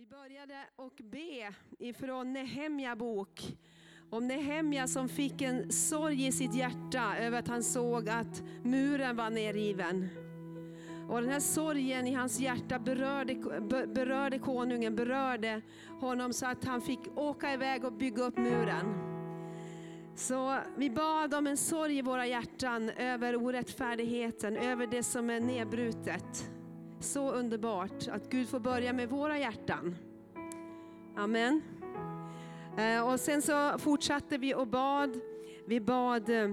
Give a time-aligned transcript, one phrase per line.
[0.00, 3.56] Vi började och be ifrån Nehemja bok.
[4.10, 9.16] Om Nehemja som fick en sorg i sitt hjärta över att han såg att muren
[9.16, 10.08] var nerriven.
[11.08, 13.34] Och den här sorgen i hans hjärta berörde,
[13.94, 15.62] berörde konungen, berörde
[16.00, 18.86] honom så att han fick åka iväg och bygga upp muren.
[20.16, 25.40] Så vi bad om en sorg i våra hjärtan över orättfärdigheten, över det som är
[25.40, 26.50] nedbrutet.
[27.00, 29.96] Så underbart att Gud får börja med våra hjärtan.
[31.16, 31.62] Amen.
[32.78, 35.20] Eh, och sen så fortsatte vi och bad.
[35.66, 36.50] Vi bad eh,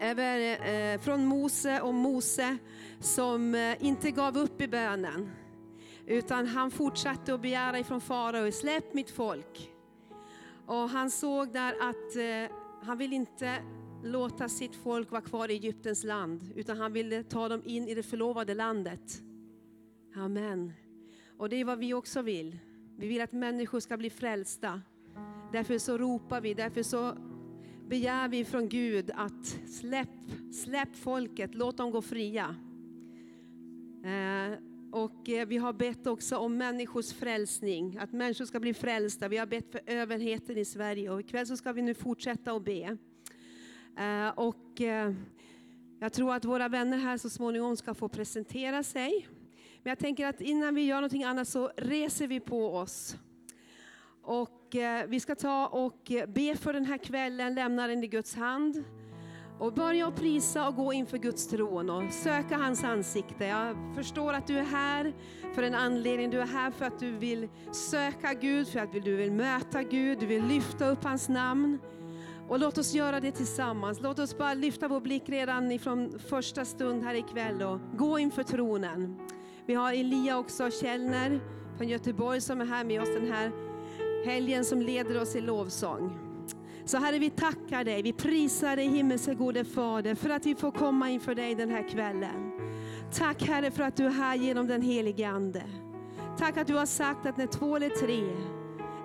[0.00, 2.58] över, eh, från Mose och Mose
[3.00, 5.30] som inte gav upp i bönen.
[6.06, 9.70] Utan han fortsatte att begära ifrån farao, släpp mitt folk.
[10.66, 12.46] Och han såg där att
[12.82, 13.54] han vill inte
[14.04, 17.94] låta sitt folk vara kvar i Egyptens land, utan han ville ta dem in i
[17.94, 19.22] det förlovade landet.
[20.14, 20.72] Amen.
[21.36, 22.58] Och det är vad vi också vill.
[22.96, 24.82] Vi vill att människor ska bli frälsta.
[25.52, 27.16] Därför så ropar vi, därför så
[27.88, 30.08] begär vi från Gud att släpp,
[30.52, 32.56] släpp folket, låt dem gå fria.
[34.04, 34.58] Eh,
[34.92, 39.28] och eh, vi har bett också om människors frälsning, att människor ska bli frälsta.
[39.28, 42.64] Vi har bett för överheten i Sverige och ikväll så ska vi nu fortsätta att
[42.64, 42.96] be.
[43.98, 45.14] Eh, och eh,
[46.00, 49.28] jag tror att våra vänner här så småningom ska få presentera sig.
[49.82, 53.16] Men jag tänker att innan vi gör någonting annat så reser vi på oss.
[54.22, 58.34] Och eh, vi ska ta och be för den här kvällen, lämna den i Guds
[58.34, 58.84] hand.
[59.58, 63.44] Och börja att prisa och gå inför Guds tron och söka hans ansikte.
[63.44, 65.14] Jag förstår att du är här
[65.54, 66.30] för en anledning.
[66.30, 70.18] Du är här för att du vill söka Gud, för att du vill möta Gud,
[70.20, 71.78] du vill lyfta upp hans namn.
[72.48, 74.00] Och låt oss göra det tillsammans.
[74.00, 78.42] Låt oss bara lyfta vår blick redan ifrån första stund här ikväll och gå inför
[78.42, 79.18] tronen.
[79.70, 81.40] Vi har Elia också, Källner
[81.76, 83.52] från Göteborg som är här med oss den här
[84.24, 86.18] helgen som leder oss i lovsång.
[86.84, 90.70] Så Herre, vi tackar dig, vi prisar dig himmelske gode Fader för att vi får
[90.70, 92.52] komma inför dig den här kvällen.
[93.12, 95.62] Tack Herre för att du är här genom den helige Ande.
[96.38, 98.22] Tack att du har sagt att när två eller tre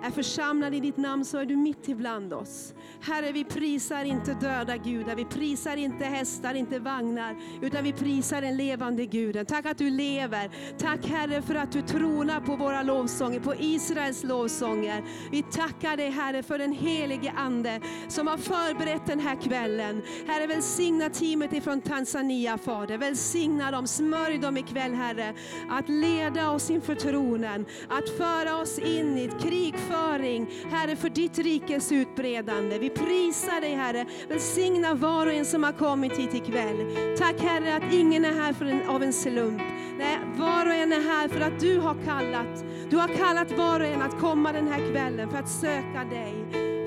[0.06, 2.74] är församlade i ditt namn så är du mitt ibland oss.
[3.00, 8.40] Herre, vi prisar inte döda gudar, vi prisar inte hästar, inte vagnar, utan vi prisar
[8.40, 9.46] den levande guden.
[9.46, 10.50] Tack att du lever.
[10.78, 15.04] Tack Herre för att du tronar på våra lovsånger, på Israels lovsånger.
[15.30, 20.02] Vi tackar dig Herre för den helige Ande som har förberett den här kvällen.
[20.26, 22.98] Herre, välsigna teamet ifrån Tanzania Fader.
[22.98, 25.34] Välsigna dem, smörj dem ikväll Herre.
[25.70, 31.08] Att leda oss inför tronen, att föra oss in i ett krig krigföring, Herre för
[31.08, 32.78] ditt rikes utbredande.
[32.78, 34.06] Vi prisar dig Herre.
[34.28, 36.96] Välsigna var och en som har kommit hit ikväll.
[37.18, 39.62] Tack Herre att ingen är här för en, av en slump.
[39.98, 42.64] Nej, var och en är här för att du har kallat.
[42.90, 46.34] Du har kallat var och en att komma den här kvällen för att söka dig.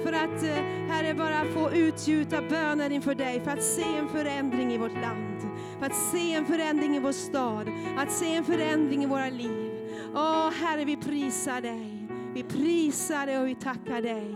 [0.04, 4.74] För att eh, Herre bara få utgjuta böner inför dig, för att se en förändring
[4.74, 5.42] i vårt land.
[5.80, 9.72] För att se en förändring i vår stad, att se en förändring i våra liv.
[10.16, 11.99] Åh Herre, vi prisar dig.
[12.34, 14.36] Vi prisar dig och vi tackar dig.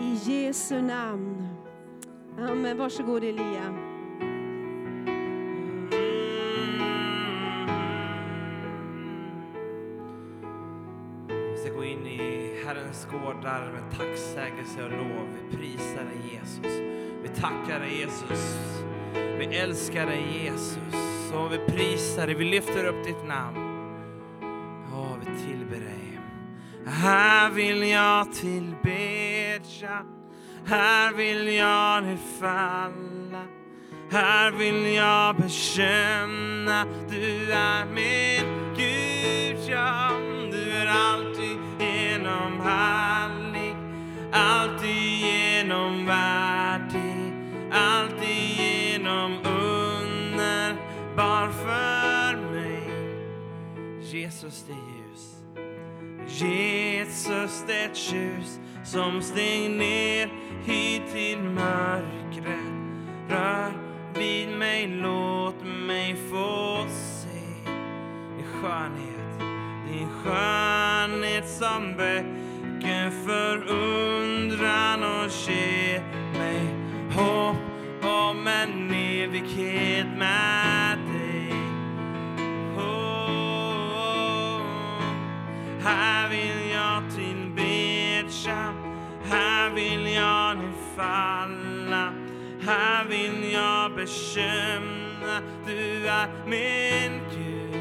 [0.00, 1.48] I Jesu namn.
[2.38, 2.78] Amen.
[2.78, 3.74] Varsågod Elia.
[11.28, 15.28] Vi ska gå in i Herrens gårdar med tacksägelse och lov.
[15.34, 16.80] Vi prisar dig Jesus.
[17.22, 18.58] Vi tackar dig Jesus.
[19.38, 20.94] Vi älskar dig Jesus.
[21.34, 22.34] Och vi prisar dig.
[22.34, 23.58] Vi lyfter upp ditt namn.
[24.94, 25.91] Och vi tillber dig.
[26.86, 30.02] Här vill jag tillbedja.
[30.66, 33.44] Här vill jag nu falla.
[34.10, 36.86] Här vill jag bekänna.
[37.10, 40.10] Du är min Gud, ja
[40.52, 43.76] Du är alltid genom härlig.
[44.32, 47.32] Alltid genom värdig.
[47.72, 52.82] Alltid genom underbar för mig
[54.02, 54.91] Jesus det är
[56.32, 60.28] Jesus det ljus som steg ner
[60.64, 62.72] hit till mörkret.
[63.28, 63.72] Rör
[64.14, 67.70] vid mig, låt mig få se
[68.36, 69.40] din skönhet,
[69.88, 76.02] din skönhet som väcker förundran och ger
[76.38, 76.66] mig
[77.16, 77.56] hopp
[78.02, 81.21] om en evighet med dig.
[85.84, 88.74] Här vill jag tillbedja,
[89.24, 92.12] här vill jag nu falla.
[92.66, 97.72] Här vill jag bekänna, du är min Gud.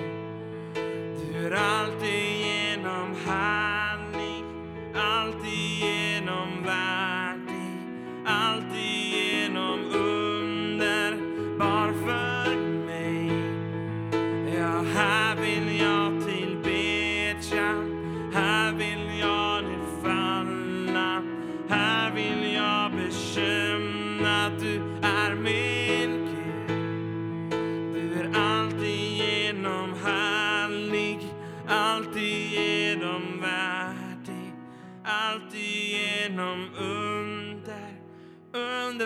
[1.17, 4.43] Du är alltid genom härlig,
[4.95, 7.77] alltid genom värdig,
[8.25, 10.10] alltid genom underbar.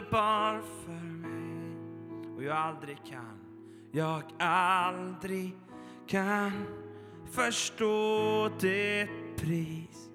[0.06, 1.78] Underbar för mig.
[2.36, 3.40] Och jag aldrig kan,
[3.92, 5.56] jag aldrig
[6.07, 6.52] kan
[7.31, 9.07] förstå det
[9.38, 10.10] pris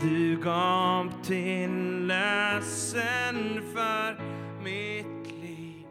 [0.00, 4.22] du gav till lösen för
[4.64, 5.86] mitt liv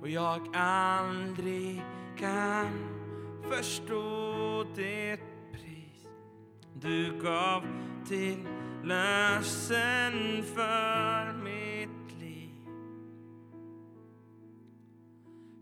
[0.00, 1.82] och jag aldrig
[2.18, 2.66] kan
[3.50, 5.16] förstå det
[5.52, 6.08] pris
[6.74, 7.62] du gav
[8.08, 8.38] till
[8.84, 11.41] lösen för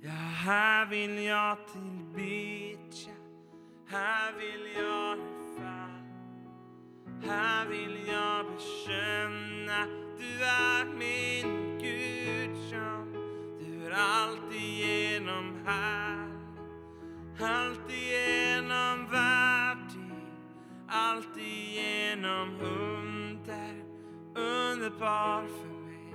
[0.03, 3.15] Ja, här vill jag tillbedja,
[3.89, 5.19] här vill jag
[5.57, 6.01] fall.
[7.31, 9.87] Här vill jag bekänna,
[10.19, 13.13] du är min Gud, som
[13.61, 16.29] Du är alltigenom här.
[17.41, 20.13] Alltigenom värdig,
[20.89, 23.85] alltigenom under,
[24.35, 26.15] underbar för mig.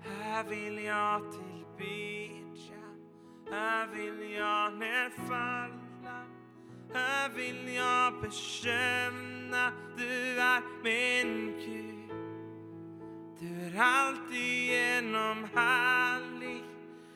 [0.00, 1.22] Här vill jag
[1.80, 2.84] bedja.
[3.50, 5.80] här vill jag nedfalla
[6.94, 12.10] här vill jag bekänna du är min Gud.
[13.40, 16.64] Du är alltigenom härlig,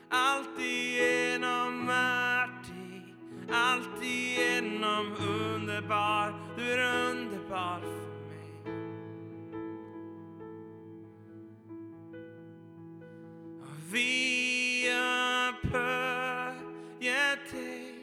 [0.08, 3.14] alltigenom värdig,
[3.52, 6.34] alltigenom underbar.
[6.56, 7.80] Du är underbar
[13.94, 14.90] Och vi
[15.54, 16.14] upphöjer
[17.52, 17.94] dig.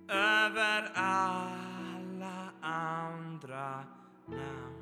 [0.08, 3.84] över alla andra
[4.26, 4.74] namn.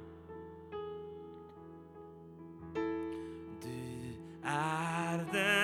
[3.63, 4.15] Du
[4.45, 5.58] är den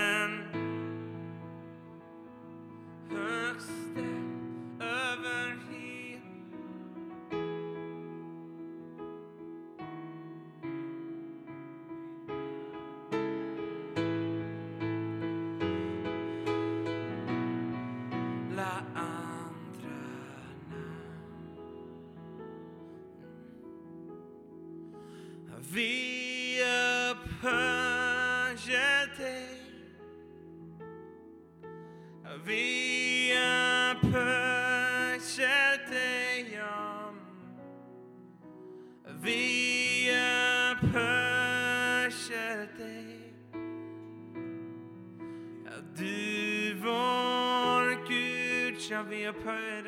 [48.95, 49.83] I'll be a prayer.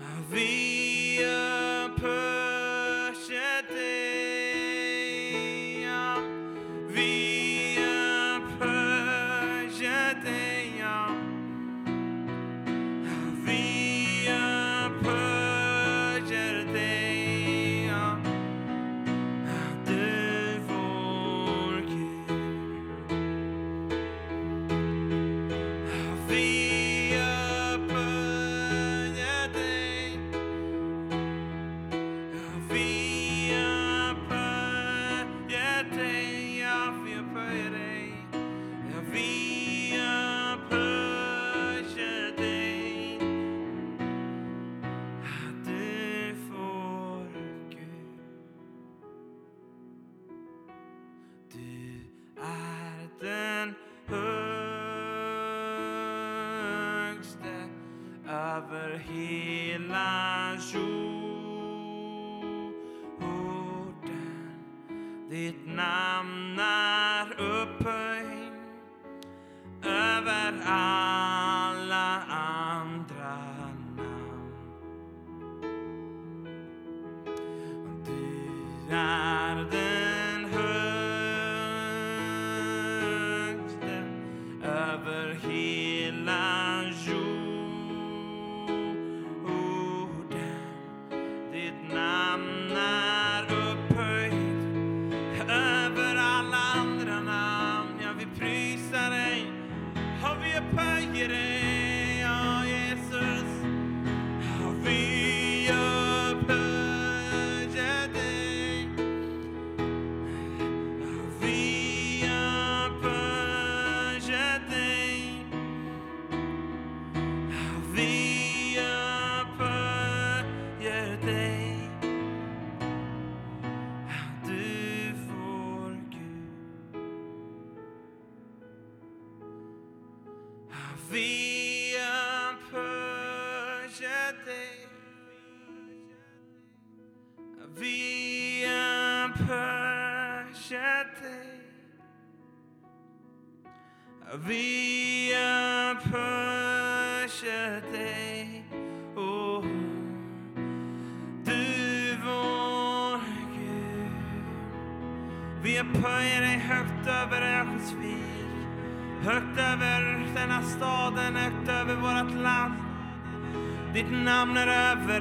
[0.00, 0.61] I'll be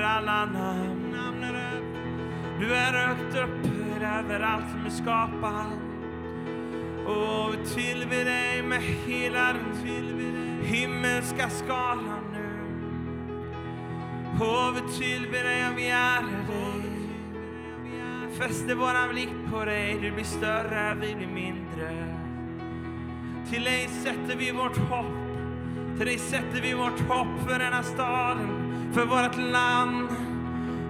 [0.01, 1.01] alla namn.
[2.59, 5.67] Du är högt upphöjd över allt som är skapat.
[7.05, 12.51] Och vi tillber dig med hela den himmelska skalan nu.
[14.39, 16.91] Och vi tillber dig och vi ärar dig.
[18.37, 22.17] Fäster våran blick på dig, du blir större, vi blir mindre.
[23.49, 25.05] Till dig sätter vi vårt hopp,
[25.97, 30.09] till dig sätter vi vårt hopp för denna staden, för vårt land.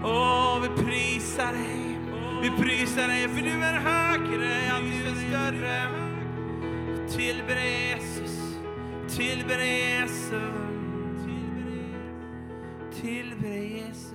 [0.03, 1.99] Och vi prisar dig,
[2.41, 5.87] vi prisar dig för du är högre, ja du är större.
[7.09, 8.57] Tillber dig Jesus,
[9.17, 10.55] tillber dig Jesus,
[13.01, 14.11] tillber dig Jesus.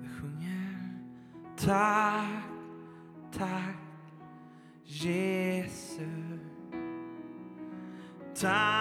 [0.00, 0.90] Vi sjunger
[1.56, 2.44] tack,
[3.38, 3.76] tack
[4.84, 6.04] Jesus.
[8.40, 8.73] Tack,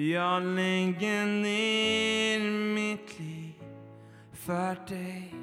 [0.00, 3.54] Jag lägger ner mitt liv
[4.32, 5.34] för dig.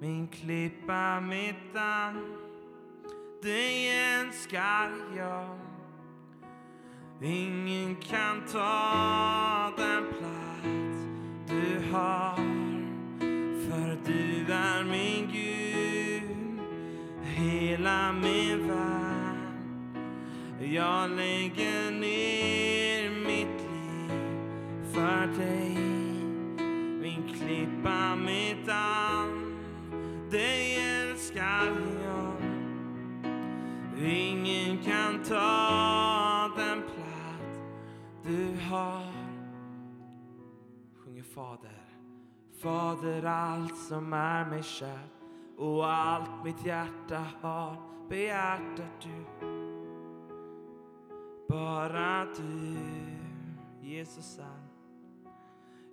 [0.00, 2.36] Min klippa, mitt damm.
[3.42, 5.58] Dig älskar jag.
[7.22, 10.98] Ingen kan ta den plats
[11.48, 12.36] du har.
[13.68, 16.60] För du är min Gud,
[17.22, 19.10] hela min värld.
[20.60, 22.69] Jag lägger ner
[25.00, 25.74] för dig.
[27.00, 29.56] Min klippa, mitt damm.
[30.30, 31.66] Dig älskar
[32.04, 32.36] jag.
[34.04, 36.82] Ingen kan ta den
[38.24, 39.12] du har.
[40.96, 41.82] Sjunger Fader.
[42.62, 45.10] Fader, allt som är mig kärt
[45.58, 47.76] och allt mitt hjärta har
[48.08, 49.46] begärt att du
[51.48, 52.76] bara du,
[53.80, 54.69] Jesus är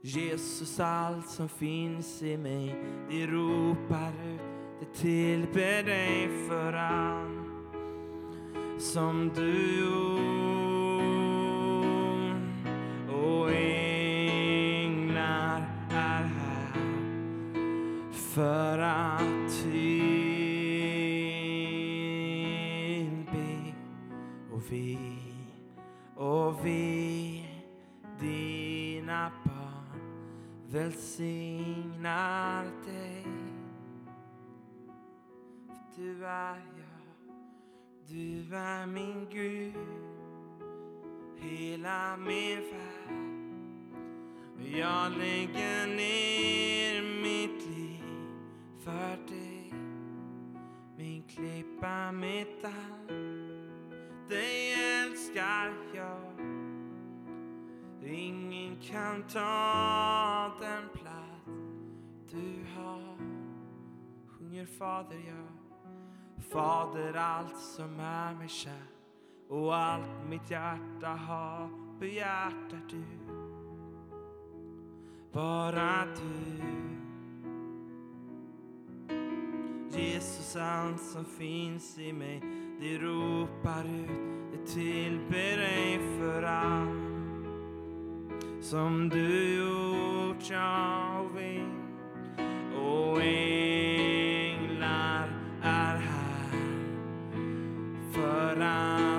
[0.08, 2.76] Jesus, allt som finns i mig,
[3.10, 4.42] det ropar ut,
[4.80, 7.74] det tillber dig för allt
[8.82, 10.28] som du gjort.
[13.10, 15.08] Och änglar
[15.90, 16.74] är här
[18.14, 19.37] för att
[30.88, 33.24] välsignar dig.
[35.68, 37.36] För du är jag,
[38.08, 39.74] du är min Gud,
[41.38, 43.08] hela min värld.
[44.78, 48.04] Jag lägger ner mitt liv
[48.84, 49.74] för dig,
[50.98, 53.10] min klippa, mitt allt.
[54.30, 56.57] Dig älskar jag.
[58.10, 61.46] Ingen kan ta den plats
[62.32, 63.18] du har.
[64.28, 65.48] Sjunger Fader, jag.
[66.52, 68.84] Fader, allt som är mig kär
[69.50, 73.04] och allt mitt hjärta har begärt är du.
[75.32, 76.64] Bara du.
[80.00, 82.42] Jesus, allt som finns i mig,
[82.80, 87.17] det ropar ut, det tillber dig för allt
[88.70, 91.62] som du gjort, jag vet.
[92.76, 94.60] Och änglar
[95.64, 96.52] är här
[98.14, 99.17] för att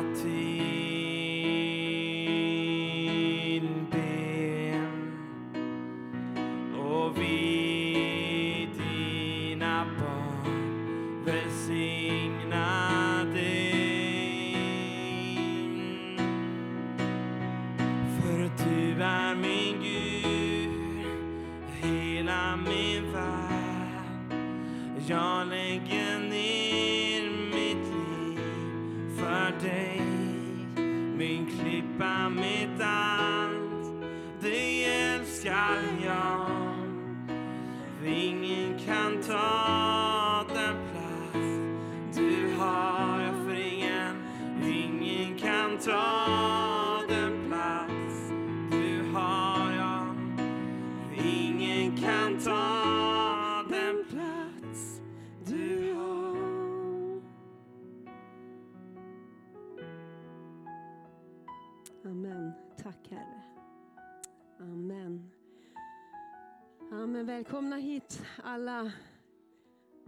[67.28, 68.92] Välkomna hit alla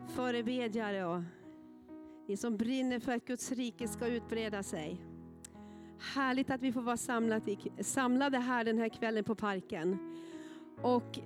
[0.09, 1.22] förebedjare och
[2.28, 5.00] ni som brinner för att Guds rike ska utbreda sig.
[6.14, 6.96] Härligt att vi får vara
[7.83, 9.98] samlade här den här kvällen på parken.
[10.83, 11.18] Och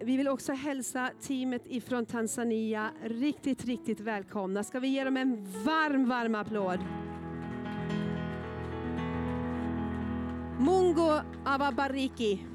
[0.00, 4.64] vi vill också hälsa teamet ifrån Tanzania riktigt, riktigt välkomna.
[4.64, 6.80] Ska vi ge dem en varm, varm applåd?
[10.58, 12.51] Mungo awabariki.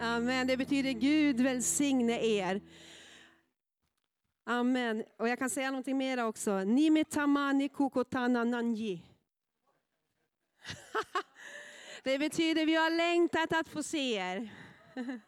[0.00, 0.46] Amen.
[0.46, 2.60] Det betyder Gud välsigne er.
[4.44, 5.04] Amen.
[5.16, 6.64] Och jag kan säga någonting mer också.
[6.64, 9.02] Nime tamani kukotana nanji.
[12.04, 14.54] Det betyder vi har längtat att få se er.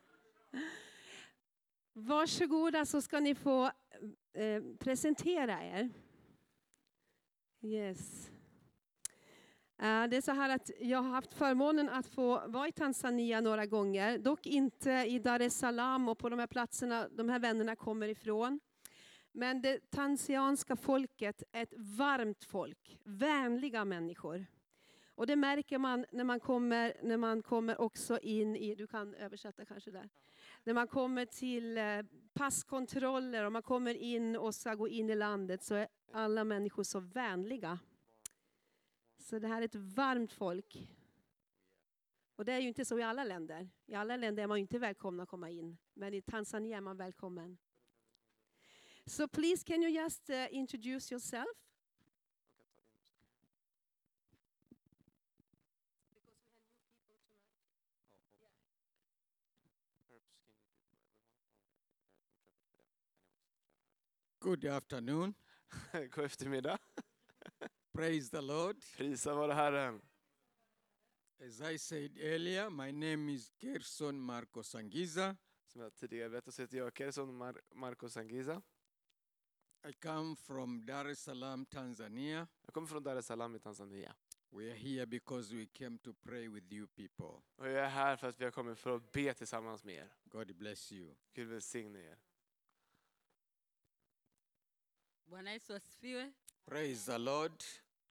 [1.93, 3.65] Varsågoda så ska ni få
[4.33, 5.91] eh, presentera er.
[7.63, 8.31] Yes.
[9.79, 13.41] Eh, det är så här att jag har haft förmånen att få vara i Tanzania
[13.41, 17.39] några gånger, dock inte i Dar es Salaam och på de här platserna de här
[17.39, 18.61] vännerna kommer ifrån.
[19.33, 24.47] Men det tanzanska folket är ett varmt folk, vänliga människor.
[25.15, 29.15] Och det märker man när man kommer, när man kommer också in i, du kan
[29.15, 30.09] översätta kanske där,
[30.65, 31.85] när man kommer till eh,
[32.33, 36.83] passkontroller och man kommer in och ska gå in i landet så är alla människor
[36.83, 37.79] så vänliga.
[39.27, 40.89] Så det här är ett varmt folk.
[42.37, 43.71] Och det är ju inte så i alla länder.
[43.87, 45.79] I alla länder är man ju inte välkomna att komma in.
[45.95, 47.59] Men i Tanzania är man välkommen.
[49.07, 51.49] So please can you just uh, introduce yourself?
[64.39, 65.35] Good afternoon.
[66.11, 66.79] God eftermiddag.
[67.97, 68.77] Praise the Lord.
[68.97, 70.01] Prisa vare Herren.
[71.41, 75.37] As I said earlier, my name is Gerson Marco Sangiza.
[75.67, 78.63] Som jag tidigare berättade så heter jag Kerson Mar- Marcos Angiza.
[79.89, 82.49] I come from Dar es Salaam, Tanzania.
[82.65, 84.15] Jag kommer från Dar es Salaam i Tanzania.
[84.51, 87.43] We are here because we came to pray with you people.
[87.57, 90.13] Och jag är här för att vi har kommit för att be tillsammans med er.
[90.25, 91.15] God bless you.
[91.35, 92.19] Gud välsigne er.
[95.27, 96.33] Bwana Yesu asifiwe.
[96.65, 97.63] Praise the Lord.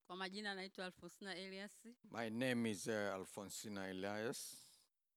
[0.08, 1.72] Kwa majina naitwa Alfonsina Elias.
[2.12, 4.58] My name is uh, Alfonsina Elias,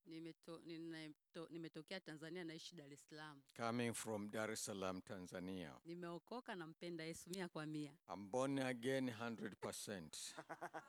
[0.06, 3.42] Nimeto, nimeto, nimetokea Tanzania naishi Dar es Salaam.
[3.56, 5.72] coming from Dar es Salaam, Tanzania.
[5.84, 7.92] Nimeokoka nampenda Yesu mia kwa mia.
[8.14, 10.34] I'm born again 100%.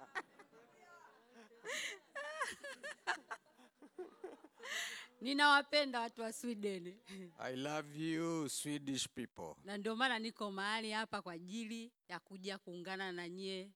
[5.21, 6.93] Ninawapenda watu wa Sweden
[7.39, 9.55] I love you, Swedish people.
[9.63, 13.71] na ndio maana niko mahali hapa kwa ajili ya kuja kuungana na nyie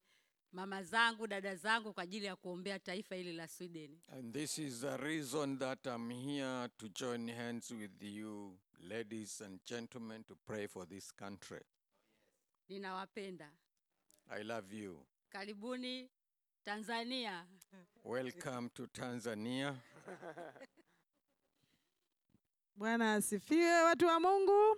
[0.54, 4.00] mama zangu, dada zangu, kwa ajili ya kuombea taifa hili la Sweden.
[4.12, 9.60] And this is the reason that I'm here to join hands with you, ladies and
[9.66, 11.62] gentlemen, to pray for this country.
[12.70, 13.50] Ninawapenda,
[14.30, 15.06] I love you.
[15.30, 16.10] karibuni
[16.66, 17.46] Tanzania.
[18.04, 19.76] Welcome to Tanzania.
[22.78, 24.78] Bwana asifiwe, watu wa Mungu.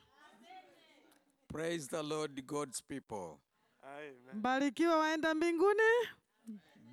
[1.47, 3.37] Praise the Lord, God's people.
[3.85, 4.35] Amen.
[4.35, 5.81] Mbarikiwa waenda mbinguni.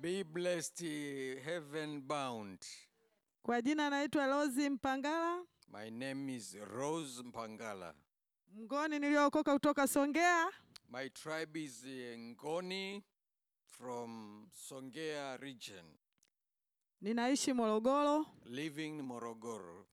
[0.01, 0.85] Be blessed,
[1.43, 2.59] heaven bound.
[3.43, 7.93] Kwa jina naitwa Rose Mpangala, My name is Rose Mpangala.
[8.59, 10.49] Ngoni niliyookoka kutoka Songea.
[10.89, 13.03] My tribe is uh, Ngoni
[13.65, 15.85] from Songea region,
[17.01, 19.85] Ninaishi Morogoro, living in Morogoro.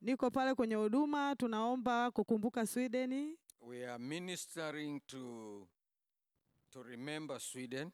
[0.00, 3.36] niko pale kwenye huduma, tunaomba kukumbuka Sweden.
[3.60, 5.68] We are ministering to
[6.72, 7.90] to remember Sweden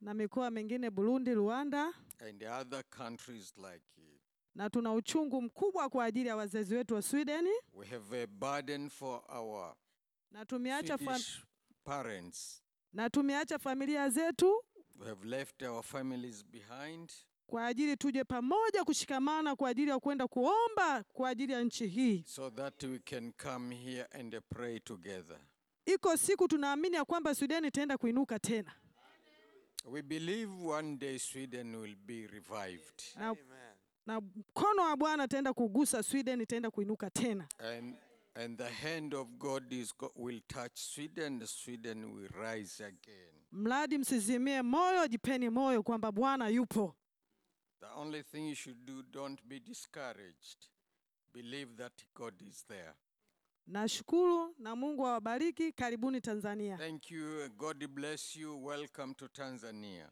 [0.00, 1.92] na mikoa mingine Burundi, Rwanda,
[2.28, 4.04] and the other countries like uh,
[4.54, 8.88] na tuna uchungu mkubwa kwa ajili ya wazazi wetu wa Sweden, we have a burden
[8.90, 9.74] for our
[10.30, 11.40] na tumeacha Swedish
[11.84, 12.62] parents.
[12.92, 14.64] na tumeacha familia zetu
[15.00, 17.12] We have left our families behind
[17.46, 22.24] kwa ajili tuje pamoja kushikamana kwa ajili ya kwenda kuomba kwa ajili ya nchi hii.
[22.26, 25.40] so that we can come here and pray together.
[25.94, 28.72] Iko siku tunaamini ya kwamba Sweden itaenda kuinuka tena,
[29.84, 33.02] We believe one day Sweden will be revived.
[33.16, 33.36] na,
[34.06, 37.48] na mkono wa Bwana itaenda kugusa Sweden, itaenda kuinuka tena.
[37.58, 37.96] And
[38.34, 43.32] and the hand of God is go- will touch Sweden, Sweden will rise again.
[43.52, 46.96] Mradi msizimie moyo, jipeni moyo kwamba Bwana yupo.
[47.80, 50.68] The only thing you should do, don't be discouraged.
[51.32, 52.94] Believe that God is there.
[53.74, 55.72] Nashukuru na Mungu awabariki.
[55.72, 56.76] Karibuni Tanzania.
[56.76, 57.48] Thank you.
[57.56, 58.56] God bless you.
[58.66, 60.10] Welcome to Tanzania.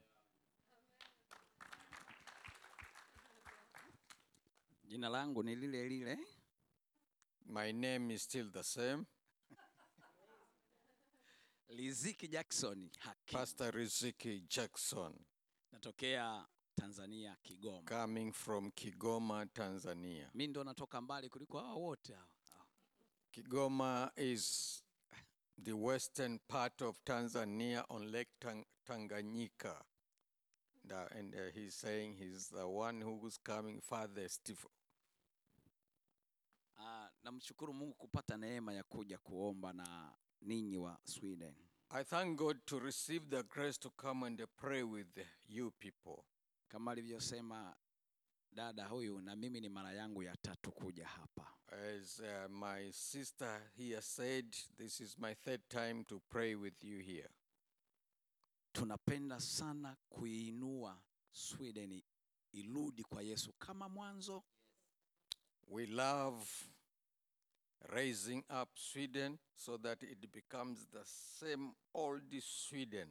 [4.85, 6.19] Jina langu ni lile lile,
[7.47, 9.05] My name is still the same,
[11.71, 13.35] Riziki Jackson Haki.
[13.37, 15.13] Pastor Riziki Jackson,
[15.75, 16.45] Natokea
[16.81, 17.85] Tanzania, Kigoma.
[17.85, 20.31] coming from Kigoma, Tanzania.
[20.35, 22.29] Mimi ndo natoka mbali kuliko hao wote hao.
[23.43, 24.83] Kigoma is
[25.63, 29.75] the western part of Tanzania on Lake Tang- Tanganyika.
[30.85, 34.51] The- and uh, he's saying he's the one who's coming farthest.
[36.81, 41.55] Ah, namshukuru Mungu kupata neema ya kuja kuomba na ninyi wa Sweden.
[41.91, 46.25] I thank God to receive the grace to come and pray with you people.
[46.69, 47.77] Kama alivyosema
[48.53, 51.55] dada huyu, na mimi ni mara yangu ya tatu kuja hapa.
[51.73, 56.99] As uh, my sister here said, this is my third time to pray with you
[56.99, 57.29] here.
[58.73, 62.03] Tunapenda sana kuinua Sweden
[62.53, 64.45] irudi kwa Yesu kama mwanzo.
[65.67, 66.47] We love
[67.81, 73.09] raising up Sweden so that it becomes the same old Sweden.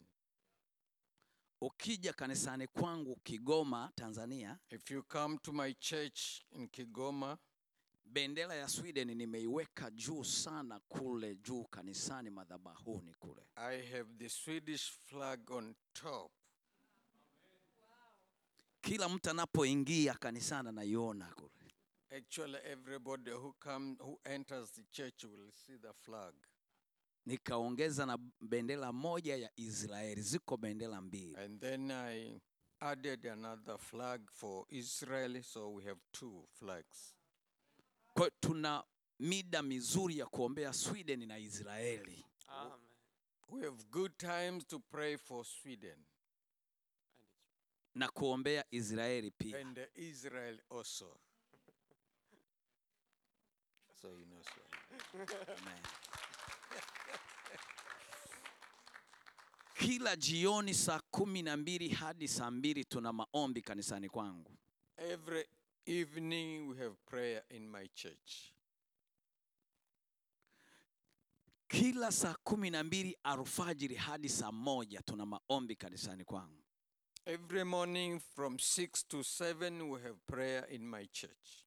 [1.61, 7.37] Ukija kanisani kwangu Kigoma, Tanzania, If you come to my church in Kigoma,
[8.05, 13.41] bendera ya Sweden nimeiweka juu sana kule juu kanisani madhabahuni kule.
[13.55, 16.31] I have the Swedish flag on top.
[18.81, 21.51] Kila mtu anapoingia kanisani anaiona kule.
[22.17, 26.33] Actually, everybody who come who enters the church will see the flag.
[27.27, 31.35] Nikaongeza na bendera moja ya Israeli, ziko bendera mbili.
[31.35, 32.41] And then I
[32.79, 37.15] added another flag for Israel, so we have two flags.
[38.13, 38.83] Kwa tuna
[39.19, 42.25] mida mizuri ya kuombea Sweden na Israeli.
[42.47, 42.79] Amen.
[43.49, 46.05] We have good times to pray for Sweden.
[47.95, 49.57] na kuombea Israeli pia.
[49.59, 51.19] and Israel also.
[54.01, 55.25] So you know Swahili.
[55.61, 55.81] Amen.
[59.79, 64.57] Kila jioni saa kumi na mbili hadi saa mbili tuna maombi kanisani kwangu.
[64.97, 65.45] Every
[65.85, 68.51] evening we have prayer in my church.
[71.67, 76.63] Kila saa kumi na mbili alfajiri hadi saa moja tuna maombi kanisani kwangu.
[77.25, 81.63] Every morning from 6 to 7 we have prayer in my church.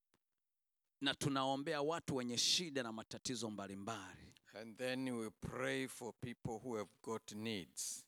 [1.01, 4.35] na tunaombea watu wenye shida na matatizo mbalimbali.
[4.55, 8.05] And then we pray for people who have got needs.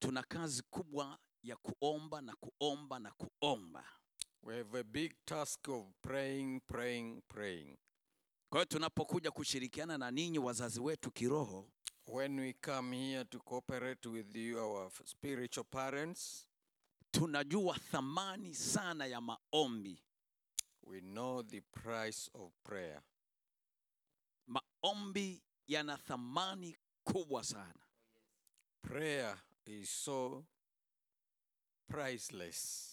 [0.00, 3.84] Tuna kazi kubwa ya kuomba na kuomba na kuomba.
[4.42, 7.76] We have a big task of praying, praying, praying.
[8.50, 11.68] Kwa hiyo tunapokuja kushirikiana na ninyi wazazi wetu kiroho,
[12.06, 16.46] When we come here to cooperate with you, our spiritual parents,
[17.10, 20.02] tunajua thamani sana ya maombi.
[20.82, 23.02] we know the price of prayer.
[24.50, 27.86] Maombi yana thamani kubwa sana.
[28.82, 30.44] Prayer is so
[31.88, 32.86] priceless.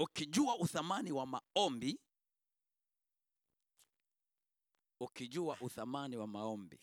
[0.00, 2.00] Ukijua uthamani wa maombi,
[5.00, 6.80] ukijua uthamani wa maombi,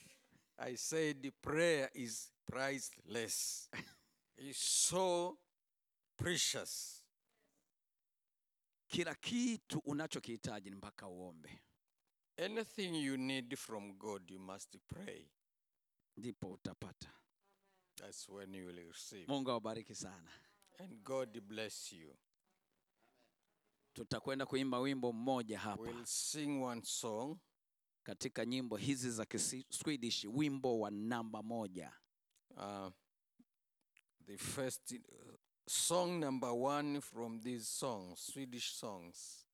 [0.57, 3.69] I said prayer is priceless.
[4.38, 5.38] it's so
[6.17, 7.01] precious.
[8.88, 11.61] kila kitu unachokihitaji ni mpaka uombe,
[12.38, 15.30] Anything you need from God, you must pray.
[16.17, 17.10] ndipo utapata.
[17.98, 19.28] That's when you will receive.
[19.28, 20.30] Mungu awabariki sana.
[20.80, 22.15] And God bless you.
[23.93, 27.38] Tutakwenda kuimba wimbo mmoja hapa We'll sing one song.
[28.04, 29.26] katika nyimbo hizi za
[29.69, 31.93] Swedish, wimbo wa namba moja.
[32.58, 32.89] Uh,
[34.26, 35.34] the first uh,
[35.67, 39.44] song number one from these songs, Swedish songs.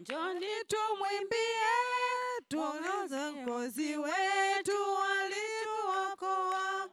[0.00, 1.72] Njoni tumwimbie,
[2.48, 4.78] tunaze mkozi wetu.
[5.20, 6.88] alituokoa,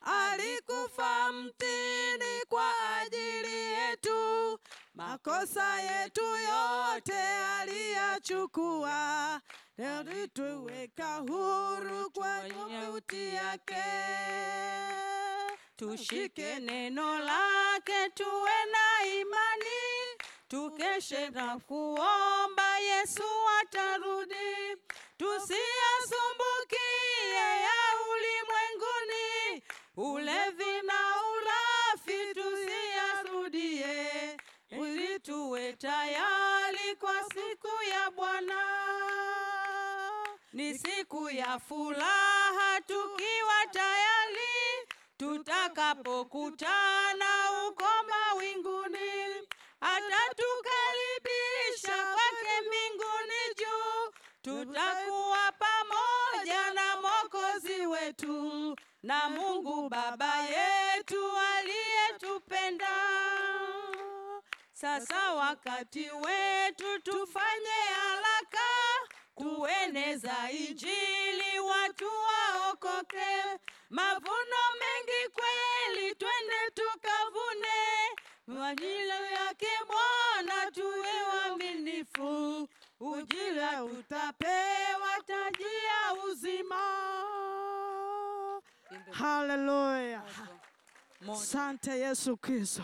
[0.00, 4.58] alikufa mtini kwa ajili yetu,
[4.94, 7.18] makosa yetu yote
[7.60, 9.40] aliyachukua,
[9.98, 13.84] alituweka huru kwa mauti yake.
[15.76, 19.80] Tushike neno lake, tuwe na imani,
[20.50, 23.22] tukeshe na kuomba, Yesu
[23.60, 24.76] atarudi.
[25.16, 27.30] Tusiyasumbukie
[27.66, 29.62] ya ulimwenguni,
[29.96, 31.00] ulevi na
[31.32, 34.36] urafi tusiyarudie,
[34.70, 38.60] ili tuwe tayari kwa siku ya Bwana.
[40.52, 48.19] Ni siku ya furaha tukiwa tayari tutakapokutana mawinguni,
[50.06, 54.12] atatukaribisha kwake mbinguni juu.
[54.42, 62.96] Tutakuwa pamoja na Mwokozi wetu na Mungu Baba yetu aliyetupenda.
[64.72, 68.68] Sasa wakati wetu tufanye haraka
[69.34, 73.58] kueneza Injili, watu waokoke.
[73.90, 78.10] Mavuno mengi kweli, twende tukavune.
[78.46, 79.69] Majira yake
[82.24, 82.68] waaminifu.
[83.00, 86.76] Ujira utapewa taji ya uzima.
[89.12, 90.22] Haleluya!
[91.42, 92.82] Sante Yesu Kristo.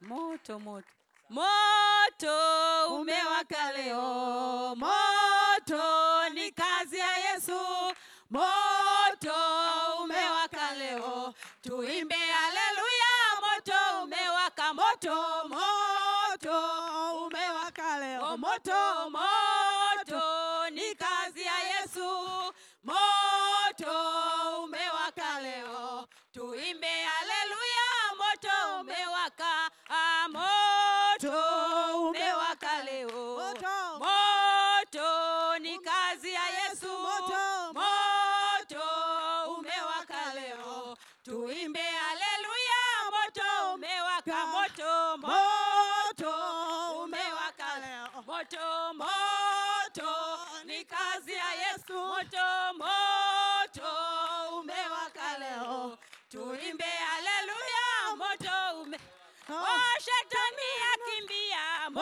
[0.00, 0.86] Moto moto
[1.30, 2.34] moto
[3.00, 7.60] umewaka leo, moto ni kazi ya Yesu.
[8.30, 9.34] Moto
[10.04, 13.10] umewaka leo, tuimbe haleluya.
[13.40, 15.39] Moto umewaka, moto
[18.60, 19.10] mtoto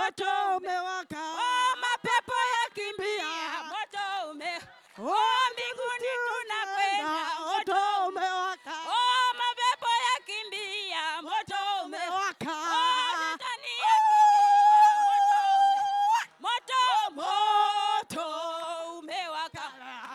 [0.08, 1.16] moto umewaka.
[1.20, 3.28] Oh, mapepo yakimbia,
[3.68, 4.52] moto ume
[4.98, 12.52] Oh, mbinguni tunakwenda, moto umewaka, Oh, mapepo yakimbia, moto umewaka.
[12.52, 16.80] Oh, shetani yakimbia, moto ume- moto
[17.18, 18.24] moto
[18.98, 19.64] umewaka.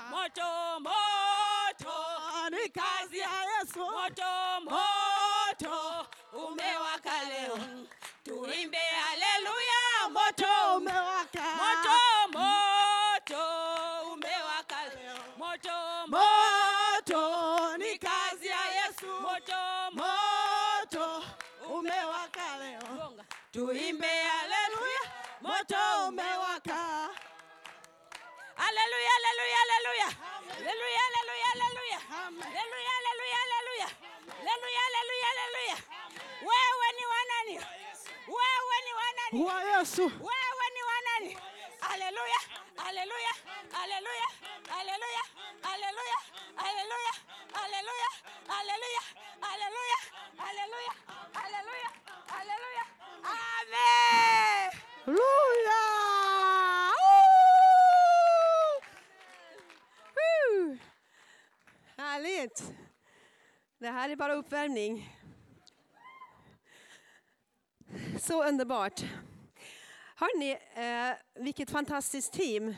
[0.10, 1.96] Moto moto.
[2.52, 3.80] Ni kazi ya Yesu.
[3.80, 4.32] moto
[4.64, 5.23] moto
[29.44, 30.12] Hallelujah, hallelujah.
[30.64, 32.00] Hallelujah, hallelujah, hallelujah.
[32.48, 33.90] Hallelujah, hallelujah, hallelujah.
[34.40, 35.80] Hallelujah, hallelujah, hallelujah.
[36.48, 37.56] Wewe ni wa nani?
[38.36, 39.44] Wewe ni wa nani?
[39.46, 40.04] Wa Yesu.
[40.04, 41.32] Wewe ni wa nani?
[41.82, 42.44] Hallelujah,
[42.78, 43.36] hallelujah,
[43.72, 44.32] hallelujah,
[44.72, 45.26] hallelujah,
[45.68, 46.16] hallelujah,
[46.56, 47.14] hallelujah,
[47.52, 48.14] hallelujah,
[48.48, 49.06] hallelujah,
[49.44, 49.94] hallelujah,
[50.38, 50.96] hallelujah,
[51.36, 51.92] hallelujah,
[52.32, 52.86] hallelujah.
[53.24, 54.72] Amen.
[55.06, 55.83] Hallelujah.
[62.14, 62.74] Härligt!
[63.78, 65.18] Det här är bara uppvärmning.
[68.20, 69.02] Så underbart.
[70.16, 72.76] Hörni, eh, vilket fantastiskt team.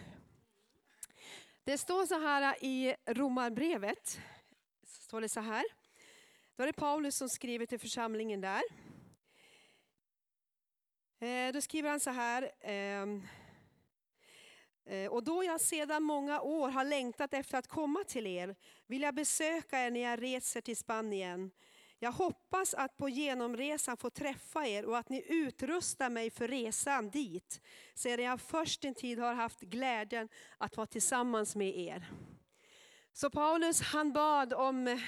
[1.63, 4.19] Det står så här i Romarbrevet.
[4.83, 5.65] Står det så här.
[6.55, 8.63] Då är det Paulus som skriver till församlingen där.
[11.19, 12.51] Eh, då skriver han så här.
[12.59, 13.05] Eh,
[14.85, 18.55] Eh, och då jag sedan många år har längtat efter att komma till er
[18.87, 21.51] vill jag besöka er när jag reser till Spanien.
[21.99, 27.09] Jag hoppas att på genomresan få träffa er och att ni utrustar mig för resan
[27.09, 27.61] dit
[27.95, 32.11] sedan jag först en tid har haft glädjen att vara tillsammans med er.
[33.13, 34.99] Så Paulus han bad om eh,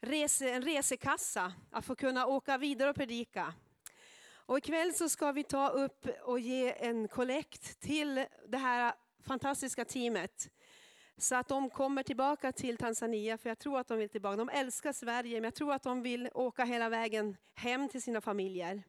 [0.00, 3.54] rese, en resekassa, att få kunna åka vidare och predika.
[4.46, 9.84] Och ikväll så ska vi ta upp och ge en kollekt till det här fantastiska
[9.84, 10.50] teamet.
[11.16, 14.36] Så att de kommer tillbaka till Tanzania, för jag tror att de vill tillbaka.
[14.36, 18.20] De älskar Sverige, men jag tror att de vill åka hela vägen hem till sina
[18.20, 18.82] familjer.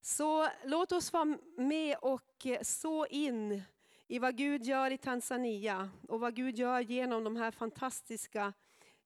[0.00, 3.62] Så låt oss vara med och så in
[4.08, 8.52] i vad Gud gör i Tanzania och vad Gud gör genom de här fantastiska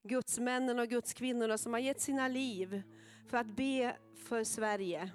[0.02, 2.82] gudsmännen och gudskvinnorna som har gett sina liv
[3.30, 3.96] för att be
[4.28, 5.11] för Sverige.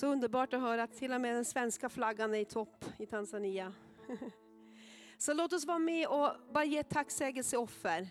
[0.00, 3.06] Så underbart att höra att till och med den svenska flaggan är i topp i
[3.06, 3.72] Tanzania.
[5.18, 8.08] Så låt oss vara med och bara ge tacksägelseoffer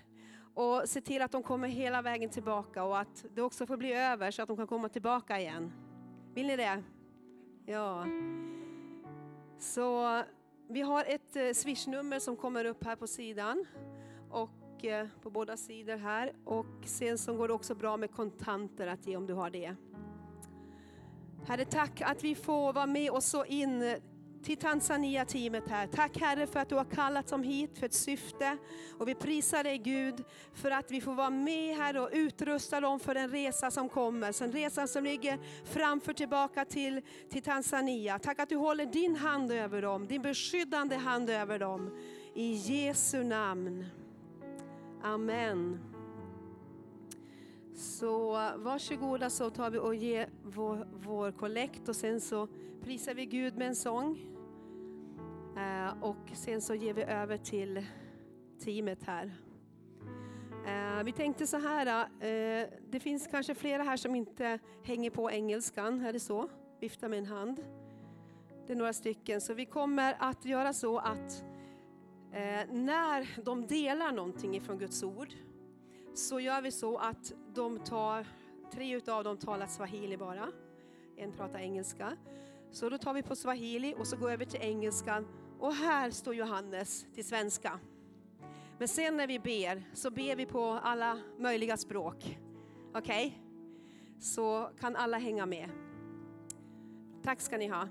[0.54, 3.94] och se till att de kommer hela vägen tillbaka och att det också får bli
[3.94, 5.72] över så att de kan komma tillbaka igen.
[6.34, 6.84] Vill ni det?
[7.66, 8.06] Ja.
[9.60, 10.24] Så
[10.70, 13.66] vi har ett eh, swishnummer som kommer upp här på sidan
[14.30, 18.88] och eh, på båda sidor här och sen så går det också bra med kontanter
[18.88, 19.76] att ge om du har det.
[21.48, 24.00] Herre, tack att vi får vara med och så in
[24.44, 25.88] till Tanzania-teamet här.
[25.88, 28.58] Tack Herre för att du har kallat dem hit för ett syfte.
[28.98, 30.24] Och vi prisar dig Gud
[30.54, 34.32] för att vi får vara med här och utrusta dem för den resa som kommer.
[34.32, 38.20] Så den resa som ligger framför tillbaka till, till Tanzania.
[38.20, 41.98] Tack att du håller din hand över dem, din beskyddande hand över dem.
[42.36, 43.86] I Jesu namn.
[45.04, 45.89] Amen.
[47.80, 52.48] Så varsågoda så tar vi och ger vår, vår kollekt och sen så
[52.84, 54.20] prisar vi Gud med en sång.
[55.58, 57.86] Eh, och sen så ger vi över till
[58.64, 59.34] teamet här.
[60.68, 65.32] Eh, vi tänkte så här, eh, det finns kanske flera här som inte hänger på
[65.32, 66.50] engelskan, är det så?
[66.80, 67.64] Vifta med en hand.
[68.68, 71.44] Det är några stycken, så vi kommer att göra så att
[72.32, 75.34] eh, när de delar någonting ifrån Guds ord
[76.20, 78.28] så gör vi så att de tar,
[78.72, 80.48] tre utav dem talar swahili bara.
[81.18, 82.18] En pratar engelska.
[82.72, 85.28] Så då tar vi på swahili och så går vi över till engelskan.
[85.60, 87.80] Och här står Johannes till svenska.
[88.78, 92.40] Men sen när vi ber så ber vi på alla möjliga språk.
[92.94, 93.42] Okej?
[94.20, 95.70] Så kan alla hänga med.
[97.24, 97.88] Tack ska ni ha.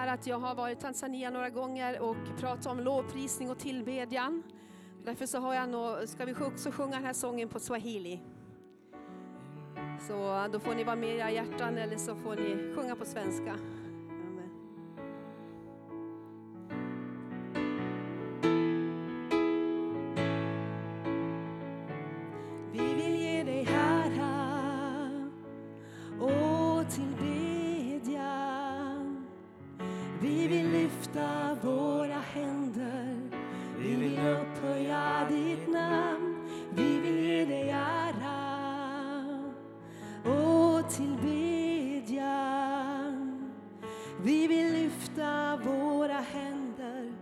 [0.00, 4.42] Här att jag har varit i Tanzania några gånger och pratat om lovprisning och tillbedjan.
[5.04, 8.20] Därför så har jag nå, ska vi också sjunga den här sången på swahili.
[10.08, 13.04] Så då får ni vara med i era hjärtan eller så får ni sjunga på
[13.04, 13.56] svenska.
[41.00, 42.72] Tillbedjan.
[44.22, 47.12] Vi vill lyfta våra händer.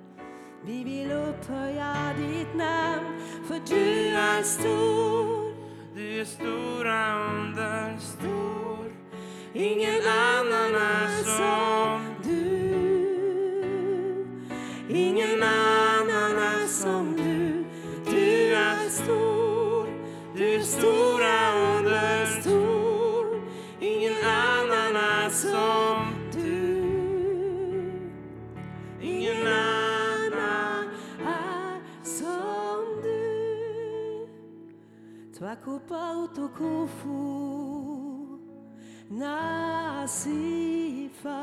[0.64, 3.20] Vi vill upphöja ditt namn.
[3.49, 5.55] För du är stor.
[5.95, 8.93] Du är stora under stor.
[9.53, 11.98] Ingen annan är som
[35.65, 37.19] Twakupa utukufu
[39.11, 41.43] na sifa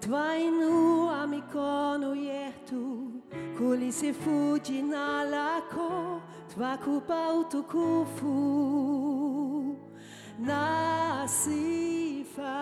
[0.00, 3.10] twainua mikono yetu
[3.58, 6.20] kulisifu jina lako
[6.54, 8.34] twakupa utukufu
[10.38, 12.54] na sifa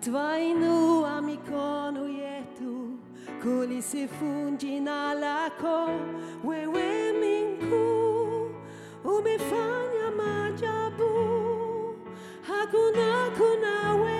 [0.00, 2.98] twainua mikono yetu
[3.42, 5.88] kulisifu jina lako.
[6.44, 7.43] Wewe minku
[9.04, 11.10] umefanya maajabu
[12.48, 14.13] hakuna kuna wewe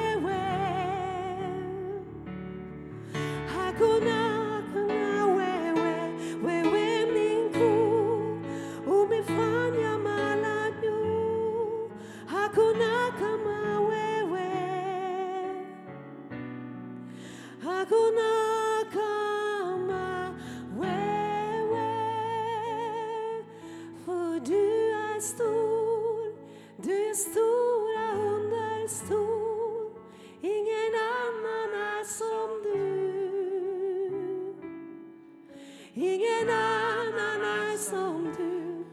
[35.95, 38.85] ingen annan är som du.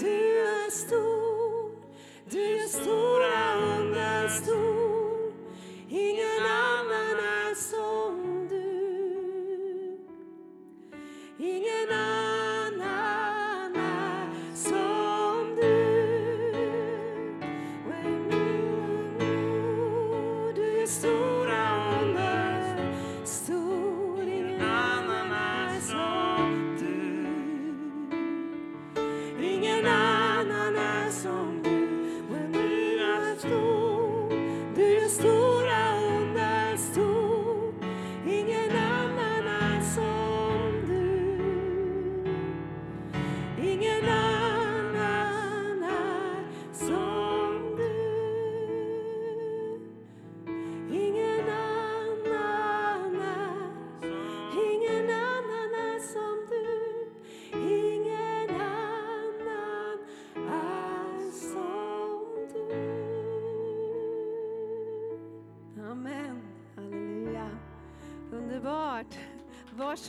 [0.00, 1.70] Du är stor.
[2.30, 5.32] Du är stora under stor.
[5.88, 8.66] Ingen annan är som du.
[11.38, 12.19] Ingen annan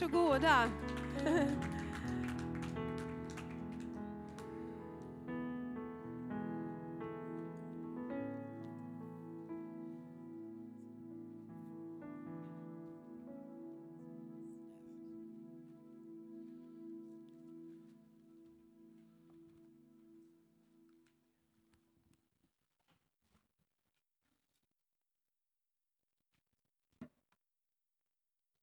[0.02, 0.70] Varsågoda.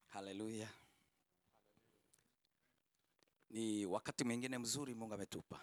[0.10, 0.79] Hallelujah.
[3.60, 5.62] Ni wakati mwingine mzuri Mungu ametupa.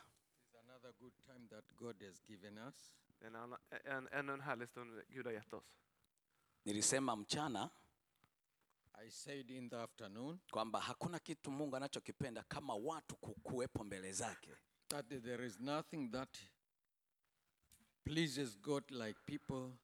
[3.20, 3.34] En,
[3.84, 5.64] en, ännu en härlig stund Gud har gett oss.
[6.64, 7.70] Nilisema mchana
[9.06, 14.56] I said in the afternoon kwamba hakuna kitu Mungu anachokipenda kama watu kukuwepo mbele zake.
[14.88, 16.38] that there is nothing that
[18.04, 19.76] pleases God like people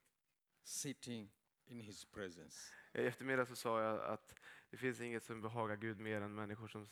[0.62, 1.28] sitting
[1.66, 2.56] in His presence.
[2.94, 4.34] I eftermiddag så sa jag att
[4.72, 6.88] det finns inget som behagar Gud mer än människor som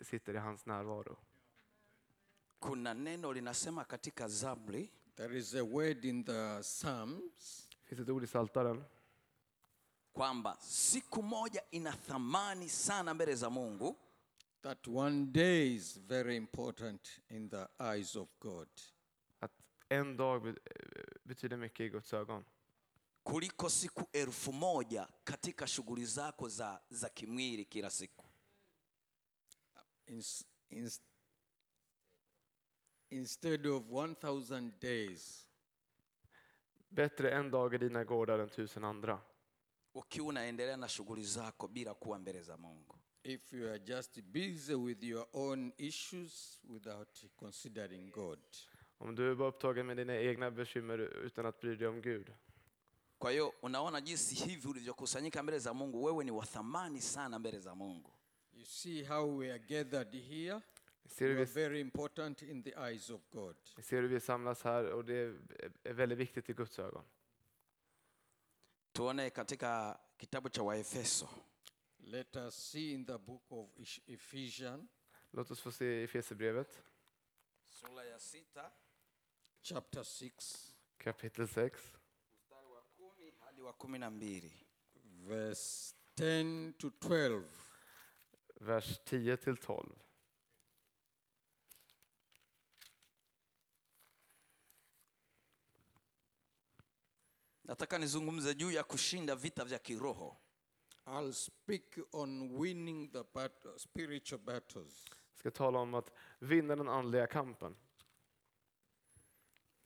[0.00, 1.16] sitter i hans närvaro.
[2.60, 8.08] Kuna neno linasema katika Zaburi There is a word in the Psalms Det finns ett
[8.08, 8.84] ord i Psaltaren
[10.12, 13.96] kwamba siku moja ina thamani sana mbele za Mungu
[14.62, 18.68] that one day is very important in the eyes of God.
[19.40, 19.52] att
[19.88, 20.54] En dag be-
[21.24, 22.44] betyder mycket i Guds ögon.
[23.32, 28.24] Kuliko siku elfu moja katika shughuli zako za, za kimwili kila siku.
[30.08, 31.00] Ins- ins-
[33.10, 35.44] instead of 1,000 days
[36.90, 39.20] Bättre en dag i dina gårdar än tusen andra.
[39.94, 42.98] ukiwa unaendelea na shughuli zako bila kuwa mbele za Mungu.
[43.24, 48.40] if you are just busy with your own issues without considering God.
[48.98, 52.32] Om du är bara upptagen med dina egna bekymmer utan att bry dig om Gud.
[53.18, 57.58] Kwa hiyo unaona jinsi hivi ulivyokusanyika mbele za Mungu, wewe ni wa thamani sana mbele
[57.58, 58.12] za Mungu.
[58.52, 60.60] You see how we are gathered here?
[61.08, 63.56] Ser very important in the eyes of God.
[63.82, 65.14] ser du vi samlas här och det
[65.84, 67.04] är- väldigt viktigt i Guds ögon.
[68.92, 71.28] Tuone katika kitabu cha Waefeso
[71.98, 73.70] Let us see in the book of
[74.06, 74.90] Ephesians,
[75.32, 76.82] Låt oss få se i Efesierbrevet
[77.68, 78.70] sura ya sita
[79.62, 81.97] chapter 6, kapitel 6,
[83.68, 84.52] wa kumi na mbili.
[85.28, 87.44] verse 10 to 12.
[88.60, 89.84] vers 10 till 12.
[97.64, 100.36] Nataka nizungumze juu ya kushinda vita vya kiroho.
[101.06, 105.04] I'll speak on winning the bat- spiritual battles.
[105.30, 107.76] Jag ska tala om att vinna den andliga kampen.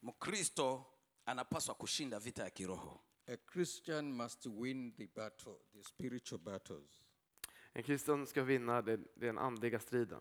[0.01, 0.85] Mkristo
[1.25, 3.01] anapaswa kushinda vita ya kiroho.
[3.33, 6.91] A Christian must win the battle, the spiritual battles.
[7.75, 10.21] En kristen ska vinna den, den andliga striden.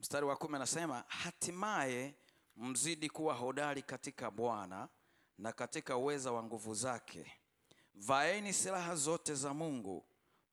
[0.00, 2.14] Mstari wa kumi anasema hatimaye
[2.56, 4.88] mzidi kuwa hodari katika Bwana
[5.38, 7.32] na katika uweza wa nguvu zake.
[7.94, 10.04] Vaeni silaha zote za Mungu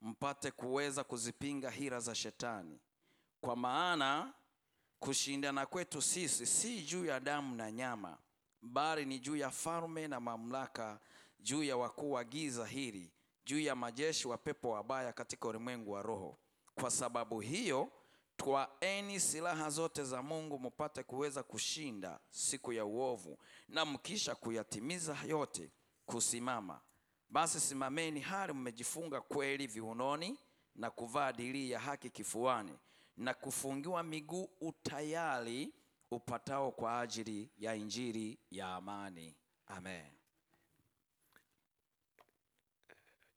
[0.02, 2.80] mpate kuweza kuzipinga hila za shetani,
[3.42, 4.34] kwa maana
[5.00, 8.18] kushindana kwetu sisi si juu ya damu na nyama,
[8.62, 10.99] bali ni juu ya falme na mamlaka,
[11.39, 13.12] juu ya wakuu wa giza hili,
[13.45, 16.38] juu ya majeshi wa pepo wabaya katika ulimwengu wa roho.
[16.76, 17.91] Kwa sababu hiyo
[18.38, 23.38] twaeni silaha zote za Mungu mupate kuweza kushinda siku ya uovu,
[23.68, 25.72] na mkisha kuyatimiza yote
[26.05, 26.82] kusimama.
[27.30, 30.39] Basi simameni hali mmejifunga kweli viunoni
[30.76, 32.74] na kuvaa dirii ya haki kifuani
[33.18, 35.74] na kufungiwa miguu utayari
[36.12, 39.36] upatao kwa ajili ya injili ya amani.
[39.66, 40.12] Amen.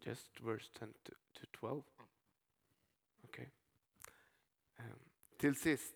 [0.00, 1.82] Just verse 10 to, to 12.
[3.24, 3.48] Okej.
[4.78, 4.98] Um,
[5.38, 5.94] till sist.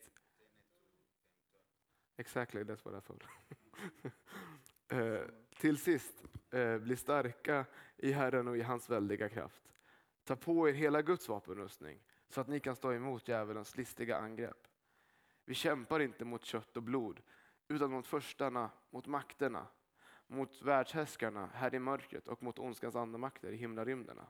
[2.19, 3.23] Exactly, that's what I thought.
[4.93, 6.15] uh, till sist,
[6.55, 7.67] uh, bli starka
[7.99, 9.63] i Herren och i hans väldiga kraft.
[10.25, 14.66] Ta på er hela Guds vapenrustning så att ni kan stå emot djävulens listiga angrepp.
[15.47, 17.21] Vi kämpar inte mot kött och blod
[17.69, 19.67] utan mot förstarna, mot makterna,
[20.27, 24.27] mot världshäskarna här i mörkret och mot ondskans andemakter i himlarymderna.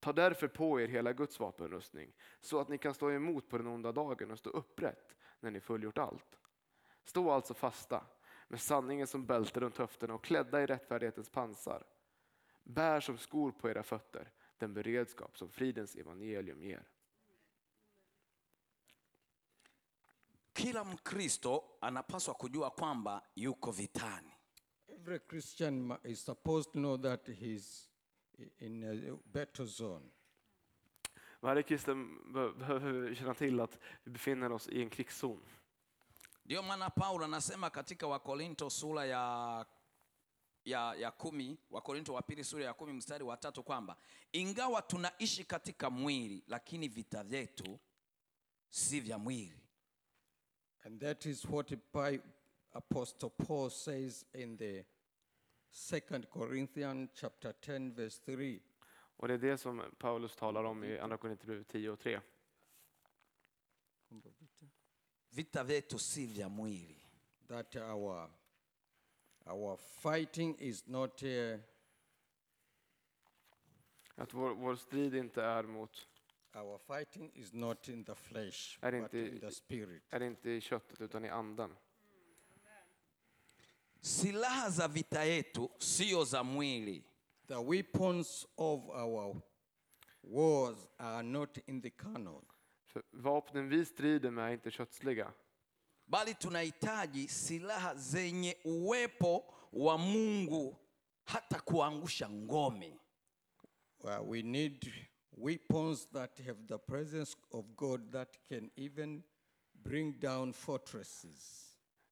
[0.00, 3.66] Ta därför på er hela Guds vapenrustning så att ni kan stå emot på den
[3.66, 6.38] onda dagen och stå upprätt när ni fullgjort allt.
[7.04, 8.06] Stå alltså fasta
[8.48, 11.86] med sanningen som bälte runt höfterna och klädda i rättfärdighetens pansar.
[12.62, 16.88] Bär som skor på era fötter den beredskap som fridens evangelium ger.
[20.56, 24.30] Kila Mkristo anapaswa kujua kwamba yuko vitani.
[24.88, 27.88] Every Christian is supposed to know that he's
[28.38, 30.06] i- in a battle zone.
[31.42, 35.40] Varje kristen be- behöver känna till att vi befinner oss i en krigszon.
[36.44, 39.66] Ndio maana Paulo anasema katika Wakorinto sura ya
[40.64, 43.96] ya, ya kumi Wakorinto wa pili sura ya kumi mstari wa tatu kwamba
[44.32, 47.78] ingawa tunaishi katika mwili, lakini vita vyetu
[48.70, 49.60] si vya mwili.
[50.86, 52.20] And that is what Pi-
[52.72, 54.84] Apostle Paul says in the
[55.70, 58.60] Second Corinthians chapter 10 verse 3.
[59.16, 62.20] Och det är det som Paulus talar om i Andra Korinthierbrevet 10 och 3.
[65.30, 67.02] Vita vyetu si vya mwili.
[67.48, 68.30] That our
[69.46, 71.58] our fighting is not uh,
[74.14, 76.08] Att vår, vår strid inte är mot,
[76.56, 80.02] our fighting is not in the flesh, Är but inte- in the spirit.
[80.10, 81.76] är inte i köttet utan i anden.
[84.00, 87.02] Silaha za vita yetu sio za mwili,
[87.48, 89.40] The weapons of our
[90.22, 92.42] wars are not in the carnal,
[92.84, 95.32] För vapnen vi strider med är inte kötsliga.
[96.06, 100.76] bali tunahitaji silaha zenye uwepo wa Mungu
[101.24, 102.98] hata kuangusha ngome.
[104.04, 104.92] Well, we need
[105.36, 109.22] weapons that have the presence of God that can even
[109.82, 111.62] bring down fortresses.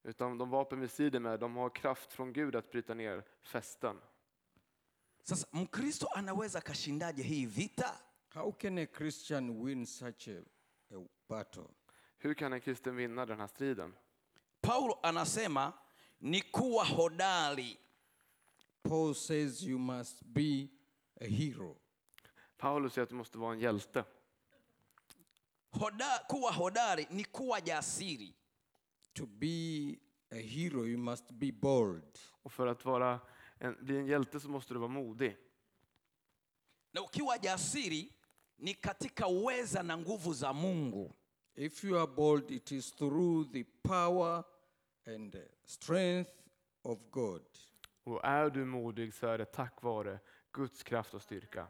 [0.05, 3.97] Utan de vapen vi strider med, de har kraft från Gud att bryta ner fästen.
[5.22, 7.97] Sasa Mkristo anaweza kashindaje hii vita?
[8.29, 10.41] How can a Christian win such a,
[10.97, 11.68] a battle?
[12.18, 13.95] Hur kan en kristen vinna den här striden?
[14.61, 15.72] Paulo anasema
[16.18, 17.79] ni kuwa hodari.
[18.83, 20.68] Paul says you must be
[21.20, 21.77] a hero.
[22.65, 24.05] Paulus säger att du måste vara en hjälte.
[25.71, 28.35] Hoda, kuwa hodari ni kuwa jasiri.
[29.12, 29.97] To be
[30.31, 32.19] a hero, you must be bold.
[32.43, 33.21] Och för att vara
[33.59, 35.37] en, bli en hjälte så måste du vara modig.
[36.93, 38.12] Na ukiwa jasiri
[38.57, 41.12] ni katika uweza na nguvu za Mungu.
[41.55, 44.45] If you are bold, it is through the power
[45.07, 46.33] and strength
[46.83, 47.47] of God.
[48.05, 50.19] Och är du modig så är det tack vare
[50.53, 51.69] Guds kraft och styrka.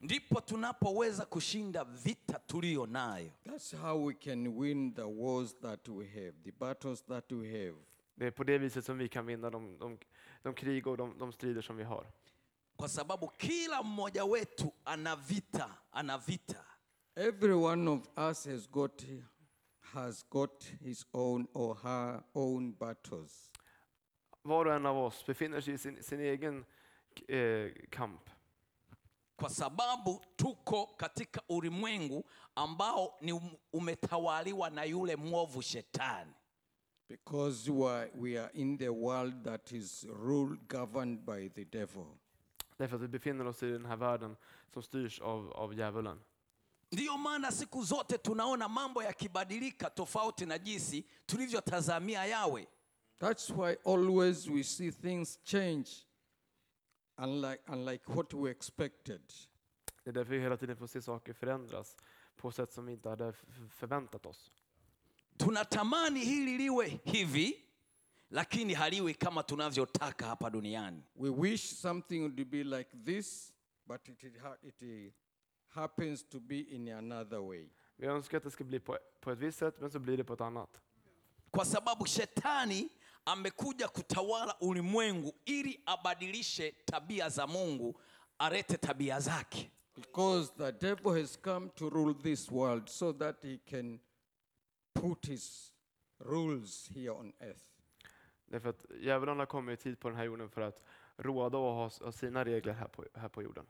[0.00, 3.30] Ndipo tunapoweza kushinda vita tuliyo nayo.
[3.44, 7.76] That's how we can win the wars that we have, the battles that we have.
[8.16, 9.98] Det är på det viset som vi kan vinna de, de,
[10.42, 12.06] de krig och de, de strider som vi har.
[12.76, 16.64] Kwa sababu kila mmoja wetu ana vita, ana vita.
[17.14, 19.04] Every one of us has got
[19.80, 23.50] has got his own or her own battles.
[24.42, 26.64] Var och en av oss befinner sig i sin, sin egen
[27.28, 28.30] eh, kamp.
[29.36, 32.24] Kwa sababu tuko katika ulimwengu
[32.54, 36.32] ambao ni um- umetawaliwa na yule mwovu shetani.
[37.08, 42.06] Because we are, we are in the world that is ruled, governed by the devil.
[42.78, 44.36] Därför att vi befinner oss i den här världen
[44.72, 46.18] som styrs av, av djävulen.
[46.92, 52.66] Ndiyo maana siku zote tunaona mambo yakibadilika tofauti na jinsi tulivyotazamia yawe.
[53.20, 56.05] That's why always we see things change,
[57.18, 59.20] unlike, unlike what we expected.
[60.04, 61.96] Det är därför vi hela tiden får se saker förändras
[62.36, 63.32] på sätt som vi inte hade
[63.70, 64.50] förväntat oss.
[65.36, 67.64] Tunatamani hili liwe hivi,
[68.28, 71.02] lakini haliwi kama tunavyotaka hapa duniani.
[71.14, 73.52] We wish something would be like this,
[73.84, 75.12] but it, it, ha- it
[75.68, 77.68] happens to be in another way.
[77.96, 80.24] Vi önskar att det ska bli på, på ett visst sätt, men så blir det
[80.24, 80.80] på ett annat.
[81.50, 82.88] Kwa sababu shetani
[83.26, 88.00] amekuja kutawala ulimwengu ili abadilishe tabia za Mungu,
[88.38, 89.70] alete tabia zake.
[89.96, 94.00] Because the devil has come to rule this world so that he can
[94.94, 95.72] put his
[96.18, 97.62] rules here on earth.
[98.46, 100.82] Därför att djävulen har kommit hit på den här jorden för att
[101.16, 103.66] råda och ha, ha sina regler här på, här på jorden.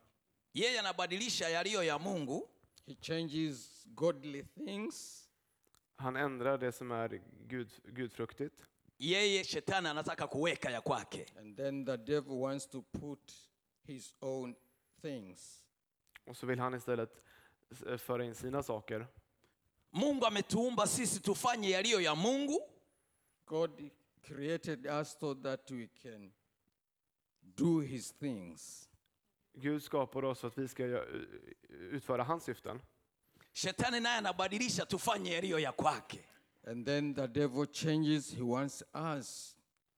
[0.53, 2.43] Yeye anabadilisha yaliyo ya Mungu
[2.87, 5.29] He changes godly things
[5.97, 8.63] Han ändrar det som är gud, gudfruktigt
[8.99, 11.27] yeye shetani anataka kuweka ya kwake.
[11.39, 13.33] And then the devil wants to put
[13.87, 14.55] his own
[15.03, 15.63] things.
[16.27, 17.23] och så vill han istället
[17.71, 19.07] s- föra in sina saker.
[19.91, 22.61] Mungu ametuumba sisi tufanye yaliyo ya Mungu,
[23.47, 23.91] God
[24.23, 26.33] created us so that we can
[27.43, 28.89] do his things.
[29.55, 31.27] Gud skapar oss för att vi ska gö-
[31.69, 32.81] utföra hans syften.
[33.53, 36.25] shetani naye anabadilisha tufanye yaliyo ya kwake.
[36.67, 39.57] And then the devil changes, he wants us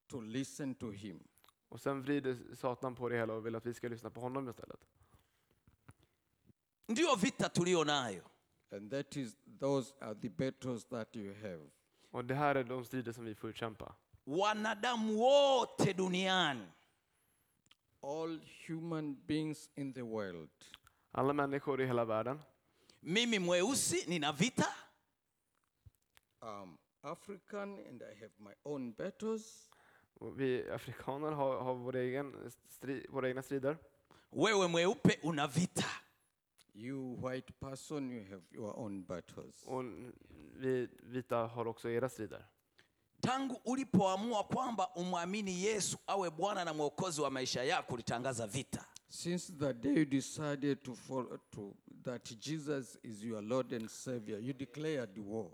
[0.09, 1.21] to listen to him.
[1.69, 4.49] Och sen vrider Satan på det hela och vill att vi ska lyssna på honom
[4.49, 4.81] istället.
[6.89, 8.23] Ndiyo vita tuliyo nayo.
[8.73, 11.61] And that is those are the battles that you have.
[12.11, 13.95] Och det här är de strider som vi får utkämpa.
[14.25, 16.67] Wanadamu wote duniani
[18.03, 20.51] All human beings in the world.
[21.13, 22.41] Alla människor i hela världen.
[23.01, 24.67] mimi mweusi nina vita,
[26.43, 29.69] I'm African and I have my own battles.
[30.15, 33.77] Och vi afrikaner har, har vår egen stri, våra egna strider.
[34.31, 35.85] wewe mweupe una vita.
[36.75, 39.63] You white person, you have your own battles.
[39.65, 39.85] Och
[40.57, 42.45] vi vita har också era strider.
[43.21, 48.85] Tangu ulipoamua kwamba umwamini Yesu awe Bwana na Mwokozi wa maisha yako, ulitangaza vita.
[49.09, 51.75] Since the day you decided to follow to
[52.05, 55.51] that Jesus is your Lord and Savior, you declared war.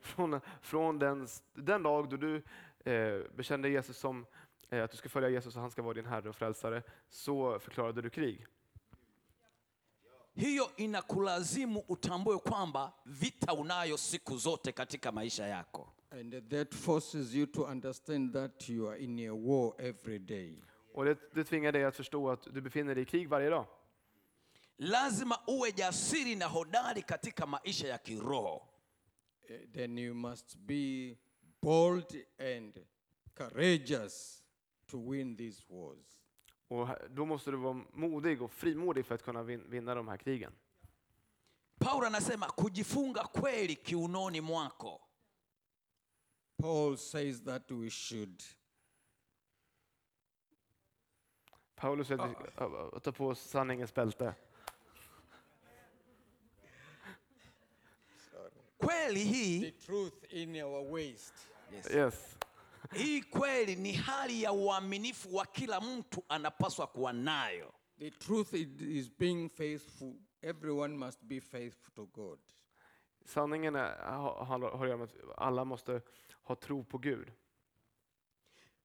[0.00, 2.42] Från, från den, den dag då du
[2.84, 4.26] eh, bekände Jesus som
[4.70, 7.58] eh, att du ska följa Jesus och han ska vara din Herre och Frälsare, så
[7.58, 8.46] förklarade du krig.
[10.34, 15.88] Hiyo inakulazimu utambue kwamba vita unayo siku zote katika maisha yako.
[16.10, 20.62] And that forces you to understand that you are in a war every day.
[20.94, 23.66] Och det, det tvingar dig att förstå att du befinner dig i krig varje dag.
[24.76, 28.67] Lazima uwe jasiri na hodari katika maisha ya kiroho.
[29.50, 31.16] Eh, Then you must be
[31.60, 32.78] bold and
[33.34, 34.42] courageous
[34.86, 36.18] to win these wars.
[36.68, 40.16] Och då måste du vara modig och frimodig för att kunna vin, vinna de här
[40.16, 40.52] krigen.
[41.78, 45.00] Paulo anasema kujifunga kweli kiunoni mwako.
[46.56, 48.42] Paul says that we should
[51.74, 54.34] Paulus säger att vi ska ta på oss sanningens bälte.
[58.88, 61.34] Kweli the truth in our waist.
[61.94, 62.14] Yes.
[62.94, 68.68] hii kweli ni hali ya uaminifu wa kila mtu anapaswa kuwa nayo The truth is,
[68.80, 70.14] is being faithful.
[70.42, 72.38] Everyone must be faithful to God.
[73.24, 76.02] Sanningen är, har, har har att göra med att alla måste
[76.42, 77.32] ha tro på Gud.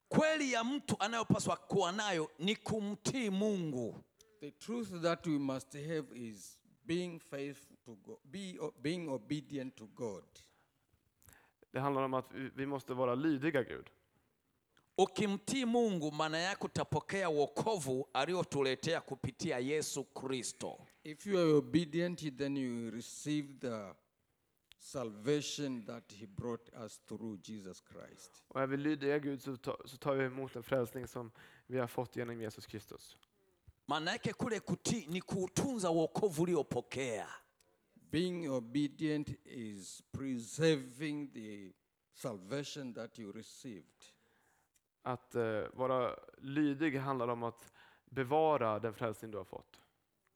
[0.08, 4.04] kweli ya mtu anayopaswa kuwa nayo ni kumtii mungu
[4.40, 9.86] The truth that we must have is being faithful to God, be, being obedient to
[9.86, 10.24] God.
[11.72, 13.90] Det handlar om att vi måste vara lydiga Gud.
[14.98, 22.58] ukimtii mungu maana yake utapokea wokovu aliotuletea kupitia yesu kristo If you are obedient, then
[22.58, 23.94] you receive the
[24.78, 28.44] salvation that He brought us through Jesus Christ.
[28.48, 31.32] Och är vi lydiga Gud så, ta, så tar vi emot en frälsning som
[31.68, 33.18] vi har fått genom Jesus Kristus.
[33.88, 37.28] maana yake kule kutii ni kuutunza wokovu uliopokea
[38.14, 41.74] Being obedient is preserving the
[42.14, 44.06] salvation that you received.
[45.02, 47.74] Att eh, vara lydig handlar om att
[48.06, 49.80] bevara den frälsning du har fått.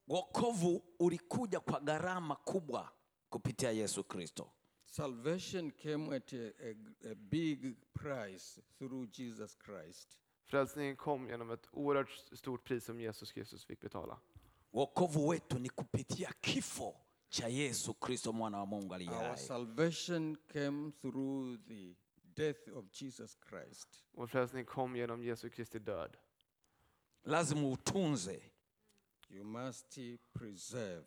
[0.06, 2.90] wokovu ulikuja kwa gharama kubwa
[3.30, 4.50] kupitia yesu kristo
[4.86, 6.76] Salvation came at a, a,
[7.12, 10.20] a big price through Jesus Christ.
[10.44, 14.20] Frälsningen kom genom ett oerhört stort pris som Jesus Kristus fick betala.
[14.72, 16.96] wokovu wetu ni kupitia kifo
[17.30, 22.86] cha yesu kristo mwana wa mungu aliye Our hai salvation came through the death of
[23.02, 24.04] Jesus Christ.
[24.14, 26.18] Vår frälsning kom genom Jesu Kristi död.
[27.24, 28.42] lazima utunze
[29.30, 29.98] You must
[30.34, 31.06] preserve.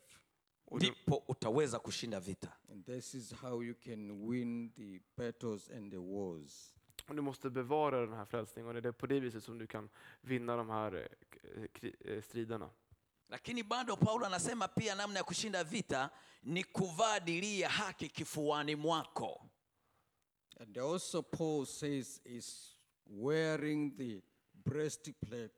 [0.73, 5.99] ndipo utaweza kushinda vita And this is how you can win the battles and the
[5.99, 6.75] wars.
[7.09, 9.66] Och du måste bevara den här frälsningen och det är på det viset som du
[9.66, 9.89] kan
[10.21, 12.71] vinna de här eh, kri- eh, striderna.
[13.31, 16.11] Lakini bado paulo anasema pia namna ya kushinda vita
[16.43, 19.47] ni kuvaa dirii ya haki kifuani mwako
[20.61, 22.76] And also Paul says is
[23.07, 24.22] wearing the
[24.55, 25.55] breastplate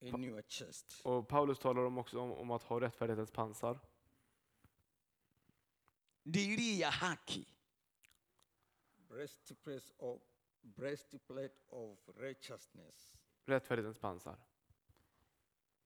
[0.00, 1.00] in your chest.
[1.04, 3.78] Och Paulus talar om också om, om att ha rättfärdighetens pansar.
[6.22, 7.46] dirii ya haki
[9.08, 10.20] Breastplate of
[10.62, 13.10] breastplate of righteousness.
[13.46, 14.36] Rättfärdighetens pansar.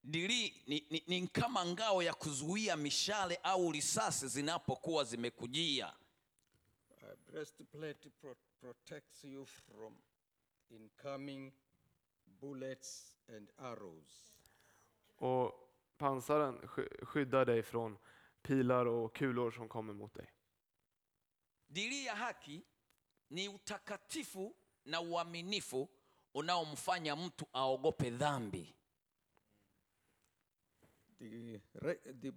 [0.03, 5.95] Dirii ni, ni, ni kama ngao ya kuzuia mishale au risasi zinapokuwa zimekujia
[7.03, 9.95] Uh, breastplate pro- protects you from
[10.71, 11.53] incoming
[12.41, 14.33] bullets and arrows.
[15.19, 15.53] Och
[15.99, 16.69] pansaren
[17.03, 17.99] skyddar dig från
[18.43, 20.31] pilar och kulor som kommer mot dig.
[21.69, 22.63] dirii ya haki
[23.31, 25.89] ni utakatifu na uaminifu
[26.35, 28.75] unaomfanya mtu aogope dhambi
[31.21, 32.33] The, re- the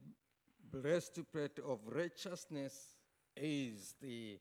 [0.71, 2.97] breastplate of righteousness
[3.35, 4.39] is the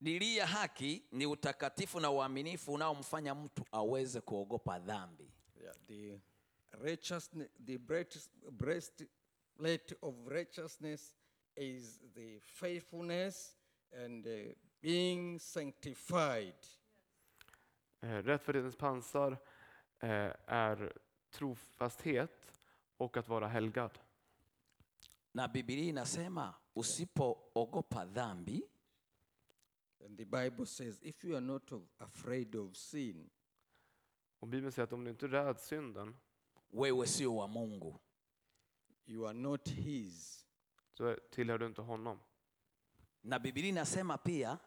[0.00, 5.32] dirii ya haki ni utakatifu na uaminifu unaomfanya mtu aweze kuogopa dhambi
[5.62, 6.20] yeah, the
[6.70, 7.78] righteousness the
[8.50, 11.14] breastplate of righteousness
[11.56, 13.56] is the faithfulness
[14.04, 14.32] and uh,
[14.82, 16.54] being sanctified.
[18.00, 19.32] Eh, Rättfärdighetens pansar
[19.98, 20.92] eh, är
[21.30, 22.60] trofasthet
[22.96, 23.98] och att vara helgad.
[25.32, 28.62] na bibilia inasema usipoogopa dhambi
[30.04, 33.30] And the Bible says, if you are not of, afraid of sin,
[34.38, 36.16] Och Bibeln säger att om du inte räds synden
[36.68, 37.94] wewe sio wa mungu
[39.06, 40.46] you are not His.
[40.92, 42.20] så tillhör du inte honom.
[43.20, 44.58] na bibilia inasema pia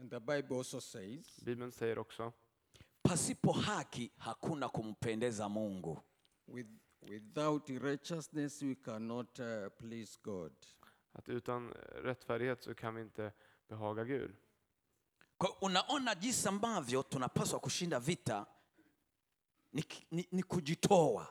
[0.00, 2.32] And the Bible also says, Bibeln säger också
[3.02, 6.02] pasipo haki hakuna kumpendeza mungu
[6.46, 6.68] with,
[7.02, 10.52] without righteousness, we cannot uh, please God.
[11.12, 11.72] att utan
[12.02, 13.32] rättfärdighet så kan vi inte
[13.68, 14.36] behaga Gud.
[15.38, 18.46] Kwa unaona jinsi ambavyo tunapaswa kushinda vita
[19.72, 21.26] ni, ni, ni kujitoa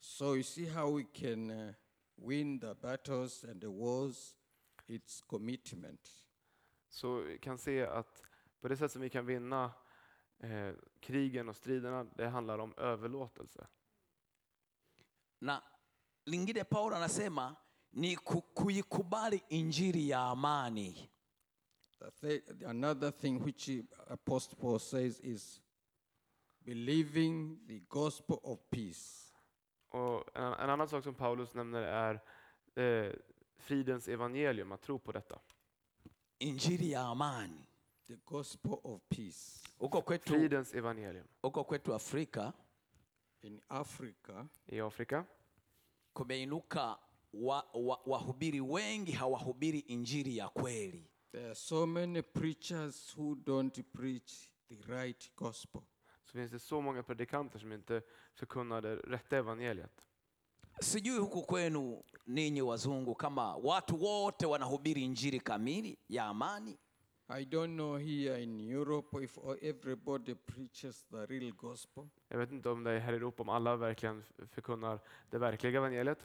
[0.00, 1.72] So you see how we can uh,
[2.16, 4.34] win the battles and the wars?
[4.88, 6.23] It's commitment.
[6.94, 8.22] Så vi kan se att
[8.60, 9.72] på det sätt som vi kan vinna
[10.38, 13.66] eh, krigen och striderna, det handlar om överlåtelse.
[15.38, 15.62] na
[16.24, 17.56] lingine paulo anasema
[17.90, 21.10] ni ku- kuikubali injili ya amani
[22.66, 23.68] another thing which
[24.08, 25.60] Apostle Paul says is
[26.58, 29.34] believing the gospel of peace.
[29.88, 32.20] Och en, en annan sak som Paulus nämner är
[32.84, 33.12] eh,
[33.58, 35.38] fridens evangelium, att tro på detta.
[36.48, 37.66] Injili ya amani.
[38.08, 39.60] the gospel of peace.
[39.78, 41.24] Huko kwetu, Fridens evangelium.
[41.42, 42.52] huko kwetu Afrika
[43.42, 45.24] In Africa, I Afrika
[46.12, 46.98] kumeinuka
[47.32, 51.06] wa, wa, wahubiri wengi hawahubiri injili ya kweli.
[51.32, 55.82] there are so many preachers who don't preach the right gospel.
[56.24, 58.02] så finns det så många predikanter som inte
[58.34, 60.00] förkunnar det rätta evangeliet.
[60.80, 66.78] Sijui huku kwenu ninyi wazungu kama watu wote wanahubiri njiri kamili ya amani.
[67.28, 72.04] I don't know here in Europe if everybody preaches the real gospel.
[72.30, 75.00] Jag vet inte om det är här i Europa, om alla verkligen förkunnar
[75.30, 76.18] det verkliga evangeliet.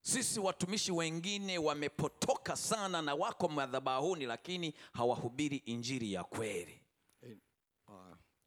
[0.00, 6.80] Sisi watumishi wengine wamepotoka sana na wako madhabahuni, lakini hawahubiri injiri ya kweli.
[7.88, 7.94] Uh,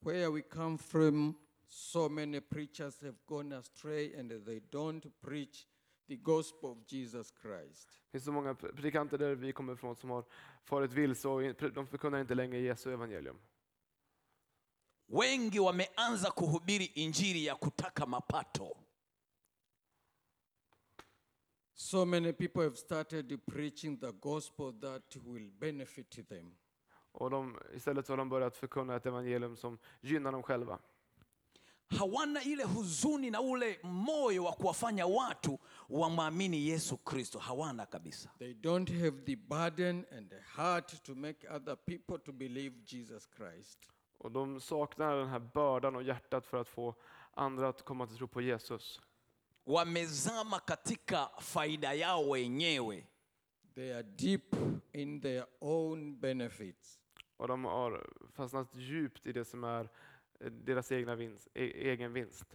[0.03, 1.35] where we come from,
[1.73, 5.67] so many preachers have gone astray and they don't preach
[6.07, 8.01] the gospel of Jesus Christ.
[8.05, 10.25] Det finns så många predikanter där vi kommer ifrån som har
[10.63, 11.41] farit vilse och
[11.73, 13.37] de förkunnar inte längre Jesu evangelium.
[15.07, 18.77] Wengi wameanza kuhubiri injili ya kutaka mapato.
[21.73, 26.55] So many people have started preaching the gospel that will benefit them.
[27.11, 30.79] Och de, istället så har de börjat förkunna ett evangelium som gynnar dem själva.
[31.97, 38.29] Hawana ile huzuni na ule moyo wa kuwafanya watu wamwamini Yesu Kristo, hawana kabisa.
[38.39, 43.29] They don't have the burden and the heart to make other people to believe Jesus
[43.35, 43.89] Christ.
[44.17, 46.95] Och de saknar den här bördan och hjärtat för att få
[47.33, 49.01] andra att komma till tro på Jesus.
[49.65, 53.03] Wamezama katika faida yao wenyewe.
[53.75, 54.55] They are deep
[54.93, 56.99] in their own benefits.
[57.37, 59.89] Och de har fastnat djupt i det som är
[60.49, 62.45] deras egna vinst, e- egen vinst.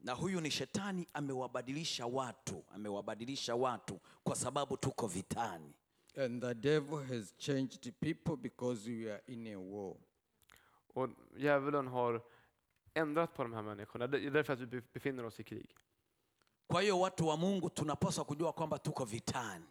[0.00, 5.72] Na huyu ni shetani amewabadilisha watu, amewabadilisha watu kwa sababu tuko vitani.
[6.16, 9.96] And the devil has changed people because we are in a war.
[10.94, 12.22] Och djävulen har
[12.94, 14.06] ändrat på de här människorna.
[14.06, 15.70] Därför att vi be- befinner oss i krig.
[16.66, 19.64] Kwa hiyo watu wa Mungu tunapaswa kujua kwamba tuko vitani.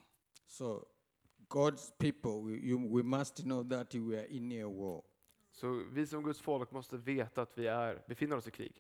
[0.48, 0.88] So,
[1.50, 5.04] God's people, we, you, we must know that we are in a war.
[5.58, 8.74] Så vi som Guds folk måste veta att vi är, befinner oss i krig.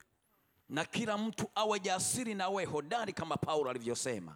[0.69, 4.35] na kila mtu awe jasiri na awe hodari kama Paulo alivyosema.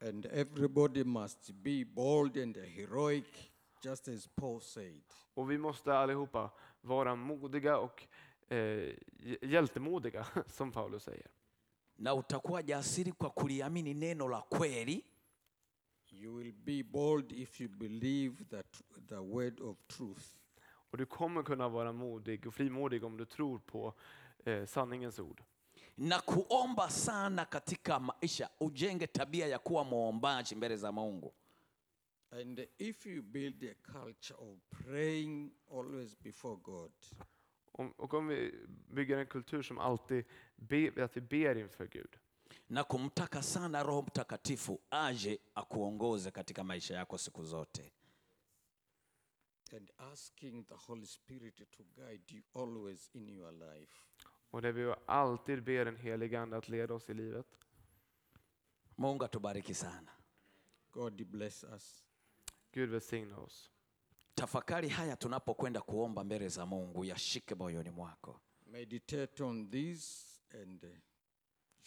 [0.00, 3.50] And everybody must be bold and heroic,
[3.84, 5.02] just as Paul said.
[5.34, 6.50] Och vi måste allihopa
[6.80, 8.06] vara modiga och
[8.48, 11.26] eh, hj- hjältemodiga, som Paulus säger.
[11.96, 15.04] Na utakuwa jasiri kwa kuliamini neno la kweli,
[16.10, 20.36] You will be bold if you believe that the word of truth.
[20.90, 23.94] Och du kommer kunna vara modig och frimodig om du tror på
[24.44, 25.42] eh, sanningens ord.
[25.98, 31.32] na kuomba sana katika maisha, ujenge tabia ya kuwa mwombaji mbele za Mungu.
[32.30, 36.92] And if you build a culture of praying always before God,
[37.72, 38.52] Om, och om vi
[38.88, 40.24] bygger en kultur som alltid
[40.56, 42.16] be, att vi ber inför Gud.
[42.68, 47.92] na kumtaka sana Roho Mtakatifu aje akuongoze katika maisha yako siku zote.
[49.72, 54.02] And asking the Holy Spirit to guide you always in your life.
[54.50, 57.46] Och där vi alltid ber den helige Ande att leda oss i livet.
[58.96, 60.10] Mungu atubariki sana.
[60.90, 62.04] God bless us.
[62.72, 63.70] Gud välsigna oss.
[64.34, 68.40] Tafakari haya tunapokwenda kuomba mbele za Mungu, yashike moyoni mwako.
[68.66, 70.90] Meditate on this and uh,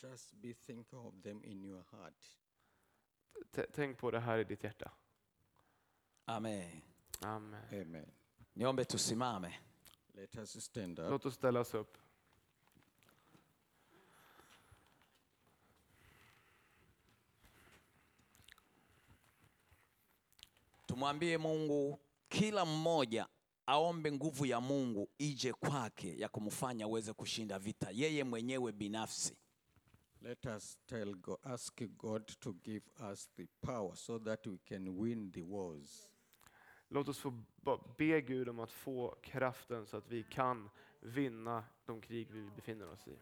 [0.02, 2.26] just be thinking of them in your heart.
[3.52, 4.92] T- tänk på det här i ditt hjärta.
[6.26, 6.82] Amen.
[7.22, 7.62] Amen.
[7.74, 8.06] Amen.
[8.56, 9.54] Niombe tusimame.
[10.16, 11.10] Let us stand up.
[11.10, 11.98] Låt oss ställa oss upp.
[20.86, 22.00] Tumwambie Mungu,
[22.30, 23.28] kila mmoja
[23.68, 29.34] aombe nguvu ya Mungu ije kwake ya kumfanya aweze kushinda vita yeye mwenyewe binafsi.
[30.22, 34.90] Let us tell God, ask God to give us the power so that we can
[34.98, 36.09] win the wars.
[36.90, 37.34] Låt oss få
[37.98, 40.70] be Gud om att få kraften så att vi kan
[41.00, 43.18] vinna de krig vi befinner oss i.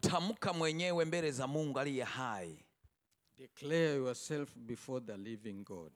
[0.00, 2.64] Tamka mwenyewe mbele za Mungu aliye hai,
[3.36, 5.92] Declare yourself before the living God.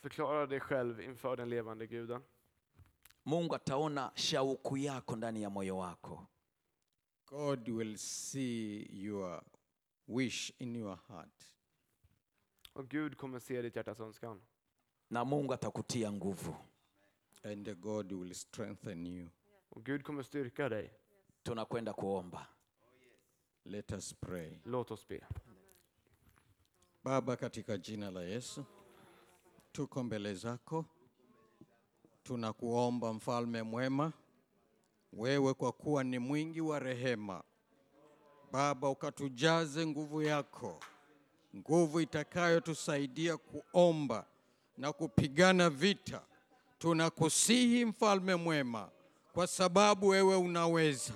[0.00, 2.22] Förklara dig själv inför den levande guden.
[3.22, 6.26] Mungu ataona shauku yako ndani ya moyo wako.
[7.26, 9.42] God will see your
[10.06, 11.44] wish in your heart.
[12.72, 14.42] Och Gud kommer se ditt hjärtas önskan.
[15.12, 16.56] Na Mungu atakutia nguvu.
[17.44, 19.28] And God will strengthen you.
[19.70, 20.90] Och Gud kommer styrka dig.
[21.42, 22.46] Tunakwenda kuomba.
[23.64, 24.60] Let us pray.
[24.64, 25.20] Låt oss be.
[27.04, 28.64] Baba, katika jina la Yesu,
[29.72, 30.84] tuko mbele zako,
[32.22, 34.12] tunakuomba mfalme mwema,
[35.12, 37.42] wewe kwa kuwa ni mwingi wa rehema,
[38.52, 40.80] Baba, ukatujaze nguvu yako,
[41.56, 44.26] nguvu itakayotusaidia kuomba
[44.82, 46.20] na kupigana vita.
[46.78, 48.88] Tunakusihi mfalme mwema,
[49.32, 51.14] kwa sababu wewe unaweza.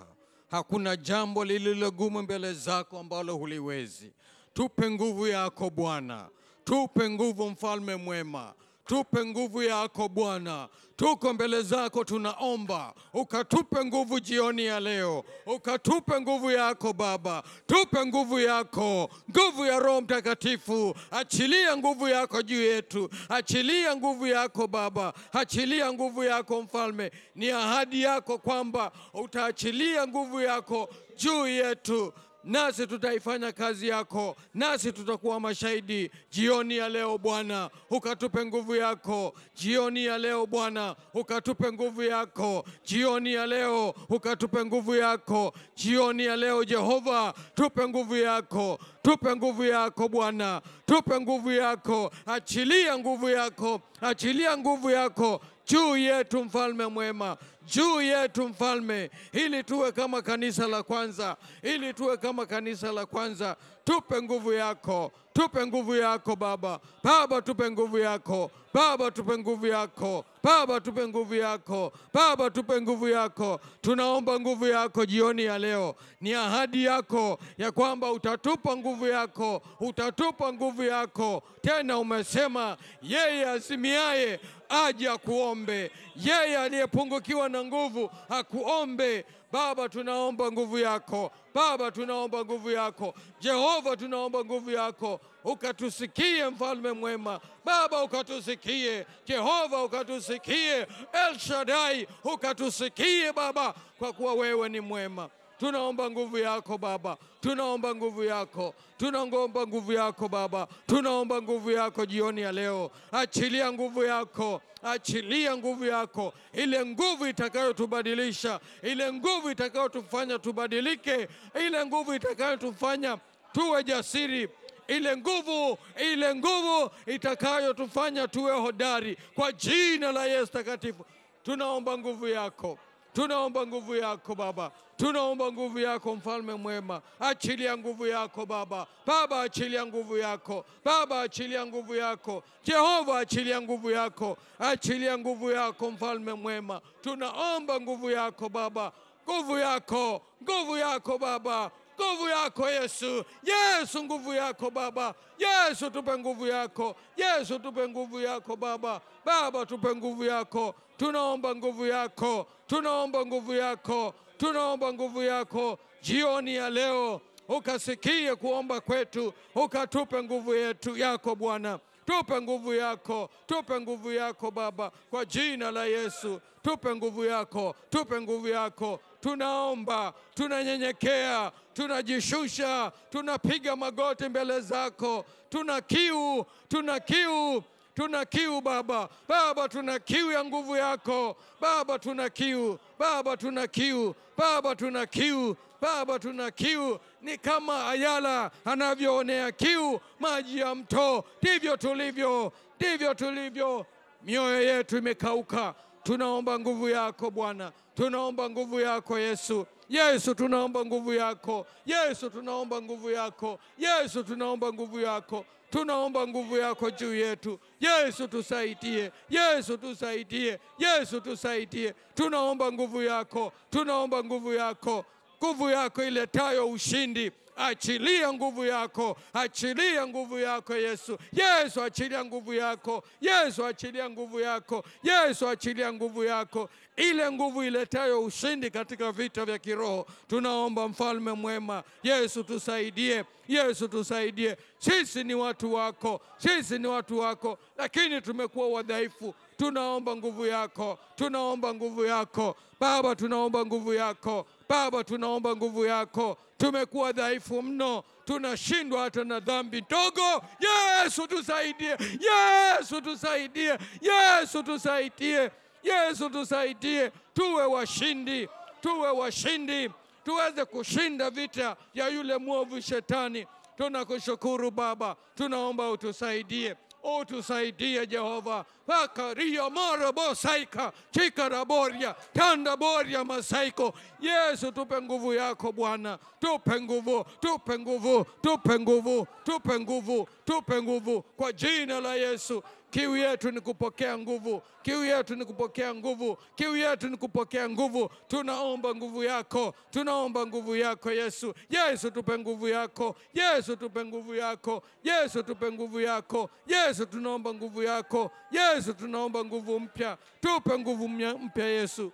[0.51, 4.13] Hakuna jambo lililogumu mbele zako ambalo huliwezi.
[4.55, 6.29] Tupe nguvu yako Bwana,
[6.65, 8.55] tupe nguvu mfalme mwema,
[8.87, 10.69] tupe nguvu yako Bwana.
[10.97, 12.95] Tuko mbele zako, tunaomba.
[13.15, 20.01] Ukatupe nguvu jioni ya leo, ukatupe nguvu yako Baba, tupe nguvu yako, nguvu ya Roho
[20.01, 20.95] Mtakatifu.
[21.11, 27.11] Achilia nguvu yako juu yetu, achilia nguvu yako Baba, achilia nguvu yako Mfalme.
[27.35, 32.13] Ni ahadi yako kwamba utaachilia nguvu yako juu yetu
[32.47, 36.11] nasi tutaifanya kazi yako, nasi tutakuwa mashahidi.
[36.31, 39.35] Jioni ya leo Bwana, ukatupe nguvu yako.
[39.55, 42.65] Jioni ya leo Bwana, ukatupe nguvu yako.
[42.85, 45.53] Jioni ya leo, ukatupe nguvu yako.
[45.77, 52.99] Jioni ya leo Jehova, tupe nguvu yako, tupe nguvu yako Bwana, tupe nguvu yako, achilia
[52.99, 57.37] nguvu yako, achilia nguvu yako juu yetu mfalme mwema,
[57.67, 63.57] juu yetu mfalme, ili tuwe kama kanisa la kwanza, ili tuwe kama kanisa la kwanza.
[63.85, 66.81] Tupe nguvu yako, tupe nguvu yako Baba.
[67.05, 73.09] Baba, tupe nguvu yako Baba, tupe nguvu yako Baba, tupe nguvu yako Baba, tupe nguvu
[73.09, 73.61] yako.
[73.81, 75.95] Tunaomba nguvu yako jioni ya leo.
[76.21, 81.43] Ni ahadi yako ya kwamba utatupa nguvu yako, utatupa nguvu yako.
[81.63, 89.25] Tena umesema yeye azimiaye aje akuombe, yeye aliyepungukiwa na nguvu akuombe.
[89.53, 91.31] Baba, tunaomba nguvu yako.
[91.55, 93.15] Baba, tunaomba nguvu yako.
[93.41, 97.41] Jehova, tunaomba nguvu yako, ukatusikie mfalme mwema.
[97.65, 99.07] Baba, ukatusikie.
[99.27, 100.77] Jehova, ukatusikie.
[101.13, 105.29] El Shaddai, ukatusikie Baba, kwa kuwa wewe ni mwema.
[105.59, 112.41] Tunaomba nguvu yako Baba, tunaomba nguvu yako, tunaomba nguvu yako Baba, tunaomba nguvu yako jioni
[112.41, 112.91] ya leo.
[113.13, 121.29] Achilia nguvu yako, achilia nguvu yako, ile nguvu itakayotubadilisha, ile nguvu itakayotufanya tubadilike,
[121.67, 123.19] ile nguvu itakayotufanya
[123.53, 124.49] tuwe jasiri
[124.89, 125.79] ile nguvu
[126.13, 129.17] ile nguvu itakayotufanya tuwe hodari.
[129.35, 131.05] Kwa jina la Yesu takatifu.
[131.43, 132.79] Tunaomba nguvu yako,
[133.21, 138.87] tunaomba nguvu yako Baba, tunaomba nguvu yako mfalme mwema, achilia nguvu yako Baba.
[139.07, 140.65] Baba, achilia nguvu yako.
[140.85, 142.43] Baba, achilia nguvu yako.
[142.65, 146.81] Jehova, achilia nguvu yako, achilia nguvu yako mfalme mwema.
[147.01, 148.93] Tunaomba nguvu yako Baba,
[149.31, 151.71] nguvu yako, nguvu yako Baba.
[152.01, 158.57] Nguvu yako Yesu, Yesu, nguvu yako Baba, Yesu, tupe nguvu yako, Yesu, tupe nguvu yako
[158.57, 165.79] Baba, Baba, tupe nguvu yako, tunaomba nguvu yako, tunaomba nguvu yako, tunaomba nguvu yako.
[166.03, 173.81] Jioni ya leo, ukasikie kuomba kwetu, ukatupe nguvu yetu yako Bwana, tupe nguvu yako, tupe
[173.81, 179.01] nguvu yako Baba, kwa jina la Yesu, tupe nguvu yako, tupe nguvu yako.
[179.21, 187.63] Tunaomba, tunanyenyekea, tunajishusha, tunapiga magoti mbele zako, tuna kiu, tuna kiu,
[187.97, 189.09] tuna kiu Baba.
[189.29, 191.37] Baba, tuna kiu ya nguvu yako.
[191.61, 192.79] Baba, tuna kiu.
[192.99, 194.15] Baba, tuna kiu.
[194.37, 195.57] Baba, tuna kiu.
[195.81, 196.99] Baba, tuna kiu.
[197.23, 203.87] Ni kama ayala anavyoonea kiu maji ya mto, ndivyo tulivyo, ndivyo tulivyo.
[204.23, 209.67] Mioyo yetu imekauka, tunaomba nguvu yako Bwana, tunaomba nguvu yako Yesu.
[209.89, 211.67] Yesu, tunaomba nguvu yako.
[211.87, 213.59] Yesu, tunaomba nguvu yako.
[213.79, 217.61] Yesu, tunaomba nguvu yako, tunaomba nguvu yako juu yetu.
[217.81, 219.13] Yesu, tusaidie.
[219.31, 220.59] Yesu, tusaidie.
[220.79, 221.95] Yesu, tusaidie.
[222.15, 225.05] Tunaomba nguvu yako, tunaomba nguvu yako,
[225.45, 231.19] nguvu yako iletayo ushindi Achilia nguvu yako, achilia nguvu yako Yesu.
[231.33, 238.23] Yesu, achilia nguvu yako Yesu, achilia nguvu yako Yesu, achilia nguvu yako, ile nguvu iletayo
[238.25, 240.07] ushindi katika vita vya kiroho.
[240.29, 244.57] Tunaomba mfalme mwema, Yesu tusaidie, Yesu tusaidie.
[244.79, 249.35] Sisi ni watu wako, sisi ni watu wako, lakini tumekuwa wadhaifu.
[249.57, 256.39] Tunaomba nguvu yako, tunaomba nguvu yako Baba, tunaomba nguvu yako Baba, tunaomba nguvu yako.
[256.59, 260.45] Tumekuwa dhaifu mno, tunashindwa hata na dhambi ndogo.
[260.61, 265.51] Yesu tusaidie, Yesu tusaidie, Yesu tusaidie,
[265.83, 268.49] Yesu tusaidie, tuwe washindi,
[268.81, 269.91] tuwe washindi,
[270.25, 273.47] tuweze kushinda vita ya yule mwovu shetani,
[273.77, 276.77] tunakushukuru Baba, tunaomba utusaidie
[277.07, 278.65] utusaidie Jehova.
[278.87, 283.95] Vakaria morobo saika chikaraboria tandaboria masaiko.
[284.21, 291.23] Yesu, tupe nguvu yako Bwana, tupe nguvu, tupe nguvu, tupe nguvu, tupe nguvu, tupe nguvu
[291.23, 292.63] kwa jina la Yesu.
[292.97, 298.09] Kiu yetu ni kupokea nguvu, kiu yetu ni kupokea nguvu, kiu yetu ni kupokea nguvu.
[298.29, 301.55] Tunaomba nguvu yako, tunaomba nguvu yako Yesu.
[301.71, 307.83] Yesu, tupe nguvu yako, Yesu, tupe nguvu yako, Yesu, tupe nguvu yako, Yesu, tunaomba nguvu
[307.83, 312.13] yako, Yesu, tunaomba nguvu mpya, tupe nguvu mpya Yesu.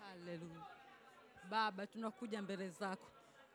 [0.00, 0.62] Haleluya.
[1.50, 3.06] Baba, tunakuja mbele zako,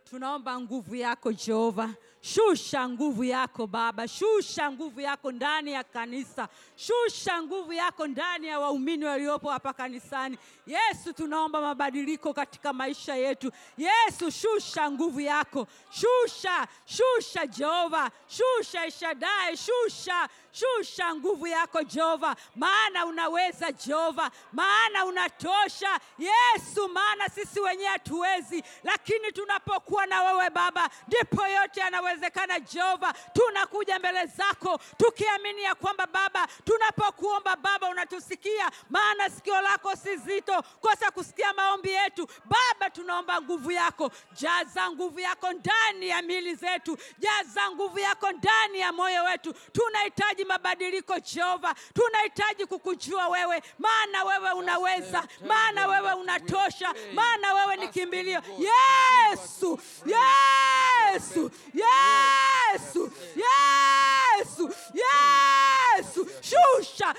[0.09, 1.89] tunaomba nguvu yako Jehova.
[2.21, 8.59] Shusha nguvu yako Baba, shusha nguvu yako ndani ya kanisa, shusha nguvu yako ndani ya
[8.59, 10.37] waumini waliopo hapa kanisani.
[10.67, 13.51] Yesu, tunaomba mabadiliko katika maisha yetu.
[13.77, 20.29] Yesu, shusha nguvu yako, shusha, shusha Jehova, shusha Ishadai, shusha,
[20.59, 25.99] shusha nguvu yako Jehova, maana unaweza Jehova, maana unatosha.
[26.19, 33.13] Yesu, maana sisi wenyewe hatuwezi, lakini tunapokuwa na wewe Baba, ndipo yote yanawezekana Jehova.
[33.33, 40.63] Tunakuja mbele zako tukiamini ya kwamba Baba, tunapokuomba Baba unatusikia, maana sikio lako si zito
[40.81, 42.27] kosa kusikia maombi yetu.
[42.45, 48.79] Baba, tunaomba nguvu yako, jaza nguvu yako ndani ya mili zetu, jaza nguvu yako ndani
[48.79, 49.53] ya moyo wetu.
[49.53, 57.87] Tunahitaji mabadiliko Jehova, tunahitaji kukujua wewe, maana wewe unaweza, maana wewe unatosha, maana wewe ni
[57.87, 58.41] kimbilio.
[58.59, 67.13] Yesu, Yesu, Yesu, Yesu, Yesu, shusha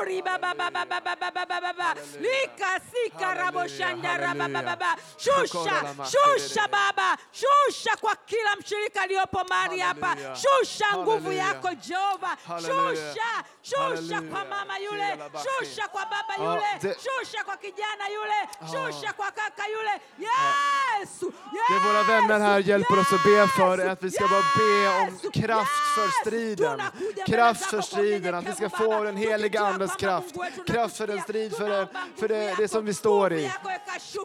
[0.00, 5.94] uri baba baba baba baba baba baba lika sika rabo shanda raba baba baba shusha
[6.10, 12.36] shusha baba shusha kwa kila mshirika aliyopo mahali hapa shusha nguvu yako Jehova.
[12.60, 13.44] Shusha!
[13.62, 15.18] Shusha kwa mama yule.
[15.44, 16.62] Shusha kwa baba Oh, yule.
[16.80, 18.38] det- shusha kwa kijana yule.
[18.72, 20.00] Shusha kwa kaka yule.
[20.18, 21.32] Yesu!
[21.70, 24.88] Det våra vänner här hjälper oss att be för är att vi ska bara be
[25.02, 26.82] om kraft för striden.
[27.26, 30.34] Kraft för striden, att vi ska få den heliga Andes kraft.
[30.66, 31.88] Kraft för den strid, för det,
[32.20, 33.50] för det, det som vi står i.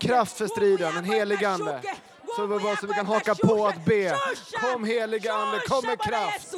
[0.01, 1.81] Kraft för striden, den helige Ande.
[2.27, 2.35] Ikashuke.
[2.35, 3.47] Så, vi bara, så vi kan haka ikashuke.
[3.47, 4.17] på att be.
[4.61, 6.51] Kom helige Ande, kom med kraft.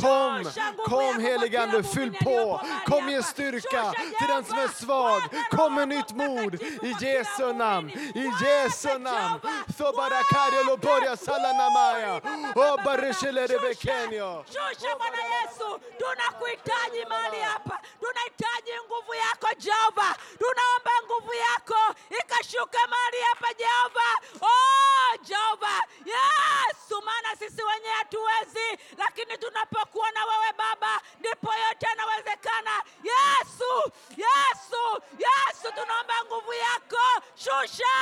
[0.00, 0.50] Kom,
[0.84, 2.60] kom kila Ande, fyll på.
[2.86, 5.22] Kom ge styrka till den som är svag.
[5.50, 7.90] Kom med nytt mod i Jesu namn.
[8.14, 9.40] I Jesu namn.
[9.42, 9.64] Jehova.
[9.78, 11.16] Så bara kario lo borja Bwana.
[11.16, 12.14] salanamaya.
[12.16, 12.20] Uri,
[12.54, 13.52] baba, O baba, barishele baba.
[13.54, 14.44] rebekenyo.
[14.52, 15.68] Shusha, Bwana Yesu,
[15.98, 21.80] tunakuhitaji mahali hapa, tunahitaji nguvu yako Jehova, tunaomba nguvu yako
[22.20, 24.08] ikashuka mahali hapa Jehova.
[24.40, 32.82] Oh Jehova, Yesu, maana sisi wenyewe hatuwezi, lakini tunapokuwa na wewe Baba, ndipo yote yanawezekana.
[33.02, 37.96] Yesu, Yesu, Yesu, tunaomba nguvu yako, shusha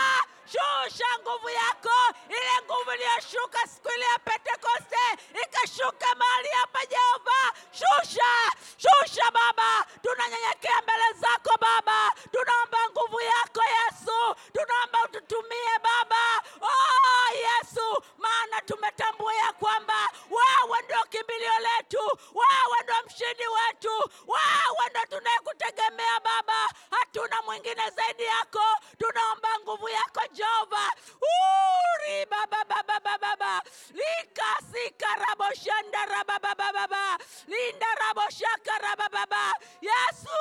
[0.47, 1.91] shusha nguvu yako,
[2.29, 5.05] ile nguvu iliyoshuka siku ile ya Pentekoste
[5.45, 7.53] ikashuka mahali hapa Jehova.
[7.73, 8.33] Shusha,
[8.77, 16.43] shusha Baba, tunanyenyekea mbele zako Baba, tunaomba nguvu yako Yesu, tunaomba ututumie Baba.
[16.61, 19.95] Oh Yesu, maana tumetambua ya kwamba
[20.31, 28.23] wewe ndio kimbilio letu, wewe ndio mshindi wetu, wewe ndio tunayekutegemea Baba, hatuna mwingine zaidi
[28.25, 28.65] yako.
[28.99, 30.87] Tunaomba nguvu yako Jehova.
[31.23, 33.63] Uri baba baba baba baba
[33.93, 40.39] lika sika rabo shanda raba baba linda rabo shaka raba baba Yesu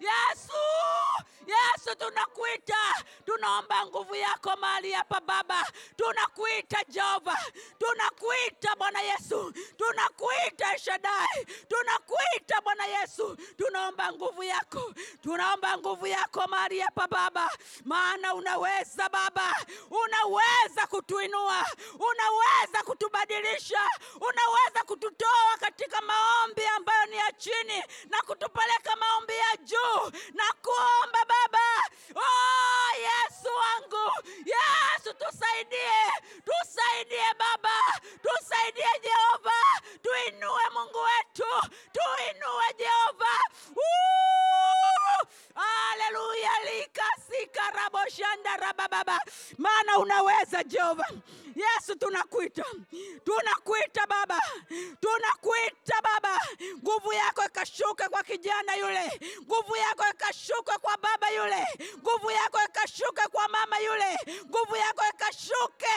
[0.00, 0.62] Yesu
[1.46, 2.82] Yesu tunakuita.
[3.26, 5.64] Tunaomba nguvu yako mahali hapa Baba.
[5.96, 7.36] Tunakuita Jehova.
[7.78, 9.52] Tunakuita Bwana Yesu.
[9.76, 11.44] Tunakuita Shaddai.
[11.68, 13.36] Tunakuita Bwana Yesu.
[13.56, 14.94] Tunaomba nguvu yako.
[15.22, 17.48] Tunaomba nguvu yako mahali hapa Baba.
[17.84, 19.54] Maana unaweza Baba
[19.90, 23.88] unaweza kutuinua unaweza kutubadilisha
[24.20, 31.18] unaweza kututoa katika maombi ambayo ni ya chini na kutupeleka maombi ya juu na kuomba
[31.28, 31.82] Baba
[32.14, 34.12] oh, Yesu wangu
[34.46, 36.12] Yesu tusaidie
[36.44, 39.60] tusaidie Baba tusaidie Jehova
[40.02, 43.34] tuinue Mungu wetu tuinue Jehova!
[45.54, 49.20] aleluya likasika raboshanda rabababa,
[49.58, 51.06] maana unaweza Jehova.
[51.56, 52.64] Yesu, tunakuita.
[53.24, 54.40] Tunakuita Baba,
[55.00, 56.38] tunakuita Baba,
[56.82, 61.66] nguvu yako ikashuka kwa kijana yule, nguvu yako ikashuka kwa baba yule,
[61.98, 65.94] nguvu yako ikashuka kwa mama yule, nguvu yako ikashuke,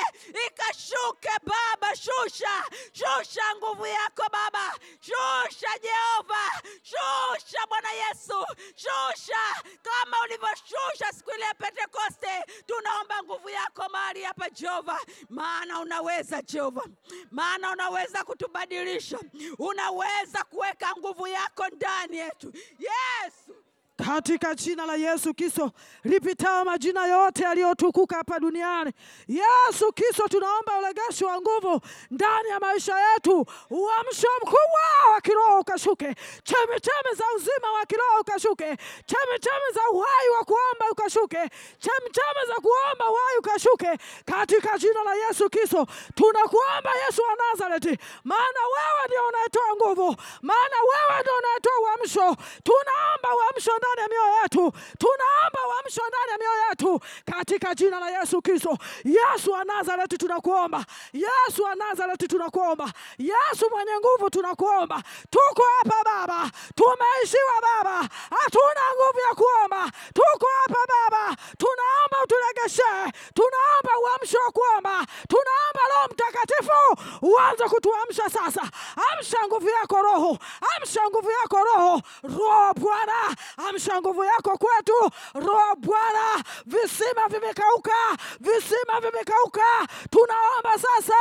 [0.47, 2.63] ikashuke Baba, shusha
[2.93, 6.51] shusha nguvu yako Baba, shusha Jehova,
[6.83, 9.46] shusha Bwana Yesu, shusha
[9.81, 12.43] kama ulivyoshusha siku ile ya Pentekoste.
[12.65, 14.99] Tunaomba nguvu yako mahali hapa Jehova,
[15.29, 16.83] maana unaweza Jehova,
[17.31, 19.19] maana unaweza kutubadilisha,
[19.59, 23.55] unaweza kuweka nguvu yako ndani yetu Yesu.
[24.05, 25.71] Katika jina la Yesu Kristo
[26.03, 28.91] lipitao majina yote yaliyotukuka hapa duniani.
[29.27, 36.15] Yesu Kristo, tunaomba ulegeshi wa nguvu ndani ya maisha yetu, uamsho mkubwa wa kiroho ukashuke,
[36.43, 41.49] chemichemi za uzima wa kiroho ukashuke, chemichemi za uhai wa kuomba ukashuke,
[41.79, 45.87] chemichemi za kuomba uhai ukashuke, katika jina la Yesu Kristo.
[46.15, 52.43] Tunakuomba Yesu wa Nazareti, maana wewe ndio unayetoa nguvu, maana wewe ndio unayetoa uamsho.
[52.63, 56.99] Tunaomba uamsho ndani ya mioyo yetu, tunaomba uamsho ndani ya mioyo yetu.
[57.25, 58.77] Katika jina la Yesu Kristo.
[59.05, 65.03] Yesu wa Nazareti tunakuomba, Yesu wa Nazareti tunakuomba, Yesu mwenye nguvu tunakuomba.
[65.29, 69.91] Tuko hapa Baba, tumeishiwa Baba, hatuna nguvu ya kuomba.
[70.13, 76.71] Tuko hapa Baba, tunaomba uturegeshe, tunaomba uamsho wa kuomba, tunaomba Roho Mtakatifu
[77.21, 78.61] uanze kutuamsha sasa.
[79.13, 80.37] Amsha nguvu yako Roho,
[80.77, 83.35] amsha nguvu yako Roho, Roho Bwana,
[83.77, 86.43] amsha nguvu yako kwetu, Roho Bwana.
[86.65, 91.13] Visima vimekauka, visima vimekauka, tunaomba sasa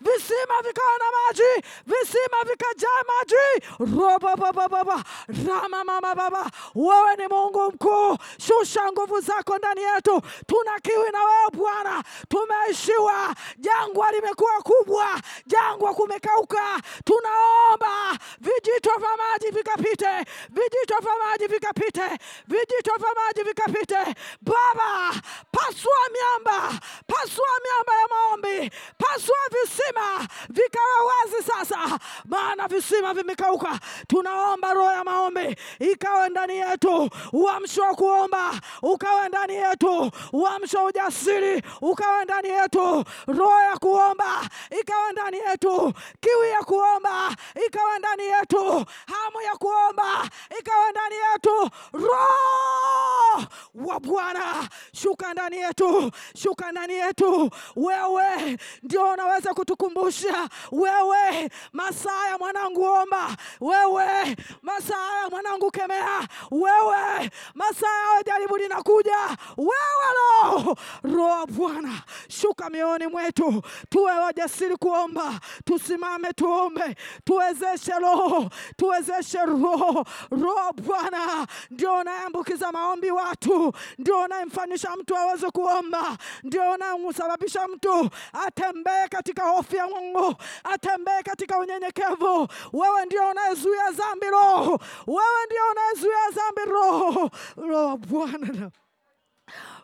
[0.00, 3.66] visima vikawa na maji, visima vikajaa maji.
[3.96, 5.04] Robo baba baba
[5.48, 10.22] rama mama baba, wewe ni Mungu mkuu, shusha nguvu zako ndani yetu.
[10.46, 15.06] Tuna kiwi na wewe Bwana, tumeishiwa, jangwa limekuwa kubwa,
[15.46, 16.80] jangwa kumekauka.
[17.04, 22.03] Tunaomba vijito vya maji vikapite, vijito vya maji vikapite,
[22.48, 24.14] vijito vya maji vikapite.
[24.40, 25.20] Baba,
[25.52, 33.78] pasua miamba, pasua miamba ya maombi, pasua visima vikawa wazi sasa, maana visima vimekauka.
[34.08, 41.62] Tunaomba roho ya maombi ikawe ndani yetu, uamsho wa kuomba ukawe ndani yetu, uamsho ujasiri
[41.80, 44.40] ukawe ndani yetu, roho ya kuomba
[44.80, 47.36] ikawe ndani yetu, kiwi ya kuomba
[47.66, 48.64] ikawe ndani yetu,
[49.06, 50.28] hamu ya kuomba
[50.60, 57.50] ikawe ndani yetu, roho wa Bwana shuka ndani yetu, shuka ndani yetu.
[57.76, 67.30] Wewe ndio unaweza kutukumbusha, wewe Masaya ya mwanangu omba, wewe Masaya ya mwanangu kemea, wewe
[67.54, 69.18] Masaya, ya jaribu linakuja,
[69.56, 70.08] wewe
[70.42, 79.38] Roho Roho wa Bwana shuka mioyoni mwetu, tuwe wajasiri kuomba, tusimame tuombe, tuwezeshe Roho, tuwezeshe
[79.38, 80.04] Roho.
[80.30, 88.10] Roho Bwana ndio unayeambukiza maombi watu, ndio unayemfanyisha mtu aweze kuomba, ndio unayemsababisha mtu
[88.46, 90.34] atembee katika hofu ya Mungu,
[90.64, 92.48] atembee katika unyenyekevu.
[92.72, 97.30] Wewe ndio unayezuia dhambi Roho, wewe ndio unayezuia dhambi Roho.
[97.56, 98.70] Roho Bwana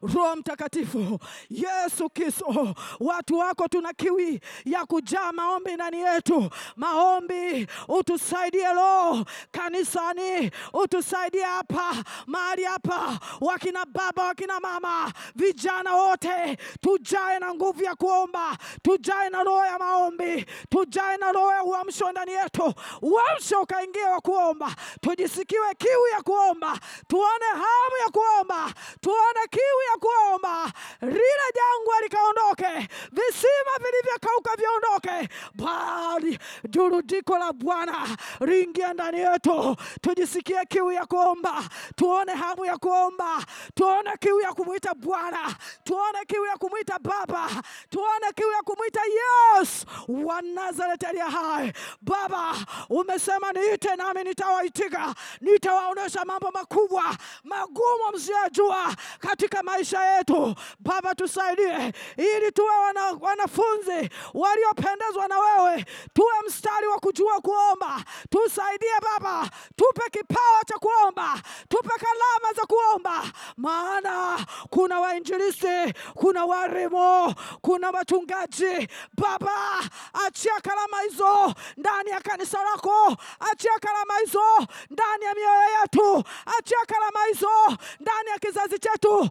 [0.02, 1.18] Roho Mtakatifu,
[1.50, 6.50] Yesu Kristo, watu wako tuna kiwi ya kujaa maombi ndani yetu.
[6.76, 11.94] Maombi utusaidie Roho kanisani, utusaidie hapa
[12.26, 19.42] mahali hapa, wakina baba, wakina mama, vijana wote, tujae na nguvu ya kuomba, tujae na
[19.44, 22.74] roho ya maombi, tujae na roho ya uamsho ndani yetu.
[23.02, 26.78] Uamsho ukaingie wa kuomba, tujisikiwe kiwi ya kuomba,
[27.08, 30.72] tuone hamu ya kuomba, tuone kiu ya kuomba,
[31.02, 40.92] lile jangwa likaondoke, visima vilivyokauka viondoke, bali durudiko la Bwana liingia ndani yetu, tujisikie kiu
[40.92, 41.62] ya kuomba,
[41.96, 43.44] tuone hamu ya kuomba,
[43.74, 45.54] tuone kiu ya kumwita Bwana,
[45.84, 47.48] tuone kiu ya kumwita Baba,
[47.90, 51.72] tuone kiu ya kumwita Yesu wa Nazareti aliye hai.
[52.00, 52.54] Baba,
[52.88, 57.04] umesema niite nami nitawaitika, nitawaonesha mambo makubwa
[57.44, 60.54] magumu msiyajua katika maisha yetu.
[60.78, 65.84] Baba, tusaidie ili tuwe wana, wanafunzi waliopendezwa na wewe,
[66.14, 68.04] tuwe mstari wa kujua kuomba.
[68.30, 71.34] Tusaidie Baba, tupe kipawa cha kuomba,
[71.68, 73.22] tupe kalama za kuomba,
[73.56, 74.38] maana
[74.70, 78.88] kuna wainjilisti, kuna warimu kuna wachungaji.
[79.18, 79.80] Baba,
[80.26, 84.42] achia kalama hizo ndani ya kanisa lako, achia kalama hizo
[84.90, 86.24] ndani ya mioyo yetu,
[86.58, 89.28] achia kalama hizo ndani ya kizazi chetu,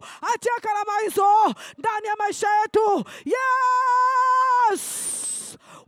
[0.48, 3.04] kalama hizo ndani ya maisha yetu.
[3.24, 4.80] Yes!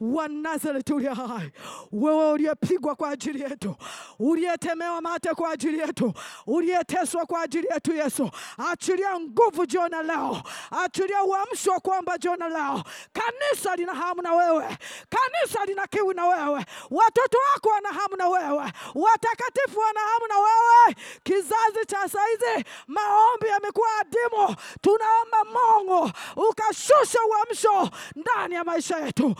[0.02, 1.50] Wa Nazareti uliye hai,
[1.92, 3.76] wewe uliyepigwa kwa ajili yetu,
[4.18, 6.12] uliyetemewa mate kwa ajili yetu,
[6.46, 8.30] uliyeteswa kwa ajili yetu, Yesu,
[8.70, 10.42] achilia nguvu jioni leo,
[10.84, 12.82] achilia uamsho wa kwamba jioni leo.
[13.12, 14.78] Kanisa lina hamu na wewe,
[15.10, 20.34] kanisa lina kiwi na wewe, watoto wako wana hamu na wewe, watakatifu wana hamu na
[20.38, 20.96] wewe.
[21.22, 29.34] Kizazi cha saizi maombi yamekuwa adimu, tunaomba Mungu ukashusha uamsho ndani ya maisha yetu,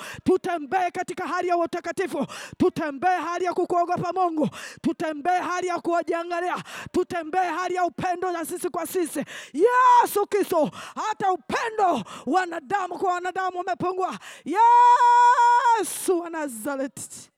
[0.52, 2.26] tutembee katika hali ya utakatifu,
[2.58, 4.48] tutembee hali ya kukuogopa Mungu,
[4.82, 9.24] tutembee hali ya kuwajiangalia, tutembee hali ya upendo na sisi kwa sisi.
[9.52, 14.18] Yesu Kristo, hata upendo wanadamu kwa wanadamu umepungua.
[14.44, 17.30] Yesu wa Nazareti.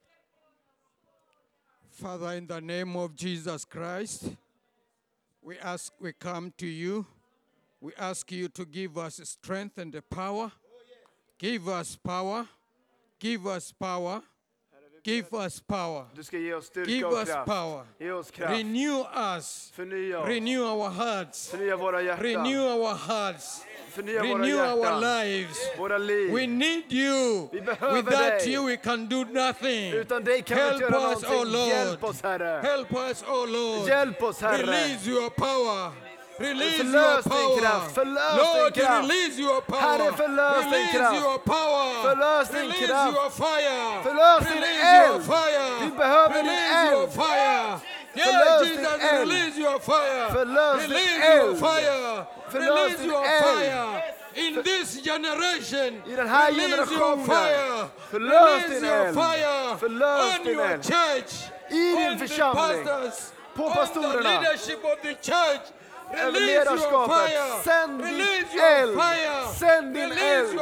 [1.91, 4.25] Father, in the name of Jesus Christ,
[5.43, 7.07] we ask, we come to you.
[7.81, 10.51] We ask you to give us strength and the power.
[11.39, 12.49] Give us power.
[13.21, 14.21] Give us power.
[15.07, 16.07] Give us power.
[16.15, 17.47] Du ska ge oss styrka Give och us kraft.
[17.47, 17.87] power.
[17.99, 18.53] Ge oss kraft.
[18.59, 19.05] Renew
[19.37, 19.73] us.
[19.75, 20.29] Förnya oss.
[20.29, 21.49] Renew our hearts.
[21.51, 22.25] Förnya våra hjärtan.
[22.25, 23.63] Renew our hearts.
[23.91, 25.57] Förnya våra Renew our lives.
[25.79, 26.33] Våra liv.
[26.35, 27.49] We need you.
[27.53, 28.53] Vi behöver Without dig.
[28.53, 29.93] you we can do nothing.
[29.93, 31.69] Utan dig kan vi Help inte göra us, oh någonting.
[31.69, 32.11] Hjälp Lord.
[32.11, 32.61] oss Herre.
[32.63, 33.89] Help us, oh Lord.
[33.89, 34.63] Hjälp oss Herre.
[34.63, 36.04] Release your power.
[36.39, 37.91] Release your power.
[38.37, 40.11] Lord, release your power.
[40.11, 42.15] Release your power.
[42.53, 44.03] Release your fire.
[44.05, 45.71] Release your fire.
[46.31, 47.81] Release your fire.
[48.17, 50.35] Yeah, Jesus, release your fire.
[50.35, 52.27] Release your fire.
[52.53, 54.03] Release your fire.
[54.37, 57.91] In this generation, release your fire.
[58.13, 61.33] Release your fire on your church,
[61.71, 65.63] on the pastors, on the leadership of the church.
[66.19, 67.31] Över ledarskapet.
[67.65, 69.01] Sänd din eld.
[69.59, 70.61] Sänd din eld.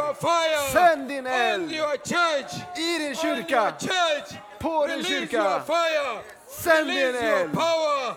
[0.72, 1.72] Sänd din eld.
[2.76, 3.72] I din kyrka.
[4.58, 5.62] På din kyrka.
[6.62, 7.58] Sänd din eld.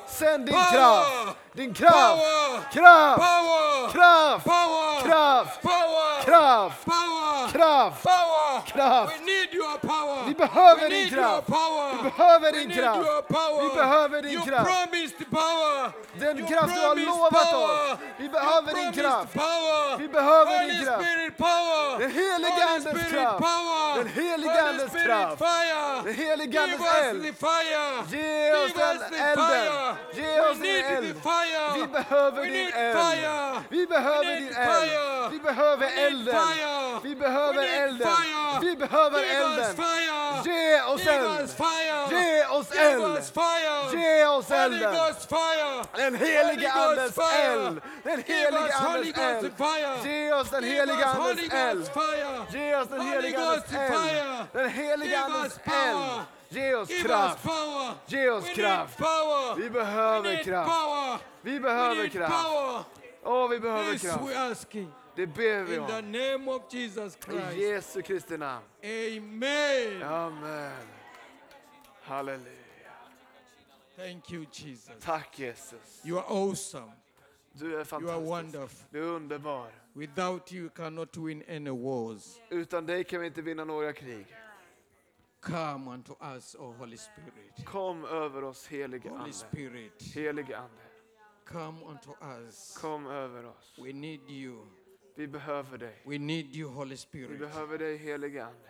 [0.07, 1.35] Sänd din kraft.
[1.53, 2.23] Din kraft.
[2.73, 3.21] Kraft.
[3.93, 4.45] Kraft.
[5.03, 5.61] Kraft.
[6.25, 6.85] Kraft.
[7.51, 8.03] Kraft.
[8.03, 8.61] Power.
[8.65, 9.13] Kraft.
[10.35, 11.47] Vi behöver din kraft.
[11.97, 12.99] Vi behöver din kraft.
[13.61, 14.69] Vi behöver din kraft.
[16.19, 17.93] Den kraft du har lovat power.
[17.93, 17.99] oss.
[18.17, 19.33] Vi behöver din kraft.
[19.33, 19.97] Power.
[19.97, 21.05] Vi behöver din kraft.
[21.99, 23.43] Den helige Andes Spirit kraft.
[23.95, 25.43] Den helige Andes Spirit kraft.
[26.03, 27.25] Den helige Andes eld.
[28.11, 29.95] Ge oss den elden.
[30.13, 31.21] Ge oss din eld.
[31.75, 32.97] Vi behöver We din eld.
[33.69, 35.31] Vi behöver din eld.
[35.31, 36.35] Vi behöver elden.
[37.03, 38.07] Vi behöver elden.
[38.61, 39.75] Vi behöver elden.
[40.43, 40.43] Fire.
[40.43, 41.49] Ge oss eld.
[42.09, 43.91] Ge oss eld.
[43.91, 44.95] Ge oss elden.
[45.95, 47.81] Den helige Andes eld.
[48.03, 49.51] Den helige Andes eld.
[50.03, 51.91] Ge oss den helige Andes eld.
[52.51, 54.47] Ge oss den helige Andes eld.
[54.53, 56.25] Den helige Andes eld.
[56.49, 57.39] Ge oss kraft.
[58.07, 58.99] Ge oss We kraft.
[59.57, 61.23] Vi behöver kraft.
[61.41, 62.85] Vi behöver kraft.
[63.23, 65.04] Åh, vi behöver kraft.
[65.15, 66.11] Det ber vi In the om.
[66.11, 67.59] name of Jesus I.
[67.61, 68.65] Jesu Kristi namn.
[68.83, 70.03] Amen.
[70.03, 70.87] Amen.
[72.01, 72.51] Halleluja.
[73.95, 74.91] Thank you, Jesus.
[74.99, 76.01] Tack Jesus.
[76.05, 76.91] You are awesome.
[77.53, 78.29] Du är You are fantastisk.
[78.29, 78.87] wonderful.
[78.91, 79.67] Du är underbar.
[79.93, 82.39] Without you, cannot win any wars.
[82.49, 84.25] Utan dig kan vi inte vinna några krig.
[85.41, 87.65] Come unto us, O Holy Spirit.
[87.65, 89.33] Kom över oss helige Holy Ande.
[89.33, 90.81] Spirit, Helige Ande.
[91.45, 92.77] come unto us.
[92.81, 93.73] Kom över oss.
[93.77, 94.65] We need you.
[95.15, 96.01] Vi behöver dig.
[96.05, 97.39] We need you, Holy Vi Spirit.
[97.39, 98.69] behöver dig helige Ande.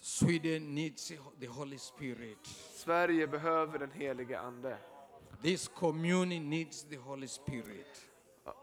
[0.00, 2.46] Sweden needs the Holy Spirit.
[2.74, 4.76] Sverige behöver den helige Ande.
[5.42, 8.06] This community needs the Holy Spirit.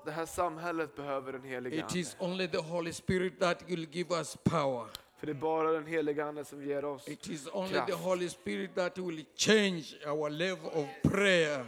[0.05, 1.99] Det här samhället behöver den helige It Ande.
[1.99, 4.87] is only the Holy Spirit that will give us power.
[5.17, 7.07] För det är bara den helige Ande som ger oss.
[7.07, 7.87] It is only Kraft.
[7.87, 11.65] the Holy Spirit that will change our level of prayer.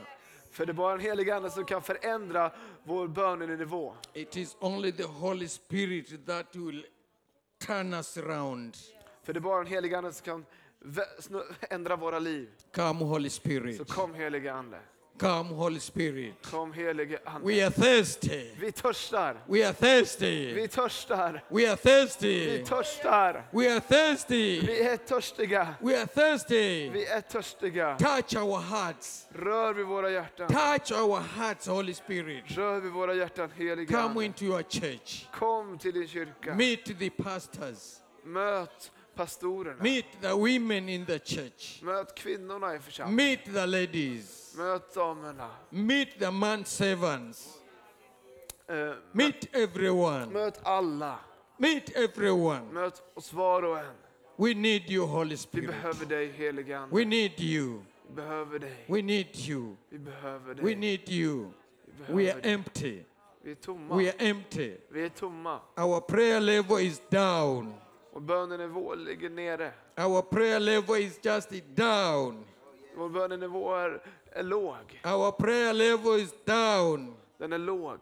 [0.51, 2.51] För det är bara den helige Ande som kan förändra
[2.83, 3.95] vår bönenivå.
[4.13, 6.85] It is only the Holy Spirit that will
[7.65, 8.77] turn us around.
[9.23, 10.45] För det är bara den helige Ande som kan
[11.69, 12.49] ändra våra liv.
[12.75, 13.77] Come, Holy Spirit.
[13.77, 14.79] Så kom helige Ande.
[15.19, 16.33] Come, Holy Spirit.
[16.51, 17.65] Kom helige We Ande.
[17.65, 18.41] are thirsty.
[18.59, 19.35] Vi törstar.
[19.49, 20.53] We are thirsty.
[20.53, 21.43] Vi törstar.
[21.49, 22.63] We are Vi thirsty.
[22.65, 23.43] törstar.
[23.51, 24.61] We are thirsty.
[24.61, 25.75] Vi är törstiga.
[25.81, 26.89] We are thirsty.
[26.89, 27.97] Vi är törstiga.
[27.97, 29.27] Touch our hearts.
[29.31, 30.47] Rör vid våra hjärtan.
[30.47, 32.43] Touch our hearts, Holy Spirit.
[32.47, 34.25] Rör vid våra hjärtan, helige Come Ande.
[34.25, 35.25] into your church.
[35.33, 36.55] Kom till din kyrka.
[36.55, 37.95] Meet the pastors.
[38.23, 39.83] Möt pastorerna.
[39.83, 41.81] Meet the women in the church.
[41.81, 43.15] Möt kvinnorna i församlingen.
[43.15, 44.55] Meet the ladies.
[44.57, 45.49] Möt damerna.
[45.69, 47.57] Meet the man servants.
[48.67, 50.25] Eh, Meet everyone.
[50.25, 51.19] Möt alla.
[51.57, 52.61] Meet everyone.
[52.71, 53.95] Möt oss var och en.
[54.37, 55.67] We need you, Holy Vi Spirit.
[55.67, 56.95] behöver dig helige Ande.
[56.95, 57.81] We need you.
[58.07, 58.85] Vi behöver dig.
[58.87, 59.75] We need you.
[59.89, 60.65] Vi behöver dig.
[60.65, 61.51] We need you.
[62.07, 63.03] We are empty.
[63.41, 63.95] Vi är tomma.
[63.95, 64.73] We are empty.
[64.89, 65.59] Vi är tomma.
[65.77, 67.73] Our prayer level is down.
[68.13, 69.71] Och bönenivå ligger nere.
[69.97, 72.45] Our prayer level is just down.
[72.95, 75.01] Vår bönenivå är, är låg.
[75.05, 77.15] Our prayer level is down.
[77.37, 77.99] Den är låg.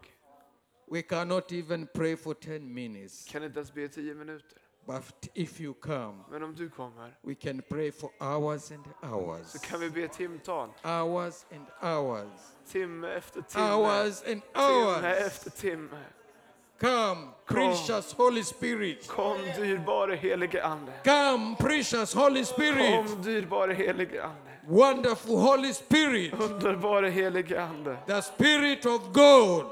[0.90, 3.24] We cannot even pray for 10 minutes.
[3.24, 4.58] Kan inte ens be i tio minuter.
[4.86, 9.46] But if you come, Men om du kommer we can pray for hours and hours.
[9.46, 10.68] så kan vi be timtal.
[10.84, 12.40] Hours and hours.
[12.66, 13.64] Timme efter timme.
[13.72, 15.04] Hours and Timme hours.
[15.26, 16.04] efter timme.
[16.80, 19.08] Come, precious Holy Spirit.
[19.08, 20.92] Kom dyrbare helige Ande.
[21.04, 23.06] Come, precious Holy Spirit.
[23.06, 24.48] Kom dyrbare helige Ande.
[24.68, 26.32] Wonderful Holy Spirit.
[26.32, 27.96] Underbare helige Ande.
[28.06, 29.66] The Spirit of God.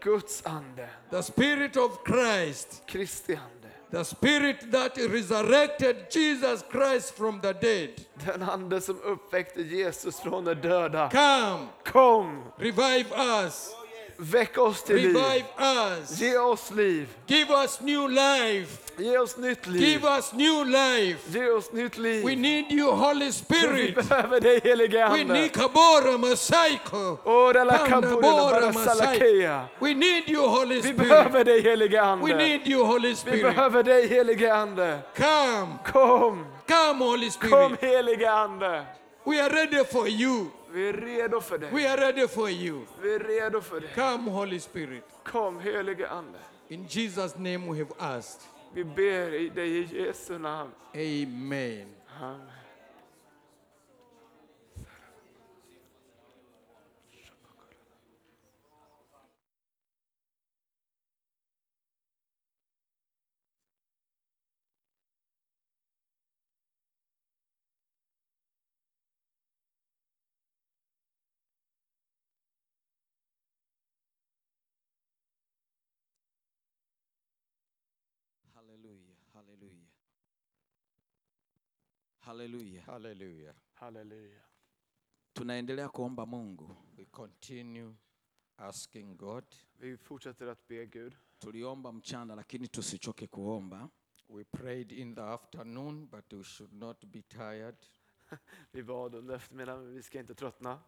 [0.00, 0.88] Guds ande.
[1.10, 2.82] The Spirit of Christ.
[2.86, 3.68] Kristi ande.
[3.90, 7.90] The Spirit that resurrected Jesus Christ from the dead.
[8.24, 11.10] Den ande som uppväckte Jesus från de döda.
[11.10, 13.06] Come, Kom, revive
[13.44, 13.74] us.
[14.20, 15.06] Väck oss till liv.
[15.16, 16.20] Revive us.
[16.20, 17.08] Ge oss liv.
[17.26, 18.78] Give us new life.
[18.98, 19.80] Ge oss nytt liv.
[19.80, 21.18] Give us new life.
[21.32, 22.24] Ge oss nytt liv.
[22.24, 23.94] We need you, Holy Vi Spirit.
[23.94, 25.34] behöver dig helige We ande.
[25.34, 27.18] need Kabora Masaiko.
[29.80, 30.96] We need you, Holy Vi Spirit.
[30.96, 32.36] behöver dig helige We ande.
[32.36, 33.42] need you, Holy Vi Spirit.
[33.42, 34.98] behöver dig helige ande.
[35.16, 37.80] Come, Kom, come, Holy kom Spirit.
[37.96, 38.86] helige ande.
[39.26, 40.46] We are ready for you.
[40.72, 41.70] Vi är redo för dig.
[41.72, 42.80] We are ready for you.
[43.02, 43.90] Vi är redo för dig.
[43.94, 45.04] Come, Holy Spirit.
[45.24, 46.38] Kom helige ande.
[46.68, 48.40] In Jesus' name we have asked.
[48.72, 50.70] Vi ber i dig i Jesu namn.
[50.94, 51.86] Amen.
[52.20, 52.57] Amen.
[82.28, 82.82] Halleluja.
[82.86, 83.54] Hallelujah.
[83.74, 84.40] Halleluja.
[85.32, 86.76] Tunaendelea kuomba Mungu.
[86.96, 87.94] We continue
[88.56, 89.44] asking God.
[89.78, 91.16] Vi fortsätter att be Gud.
[91.38, 93.88] Tuliomba mchana lakini tusichoke kuomba.
[94.28, 97.76] We prayed in the afternoon, but we should not be tired.
[98.72, 100.80] Vi bad under eftermiddagen, men vi ska inte tröttna.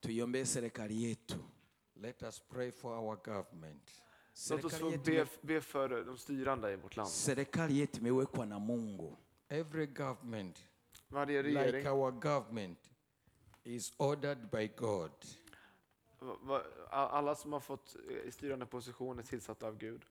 [0.00, 1.38] Tuiombee serikali yetu.
[1.94, 4.02] Let us pray for our government.
[4.50, 7.10] Låt oss få be, be för de styrande i vårt land.
[7.10, 9.16] serikali yetu imewekwa na Mungu.
[9.50, 10.58] Every government,
[11.10, 12.78] Varje like regering, our government,
[13.64, 15.10] is ordered by God.
[16.90, 20.04] alla som har fått eh, styrande positioner tillsatta av Gud.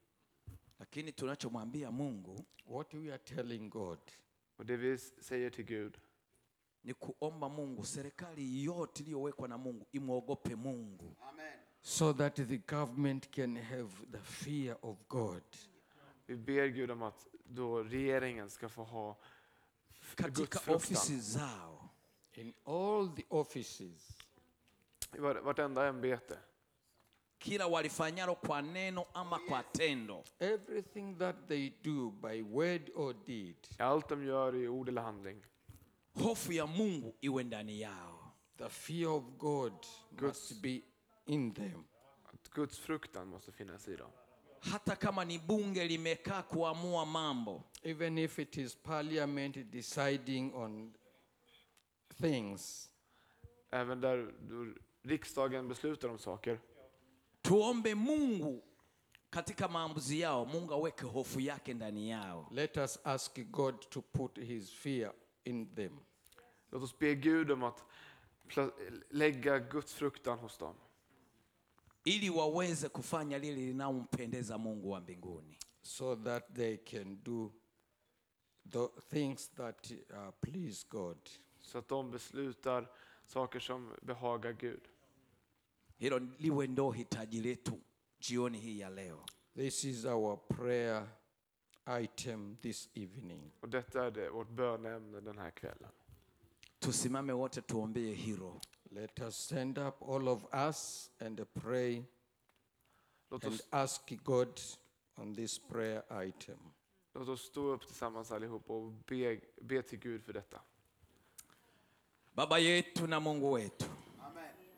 [0.80, 2.36] Lakini tunachomwambia Mungu
[2.66, 4.00] What we are telling God,
[4.58, 5.98] Och det vi säger till Gud,
[6.82, 11.16] ni kuomba Mungu serikali yote iliyowekwa na Mungu imwogope Mungu.
[11.82, 15.44] so that the government can have the fear of God.
[16.28, 19.18] vi ber Gud om att då regeringen ska få ha
[20.16, 20.76] Katika gudsfruktan.
[20.76, 21.90] ofisi zao
[22.34, 24.18] In all the offices,
[25.14, 26.38] I var- vartenda ämbete.
[27.40, 33.56] kila walifanyalo kwa neno ama kwa tendo, everything that they do by word or deed,
[33.80, 35.42] Allt de gör i ord eller handling.
[36.14, 38.32] hofu ya Mungu iwe ndani yao.
[38.58, 39.74] the fear of God
[40.22, 40.82] must be
[41.26, 41.84] in them.
[42.26, 44.10] Att Guds fruktan måste finnas i dem.
[44.72, 50.94] Hata kama ni bunge limekaa kuamua mambo, Even if it is parliament deciding on
[52.22, 52.90] things,
[53.72, 54.34] Även där
[55.04, 56.60] riksdagen beslutar om saker.
[57.42, 58.64] tuombe Mungu
[59.30, 62.48] katika maamuzi yao, Mungu aweke hofu yake ndani yao.
[62.52, 65.14] let us ask God to put his fear
[65.44, 66.00] in them.
[66.72, 67.84] Låt oss be Gud om att
[69.10, 70.74] lägga Guds fruktan hos dem.
[72.08, 75.58] Ili waweze kufanya lile linalompendeza Mungu wa mbinguni.
[75.82, 77.54] so that they can do
[78.70, 81.18] the things that uh, please God.
[81.60, 82.90] Så att de beslutar
[83.26, 84.82] saker som behagar Gud.
[85.98, 87.80] Hilo liwe ndo hitaji letu
[88.20, 89.26] jioni hii ya leo.
[89.56, 91.08] This is our prayer
[92.04, 93.52] item this evening.
[93.62, 95.92] Och detta är det, vårt bönämne den här kvällen.
[96.80, 98.62] Tusimame wote tuombee hilo.
[98.92, 102.04] Let us stand up, all of us, and pray
[103.32, 104.62] Låt and oss, ask God
[105.18, 106.58] on this prayer item.
[107.16, 110.60] låt oss stå upp tillsammans allihop och be, be till Gud för detta.
[112.34, 113.86] Baba yetu na Mungu wetu,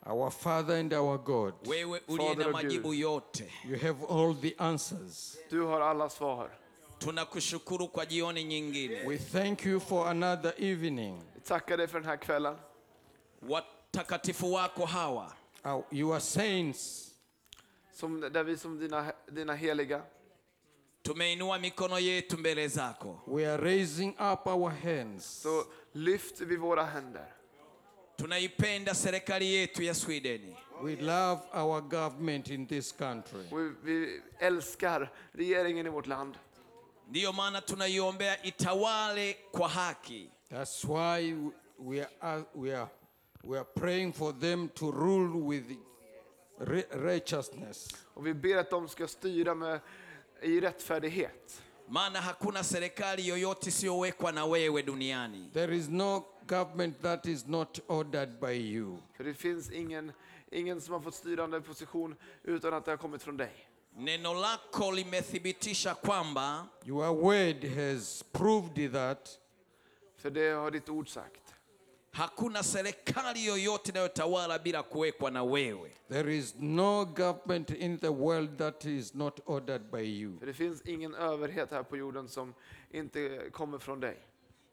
[0.05, 2.99] Our Father and our God, wewe uliye Father na of majibu Gud.
[2.99, 5.37] yote, you have all the answers.
[5.49, 6.49] Du har alla svar.
[6.99, 9.03] Tunakushukuru kwa jioni nyingine.
[9.07, 11.21] We thank you for another evening.
[11.35, 12.57] Vi tackar dig för den här kvällen.
[13.99, 15.33] Watakatifu wako hawa
[15.65, 17.11] Our, your saints,
[17.91, 20.01] Som, där vi som dina, dina heliga
[21.03, 23.21] tumeinua mikono yetu mbele zako.
[23.27, 25.25] we are raising up our hands.
[25.41, 27.25] så lyfter vi våra händer.
[28.17, 30.55] Tunaipenda serikali yetu ya Sweden.
[30.83, 33.45] We love our government in this country.
[33.51, 36.37] Och vi, vi älskar regeringen i vårt land.
[37.09, 40.29] Ndiyo maana tunaiombea itawale kwa haki.
[40.51, 41.35] That's why
[41.79, 42.87] we are, we are,
[43.43, 45.71] we are praying for them to rule with
[46.59, 47.87] ri- righteousness.
[48.13, 49.79] Och vi ber att de ska styra med,
[50.41, 51.61] i rättfärdighet.
[51.87, 55.49] maana hakuna serikali yoyote isiyowekwa na wewe duniani.
[55.53, 58.97] There is no government that is not ordered by you.
[59.17, 60.11] För det finns ingen,
[60.51, 63.51] ingen som har fått styrande position utan att det har kommit från dig.
[63.95, 69.39] Neno lako limethibitisha kwamba Your word has proved that
[70.17, 71.48] För det har ditt ord sagt.
[72.11, 75.91] Hakuna serikali yoyote inayotawala bila kuwekwa na wewe.
[76.09, 80.37] there is no government in the world that is not ordered by you.
[80.39, 82.53] För det finns ingen överhet här på jorden som
[82.91, 84.17] inte kommer från dig.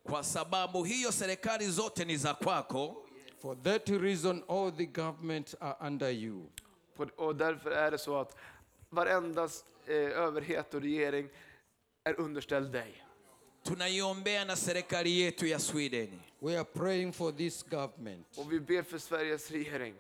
[0.05, 3.03] Kwa sababu hiyo serikali zote ni za kwako,
[3.43, 6.47] For that reason, all the governments are under you.
[7.17, 8.37] Och därför är det så att
[8.91, 9.49] varenda
[9.87, 11.29] eh, överhet och regering
[12.05, 13.03] är underställd dig.
[13.63, 16.21] tunaiombea na serikali yetu ya Sweden.
[16.47, 18.27] We are praying for this government.
[18.39, 19.95] Och vi ber för Sveriges regering.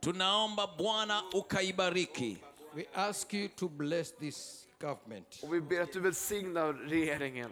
[0.00, 2.36] Tunaomba Bwana ukaibariki,
[2.74, 5.40] We ask you to bless this government.
[5.42, 7.50] Och vi ber att du välsignar regeringen.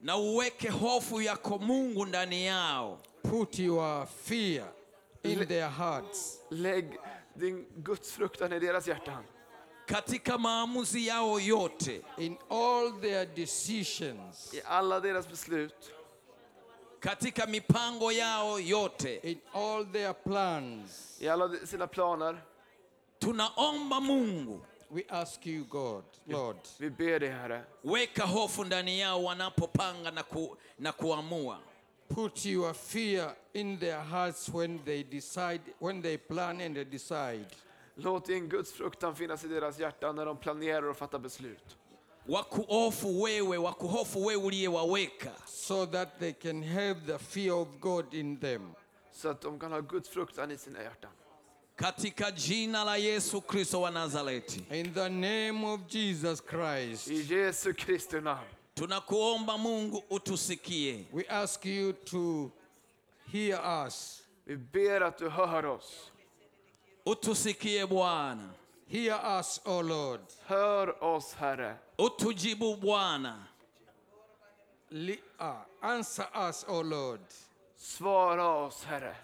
[0.00, 4.68] na uweke hofu yako Mungu ndani yao, Put your fear
[5.22, 6.38] in their hearts.
[6.50, 6.96] Lägg
[7.34, 9.24] din gudsfruktan i deras hjärtan.
[9.86, 15.92] katika maamuzi yao yote, In all their decisions, I alla deras beslut.
[17.04, 19.20] Katika mipango yao yote.
[19.22, 22.36] in all their plans, I alla sina planer.
[23.20, 24.60] Tunaomba Mungu,
[24.90, 27.64] we ask you, God, Lord, Vi ber dig Herre.
[27.84, 31.58] weka hofu ndani yao wanapopanga na, ku, na kuamua.
[32.08, 37.46] put your fear in their hearts when they decide, when they plan and they decide.
[37.96, 41.76] Låt din gudsfruktan finnas i deras hjärtan när de planerar och fattar beslut.
[42.28, 48.36] Wakuhofu wewe, wakuhofu wewe uliyewaweka, so that they can have the fear of God in
[48.38, 48.74] them.
[49.12, 51.10] Så att de kan ha gudsfruktan i sina hjärtan.
[51.76, 54.64] katika jina la Yesu Kristo wa Nazareti.
[54.70, 58.44] In the name of Jesus Christ, I Jesu Kristi namn.
[58.74, 62.50] Tunakuomba Mungu utusikie, we ask you to
[63.32, 64.22] hear us.
[64.46, 66.10] Vi ber att du hör oss.
[67.06, 68.50] utusikie Bwana,
[68.94, 70.20] Hear us, O Lord.
[70.46, 71.76] Hör oss Herre.
[71.98, 73.44] utujibu Bwana,
[74.90, 77.20] Li- uh, answer us, O Lord,
[77.76, 79.16] Svara oss Herre.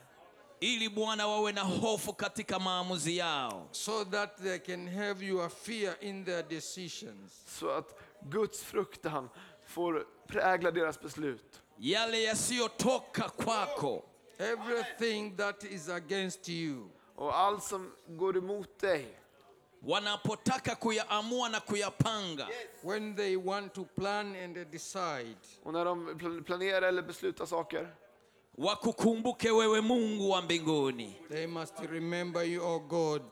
[0.61, 5.97] ili Bwana wawe na hofu katika maamuzi yao, so that they can have your fear
[6.01, 7.33] in their decisions.
[7.47, 7.95] Så att
[8.31, 9.29] Guds fruktan
[9.67, 11.61] får prägla deras beslut.
[11.79, 14.03] yale yasiyotoka kwako
[14.39, 19.17] Everything that is against you, Och allt som går emot dig.
[19.83, 22.49] Wanapotaka kuyaamua na kuyapanga,
[22.83, 27.89] when they want to plan and decide, Och när de pl- planerar eller beslutar saker.
[28.59, 33.23] wakukumbuke wewe Mungu wa mbinguni, they must remember you, O God.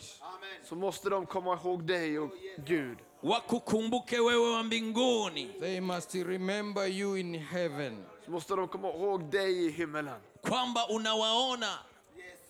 [0.68, 2.30] Så måste de komma ihåg dig och
[2.66, 2.98] Gud.
[3.22, 9.30] wakukumbuke wewe wa mbinguni, They must remember you in heaven, Så måste de komma ihåg
[9.30, 10.20] dig i himmelen.
[10.42, 11.78] kwamba unawaona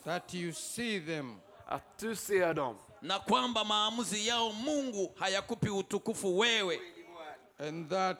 [0.04, 2.76] that you see them, Att du ser dem.
[3.02, 6.80] Na kwamba maamuzi yao Mungu hayakupi utukufu wewe,
[7.58, 8.18] and that,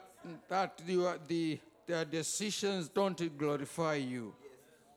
[0.49, 4.33] that you are the, their decisions don't glorify you.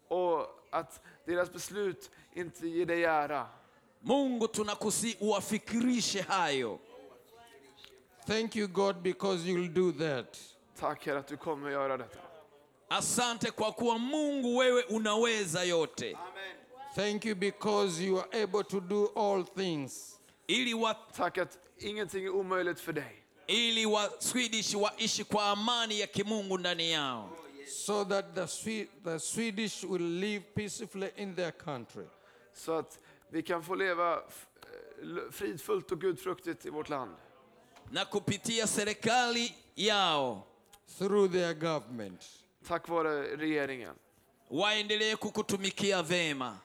[0.08, 3.48] Och att deras beslut inte ger dig ära.
[4.00, 6.78] Mungu tunakusi uwafikirishe hayo.
[8.26, 10.38] Thank you, God, because you'll do that.
[10.80, 12.18] Tack Herre att du kommer göra detta.
[12.88, 16.16] Asante kwa kuwa Mungu wewe unaweza yote,
[16.94, 20.18] Thank you because you are able to do all things.
[20.46, 23.22] ili wa, Tack att ingenting är omöjligt för dig.
[23.46, 27.28] ili wa Swedish waishi kwa amani ya kimungu ndani yao.
[27.66, 32.04] so that the, Swe- the Swedish will live peacefully in their country.
[32.54, 32.98] Så att
[33.30, 37.16] vi kan få leva eh, fridfullt och gudfruktigt i vårt land.
[37.90, 40.42] na kupitia serikali yao
[40.98, 42.24] Through their government,
[42.68, 43.94] Tack vare regeringen.
[44.50, 46.58] waendelee kukutumikia vema,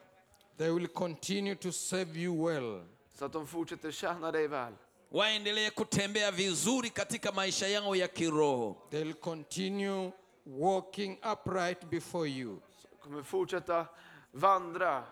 [0.58, 2.82] they will continue to serve you well.
[3.20, 4.74] Så att de fortsätter tjäna dig väl.
[5.12, 8.76] waendelee kutembea vizuri katika maisha yao ya kiroho.
[8.92, 10.12] They'll continue
[10.46, 12.62] walking upright before you.
[13.00, 13.86] kommer fortsätta
[14.32, 15.04] vandra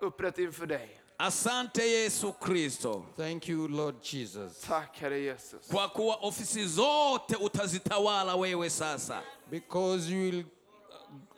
[0.00, 0.96] upprätt inför dig.
[1.18, 5.66] Asante Yesu Kristo, Thank you, Lord Jesus, Tack Herre Jesus.
[5.70, 10.44] kwa kuwa ofisi zote utazitawala wewe sasa, because you will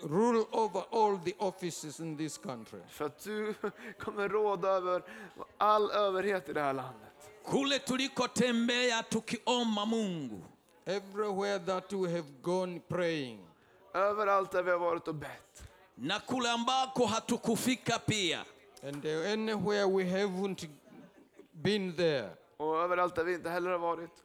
[0.02, 2.80] rule over all the offices in this country.
[2.88, 3.54] För att du
[4.00, 5.02] kommer råda över
[5.58, 7.30] all överhet i det här landet.
[7.50, 10.40] kule tulikotembea tukiomba Mungu,
[10.84, 13.40] Everywhere that we have gone praying,
[13.94, 15.62] Överallt där vi har varit och bett.
[15.94, 18.38] na kule ambako hatukufika pia,
[18.88, 20.68] and uh, anywhere we haven't
[21.52, 24.21] been there, Och överallt där vi inte heller har varit.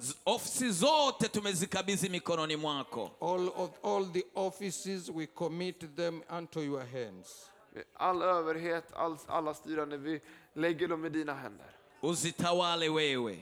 [0.00, 3.10] Z- ofisi zote tumezikabidhi mikononi mwako.
[3.20, 7.50] all of all the offices we commit them unto your hands.
[7.98, 10.20] All överhet, all, alla styrande, vi
[10.56, 11.66] lägger dem i dina händer.
[12.02, 13.38] Uzitawale wewe,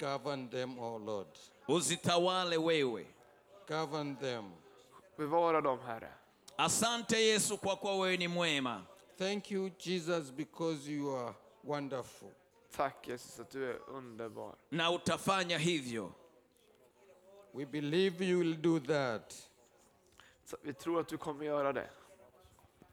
[0.00, 1.28] Govern them, O Lord.
[1.68, 3.06] uzitawale wewe.
[3.68, 4.44] Govern them.
[5.18, 6.08] Bevara dem, Herre.
[6.58, 8.82] Asante Yesu kwa kuwa wewe ni mwema.
[9.18, 11.34] Thank you, Jesus, because you are
[11.64, 12.28] wonderful.
[12.76, 14.54] Tack Jesus att du är underbar.
[14.68, 16.12] na utafanya hivyo.
[17.52, 19.48] We believe you will do that.
[20.44, 21.90] Så Vi tror att du kommer göra det.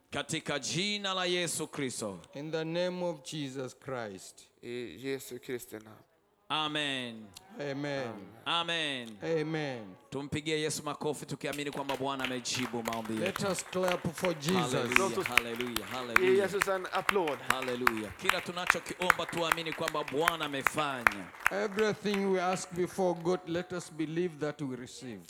[0.10, 4.47] Katika jina la Yesu Kristo, In the name of Jesus Christ.
[4.61, 6.03] I Jesu Kristi namn.
[6.50, 7.26] Amen,
[7.60, 8.14] Amen.
[8.46, 9.10] amen.
[9.24, 9.96] Amen.
[10.10, 14.74] Tumpigie Yesu makofi tukiamini kwamba Bwana amejibu maombi Let us clap for Jesus.
[14.74, 17.40] Haleluya, haleluya, Ge haleluya, Jesus en applåd.
[17.50, 18.10] haleluya.
[18.22, 21.26] Kila tunachokiomba tuamini kwamba Bwana amefanya.
[21.52, 25.22] Everything we ask before God, let us believe that we receive.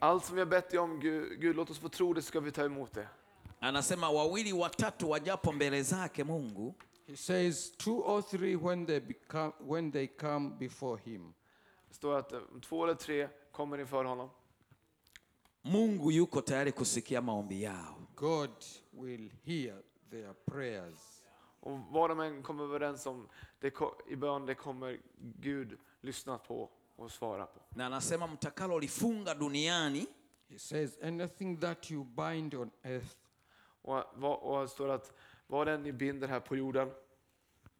[0.00, 2.40] Allt som vi har bett dig om, Gud, Gud, låt oss få tro det ska
[2.40, 3.06] vi ta emot det.
[3.60, 6.74] Anasema wawili watatu wajapo mbele zake Mungu
[7.12, 11.34] He says, two or three when they become when they come before him.
[11.88, 14.30] Det står att om två eller tre kommer inför honom.
[15.62, 18.06] Mungu yuko tayari kusikia maombi yao.
[18.14, 18.50] God
[18.90, 21.24] will hear their prayers.
[21.60, 23.28] Och vad de än kommer överens om
[23.60, 23.74] det,
[24.08, 27.60] i bön, det kommer Gud lyssna på och svara på.
[27.74, 30.06] Na anasema mtakalolifunga duniani
[30.48, 33.16] He says, anything that you bind on earth
[33.82, 35.12] Och, vad- och står att
[35.52, 36.90] vad än ni binder här på jorden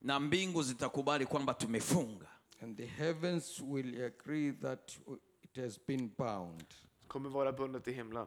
[0.01, 2.27] na mbingu zitakubali kwamba tumefunga.
[2.63, 4.99] and the heavens will agree that
[5.43, 6.65] it has been bound.
[7.07, 8.27] kommer vara bundet i himlen.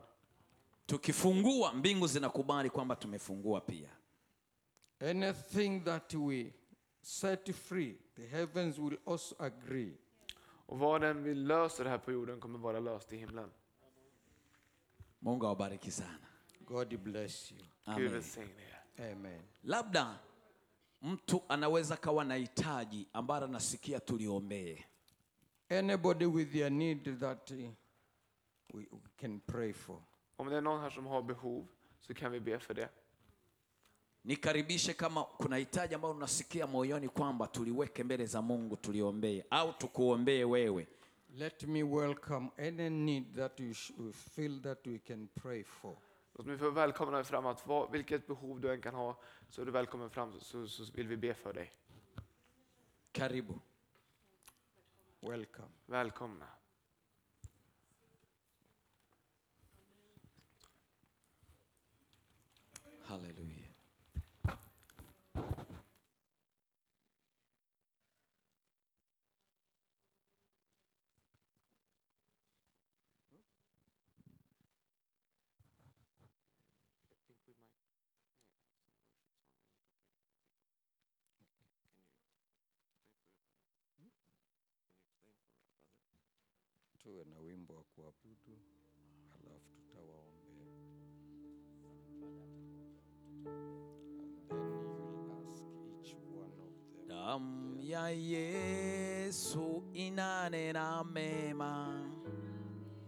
[0.85, 3.89] Tukifungua mbingu zinakubali kwamba tumefungua pia.
[4.99, 6.53] Anything that we
[7.01, 9.97] set free, the heavens will also agree.
[10.65, 13.51] Och vad än vi löser här på jorden kommer vara löst i himlen.
[15.19, 16.27] Mungu awabariki sana.
[16.59, 17.59] God bless you.
[17.59, 18.11] Gud Amen.
[18.11, 18.74] välsigne er.
[18.99, 19.41] Amen.
[19.63, 20.19] Labda
[21.01, 24.83] mtu anaweza kawa na hitaji ambalo anasikia tuliombee.
[25.69, 27.71] Anybody with a need that we
[28.73, 28.85] we
[29.17, 29.97] can pray for.
[30.37, 31.67] Om det är någon här som har behov
[32.01, 32.89] så kan vi be för det.
[34.23, 40.43] Nikaribishe kama kuna hitaji ambalo unasikia moyoni kwamba tuliweke mbele za Mungu tuliombee, au tukuombee
[40.43, 40.87] wewe.
[41.37, 43.73] Let me welcome any need that you
[44.13, 45.95] feel that we can pray for.
[46.37, 49.61] Låt mig få välkomna dig fram att vad, vilket behov du än kan ha så
[49.61, 51.73] är du välkommen fram så, så vill vi be för dig.
[53.11, 53.53] Karibu.
[55.19, 55.67] Welcome.
[55.85, 56.47] Välkomna.
[63.01, 63.54] Haleluya.
[87.15, 88.59] Tuwe na wimbo wa kuabudu
[89.29, 90.75] halafu tutawaombea.
[94.49, 95.63] And then you'll ask
[96.01, 97.07] each one of them.
[97.07, 102.01] Damu ya Yesu inanena mema.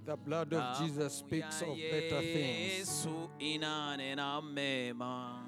[0.05, 2.79] The blood of Jesus speaks of better things.
[2.79, 5.43] Yesu inanena mema.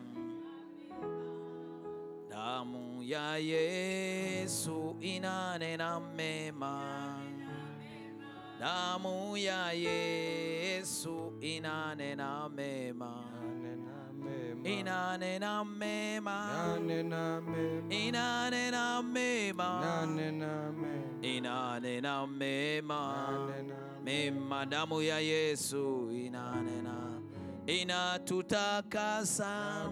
[2.30, 7.20] Damu ya Yesu inanena mema.
[8.60, 13.24] Damu ya Yesu inanena mema.
[13.42, 14.70] Nanena mema.
[14.70, 16.48] Inanena mema.
[16.78, 17.94] Nanena mema.
[17.96, 19.80] Inanena mema.
[19.82, 21.22] Nanena mema.
[21.22, 23.50] Inanena mema.
[24.04, 27.20] Mema damu ya Yesu inanena
[27.68, 28.72] inatutakasa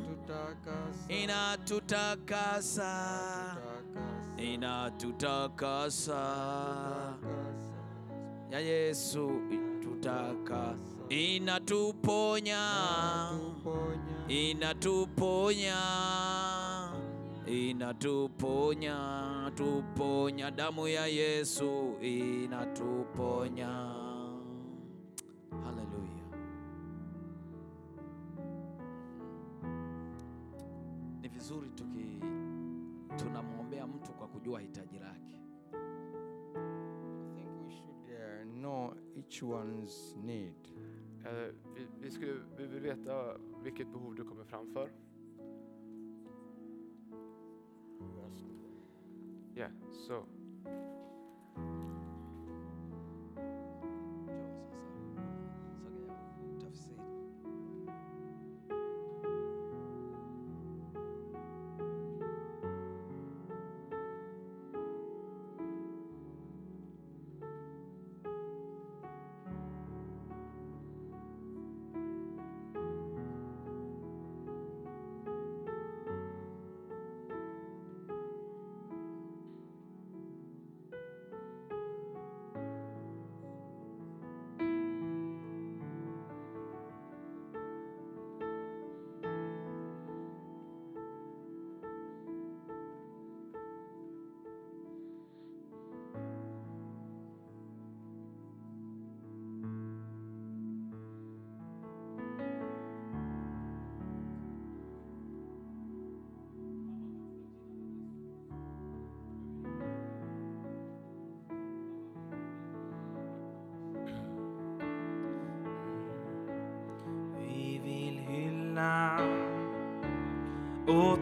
[0.07, 1.13] Tutakasa.
[1.13, 2.93] inatutakasa
[3.55, 4.41] Tutakasa.
[4.43, 6.23] inatutakasa
[8.51, 9.31] ya Yesu
[9.81, 10.75] tutaka
[11.09, 12.63] inatuponya.
[14.27, 15.81] Inatuponya.
[17.47, 18.97] Inatuponya.
[19.55, 20.51] Tuponya.
[20.51, 23.67] Damu ya Yesu inatuponya.
[25.63, 26.27] Haleluya
[31.21, 32.19] ni vizuri tuki
[33.15, 35.36] tunamwombea mtu kwa kujua hitaji lake
[39.27, 40.55] each one's need.
[41.25, 44.91] Eh, vi, vi, skulle, vi vill veta vilket behov du kommer framför.
[49.55, 49.71] Yeah,
[50.07, 50.25] so.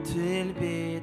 [0.05, 0.94] till be.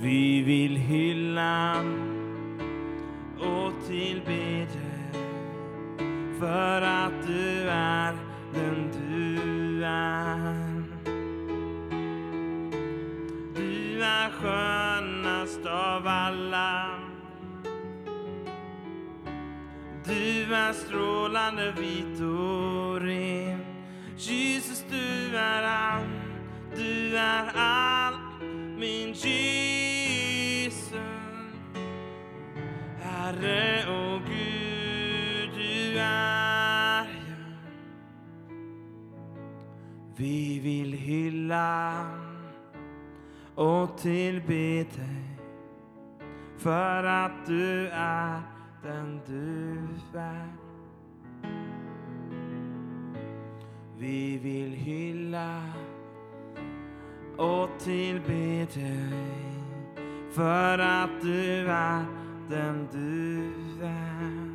[0.00, 1.84] Vi vill hylla
[3.38, 5.22] och tillbe dig
[6.38, 8.12] för att du är
[8.54, 10.82] den du är.
[13.56, 16.90] Du är skönast av alla.
[20.04, 23.60] Du är strålande vit och ren.
[24.16, 26.06] Jesus, du är allt,
[26.76, 28.42] du är allt
[28.78, 29.77] min Jesus
[33.28, 37.06] Herre och Gud, du är jag
[40.16, 42.06] Vi vill hylla
[43.54, 45.38] och tillbe dig
[46.56, 48.40] för att du är
[48.82, 49.78] den du
[50.18, 50.48] är.
[53.98, 55.62] Vi vill hylla
[57.36, 59.12] och tillbe dig
[60.30, 62.17] för att du är
[62.48, 63.52] den du
[63.84, 64.48] är.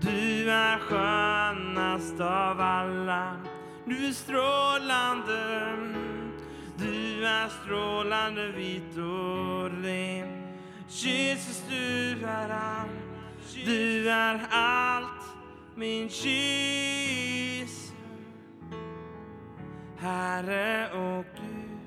[0.00, 3.36] Du är skönast av alla,
[3.84, 5.76] du är strålande.
[6.76, 10.28] Du är strålande vit och ren.
[10.88, 12.90] Jesus, du är allt,
[13.64, 15.24] du är allt
[15.74, 17.88] min Jesus
[19.98, 21.78] Herre och Gud,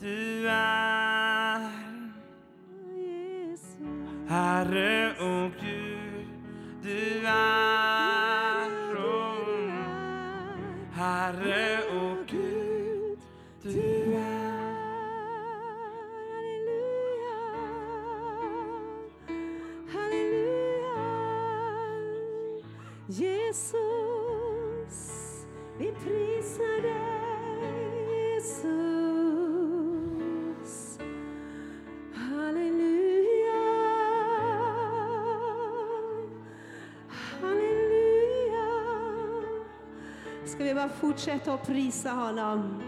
[0.00, 1.41] du är
[4.32, 6.26] Herre och Gud,
[6.82, 7.72] du är.
[10.94, 11.81] Herre
[40.82, 42.82] bara fortsätta att prisa honom.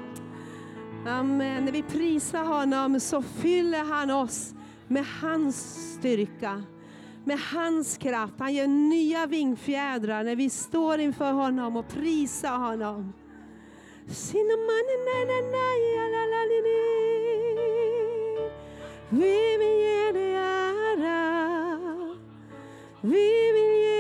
[1.07, 1.65] Amen.
[1.65, 4.55] När vi prisar honom så fyller han oss
[4.89, 5.57] med hans
[5.95, 6.63] styrka,
[7.25, 8.35] med hans kraft.
[8.39, 13.13] Han ger nya vingfjädrar när vi står inför honom och prisar honom.
[19.09, 21.25] Vi vill ge dig ära.
[23.01, 23.94] Vi vill ge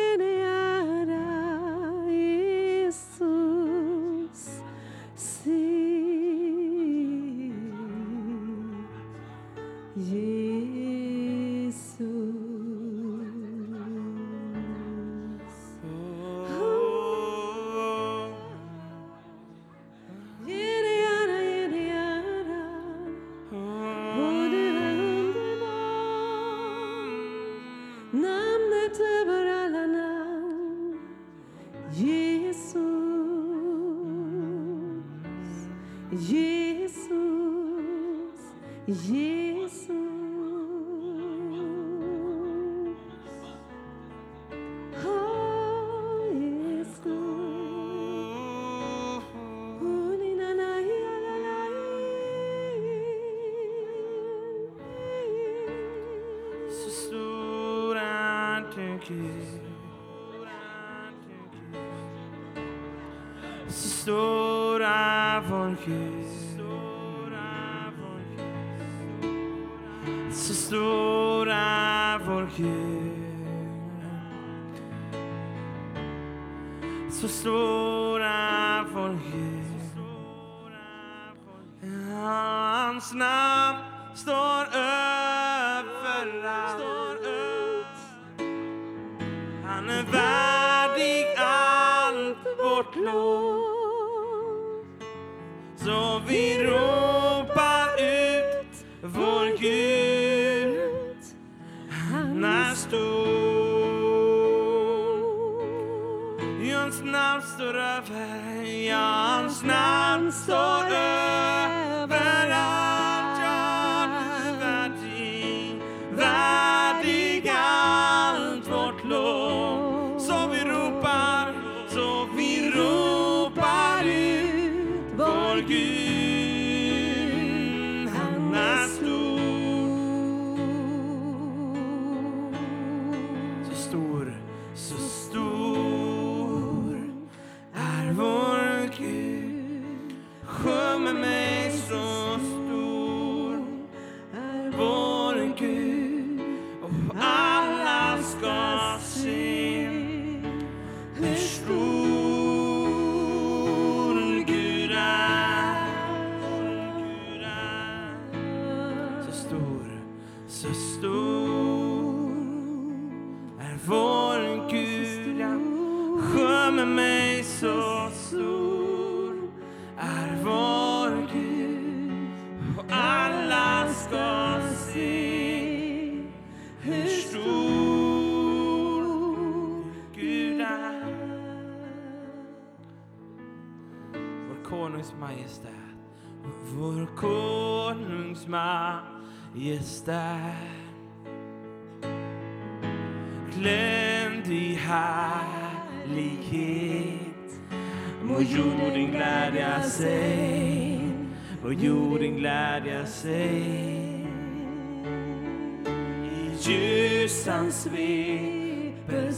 [207.85, 209.32] sveper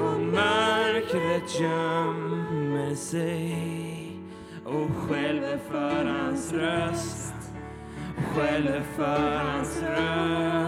[0.00, 4.12] och mörkret gömmer sig.
[4.64, 7.34] Och skäller för hans röst,
[8.34, 10.67] skäller för hans röst.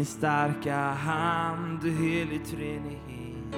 [0.00, 3.54] Sin starka hand, du helig treenighet.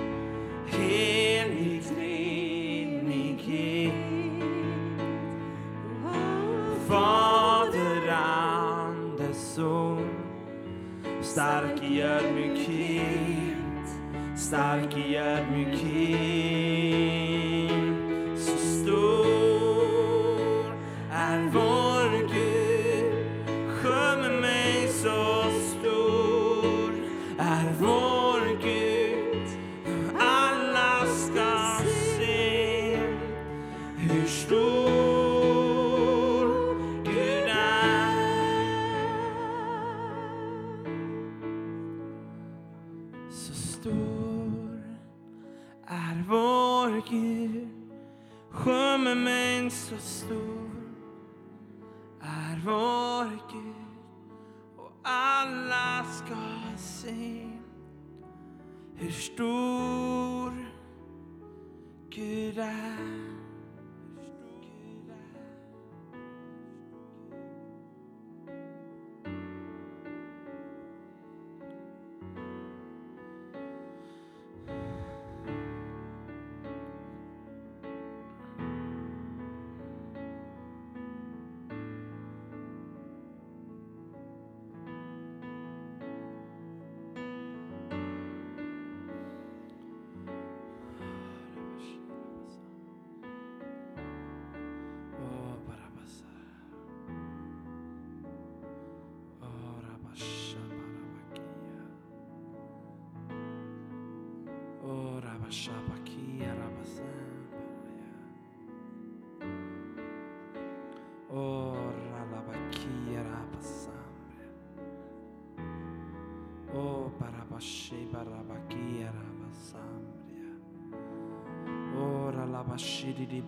[0.66, 3.12] Helig treenighet.
[6.88, 10.08] Fader, Ande, Son.
[11.22, 13.88] Stark i ödmjukhet,
[14.36, 16.51] stark i ödmjukhet.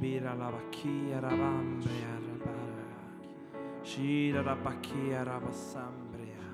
[0.04, 3.00] Bira la bakia rabambria rabara.
[3.82, 6.44] Shira la bakia rabasambria.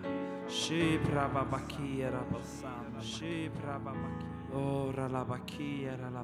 [0.47, 3.03] Shipra babakia rabasambria.
[3.03, 4.55] Shipra babakia.
[4.55, 6.23] Ora la bakia la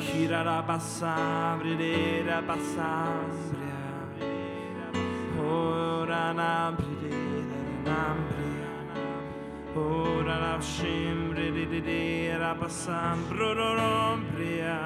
[0.00, 3.80] Kirarabasabrirera basabria
[5.38, 8.72] Ora nambrirera nambria
[9.76, 14.78] Ora navshimrirera basambrodombria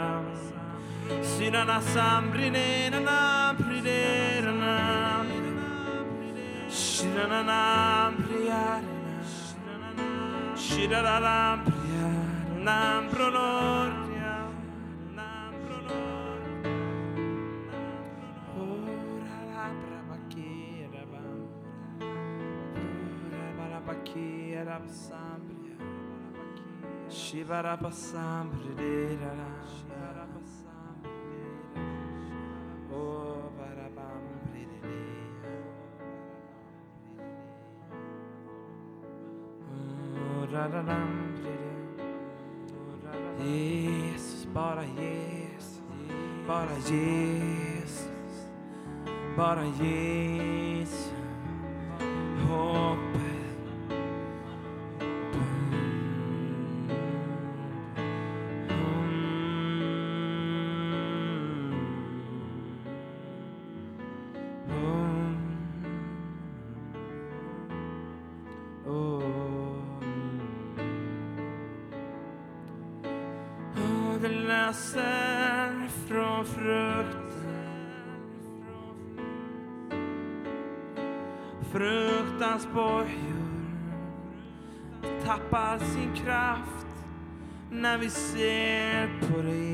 [1.64, 4.76] na sambrirera nambrirera na
[6.68, 8.80] Sinana nambrirera
[10.98, 11.73] na nambrirera
[12.64, 14.34] nam pronortia
[15.18, 16.72] nam pronortia
[18.56, 21.24] ora la prabaquera va
[23.28, 25.76] ora barabaquera sambria
[27.08, 29.34] de pasambria
[74.66, 77.24] läser från frukten.
[81.72, 83.44] Fruktans bojor
[85.24, 86.86] tappar sin kraft
[87.70, 89.73] när vi ser på det.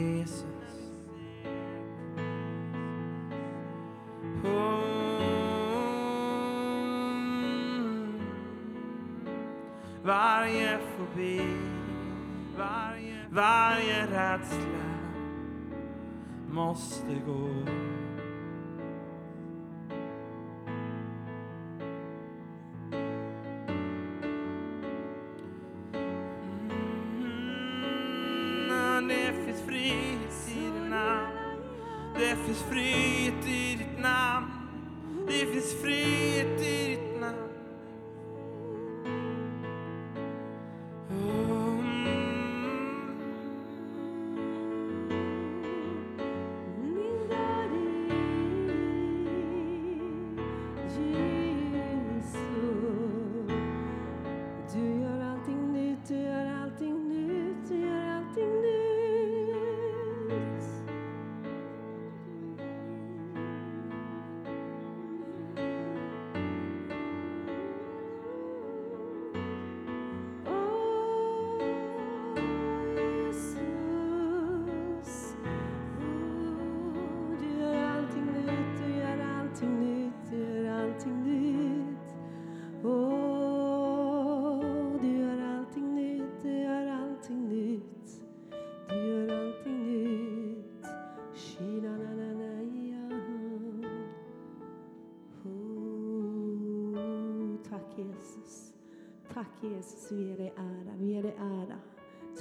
[99.40, 101.78] Tack Jesus, vi ger dig ära, vi ger dig ära.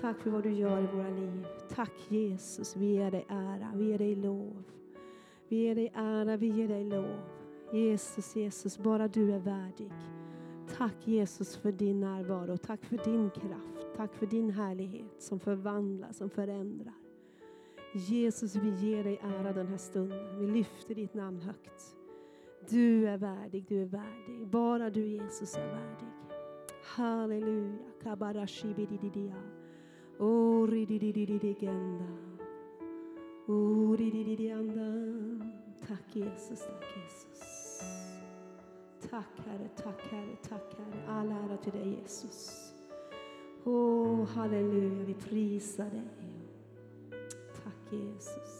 [0.01, 1.45] Tack för vad du gör i våra liv.
[1.69, 4.63] Tack Jesus, vi ger dig ära, vi ger dig lov.
[5.47, 7.19] Vi ger dig ära, vi ger dig lov.
[7.73, 9.91] Jesus, Jesus, bara du är värdig.
[10.77, 16.11] Tack Jesus för din närvaro, tack för din kraft, tack för din härlighet som förvandlar,
[16.11, 16.93] som förändrar.
[17.93, 20.39] Jesus, vi ger dig ära den här stunden.
[20.39, 21.95] Vi lyfter ditt namn högt.
[22.69, 24.47] Du är värdig, du är värdig.
[24.47, 26.08] Bara du Jesus är värdig.
[26.99, 27.79] Halleluja.
[28.03, 29.35] Kabarashibididia.
[30.19, 32.09] Orididididigenda.
[33.47, 34.89] Oridididianda.
[35.87, 37.83] Tack Jesus, tack Jesus.
[39.09, 41.19] Tack Herre, tack Herre, tack Herre.
[41.19, 42.73] All ära till dig Jesus.
[43.65, 46.09] Åh, halleluja, vi prisar dig.
[47.63, 48.58] Tack Jesus.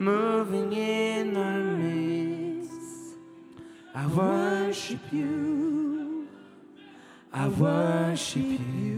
[0.00, 3.16] Moving in our midst.
[3.94, 6.26] I worship you.
[7.32, 8.89] I worship you.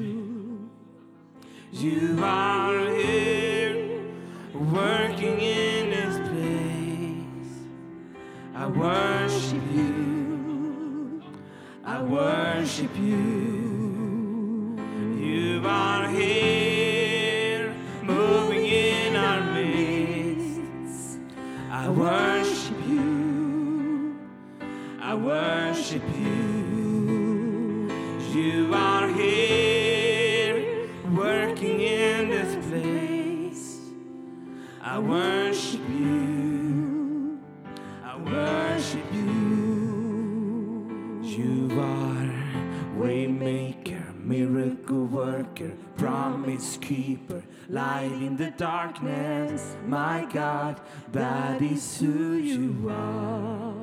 [48.93, 49.77] Darkness.
[49.87, 50.81] My God,
[51.13, 53.75] that is who you are.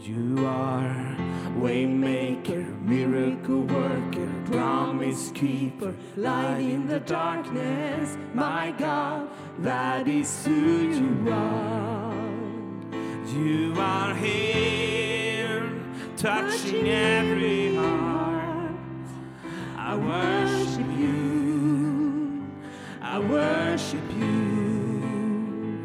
[0.00, 1.16] You are
[1.58, 8.16] waymaker, miracle worker, promise keeper, light in the darkness.
[8.34, 12.14] My God, that is who you are.
[13.26, 15.70] You are here,
[16.16, 18.72] touching every heart.
[19.76, 21.47] I worship you.
[23.10, 25.80] I worship you.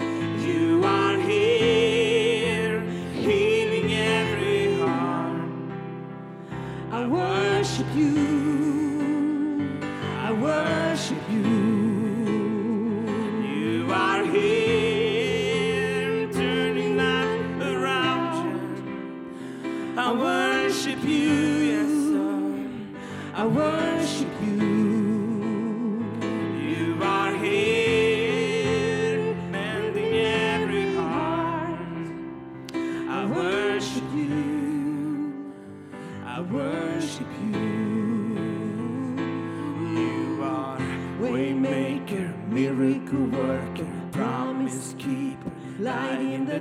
[0.45, 2.81] You are here,
[3.13, 5.49] healing every heart.
[6.91, 8.22] I worship you.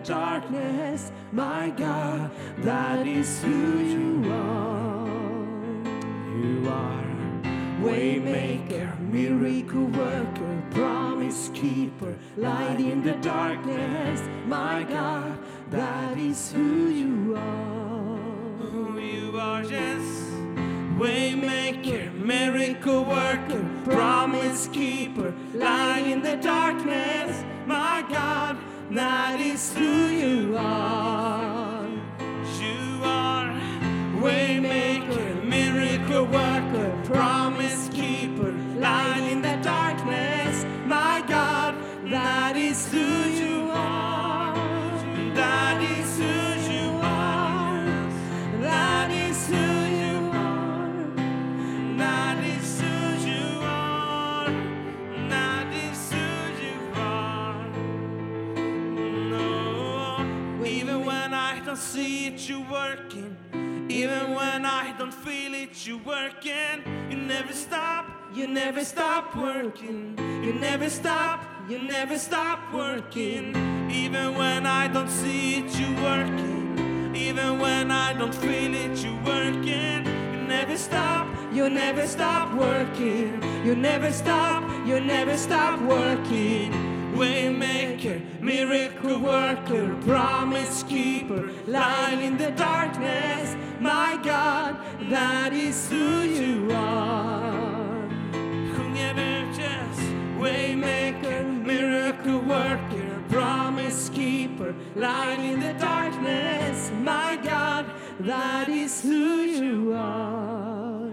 [0.04, 1.12] Darkness.
[1.32, 5.08] My God, that is who you are.
[6.42, 7.02] You are
[7.82, 14.20] waymaker, miracle worker, promise keeper, light in the darkness.
[14.46, 15.38] My God,
[15.70, 19.00] that is who you are.
[19.00, 20.30] You are just
[20.98, 27.44] waymaker, miracle worker, promise keeper, light in the darkness.
[27.66, 28.56] My God,
[28.96, 31.86] that is who you are.
[32.60, 33.60] You are
[34.20, 37.41] waymaker, miracle worker, promise
[64.22, 66.84] Even when I don't feel it, you're working.
[67.10, 70.16] You never stop, you never stop working.
[70.44, 73.90] You never stop, you never stop working.
[73.90, 77.16] Even when I don't see it, you're working.
[77.16, 80.06] Even when I don't feel it, you're working.
[80.06, 83.42] You never stop, you never stop working.
[83.64, 86.91] You never stop, you never stop working.
[87.12, 93.56] Waymaker, miracle worker, promise keeper, light in the darkness.
[93.80, 94.76] My God,
[95.10, 97.62] that is who you are.
[100.42, 106.90] Waymaker, miracle worker, promise keeper, light in the darkness.
[107.00, 107.86] My God,
[108.18, 111.12] that is who you are.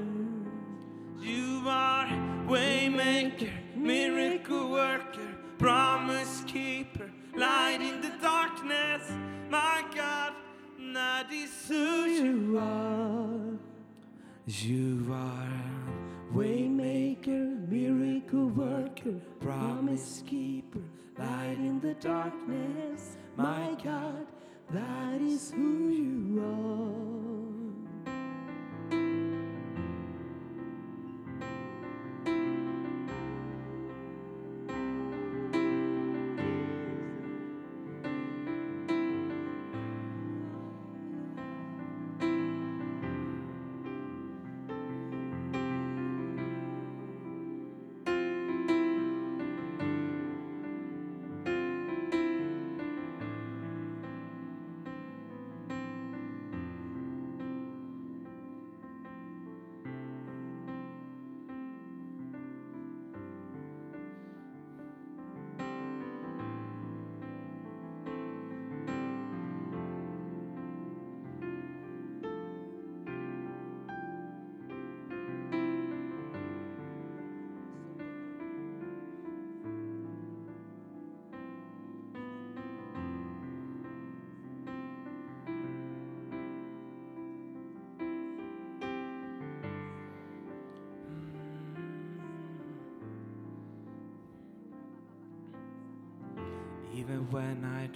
[1.22, 2.08] You are
[2.48, 5.29] waymaker, miracle worker,
[5.60, 9.12] promise keeper, light in the darkness.
[9.50, 10.34] My God,
[10.94, 13.60] that is who you are.
[14.48, 15.50] You are
[16.34, 20.80] waymaker, miracle worker, promise keeper,
[21.18, 23.18] light in the darkness.
[23.36, 24.26] My God,
[24.72, 27.29] that is who you are.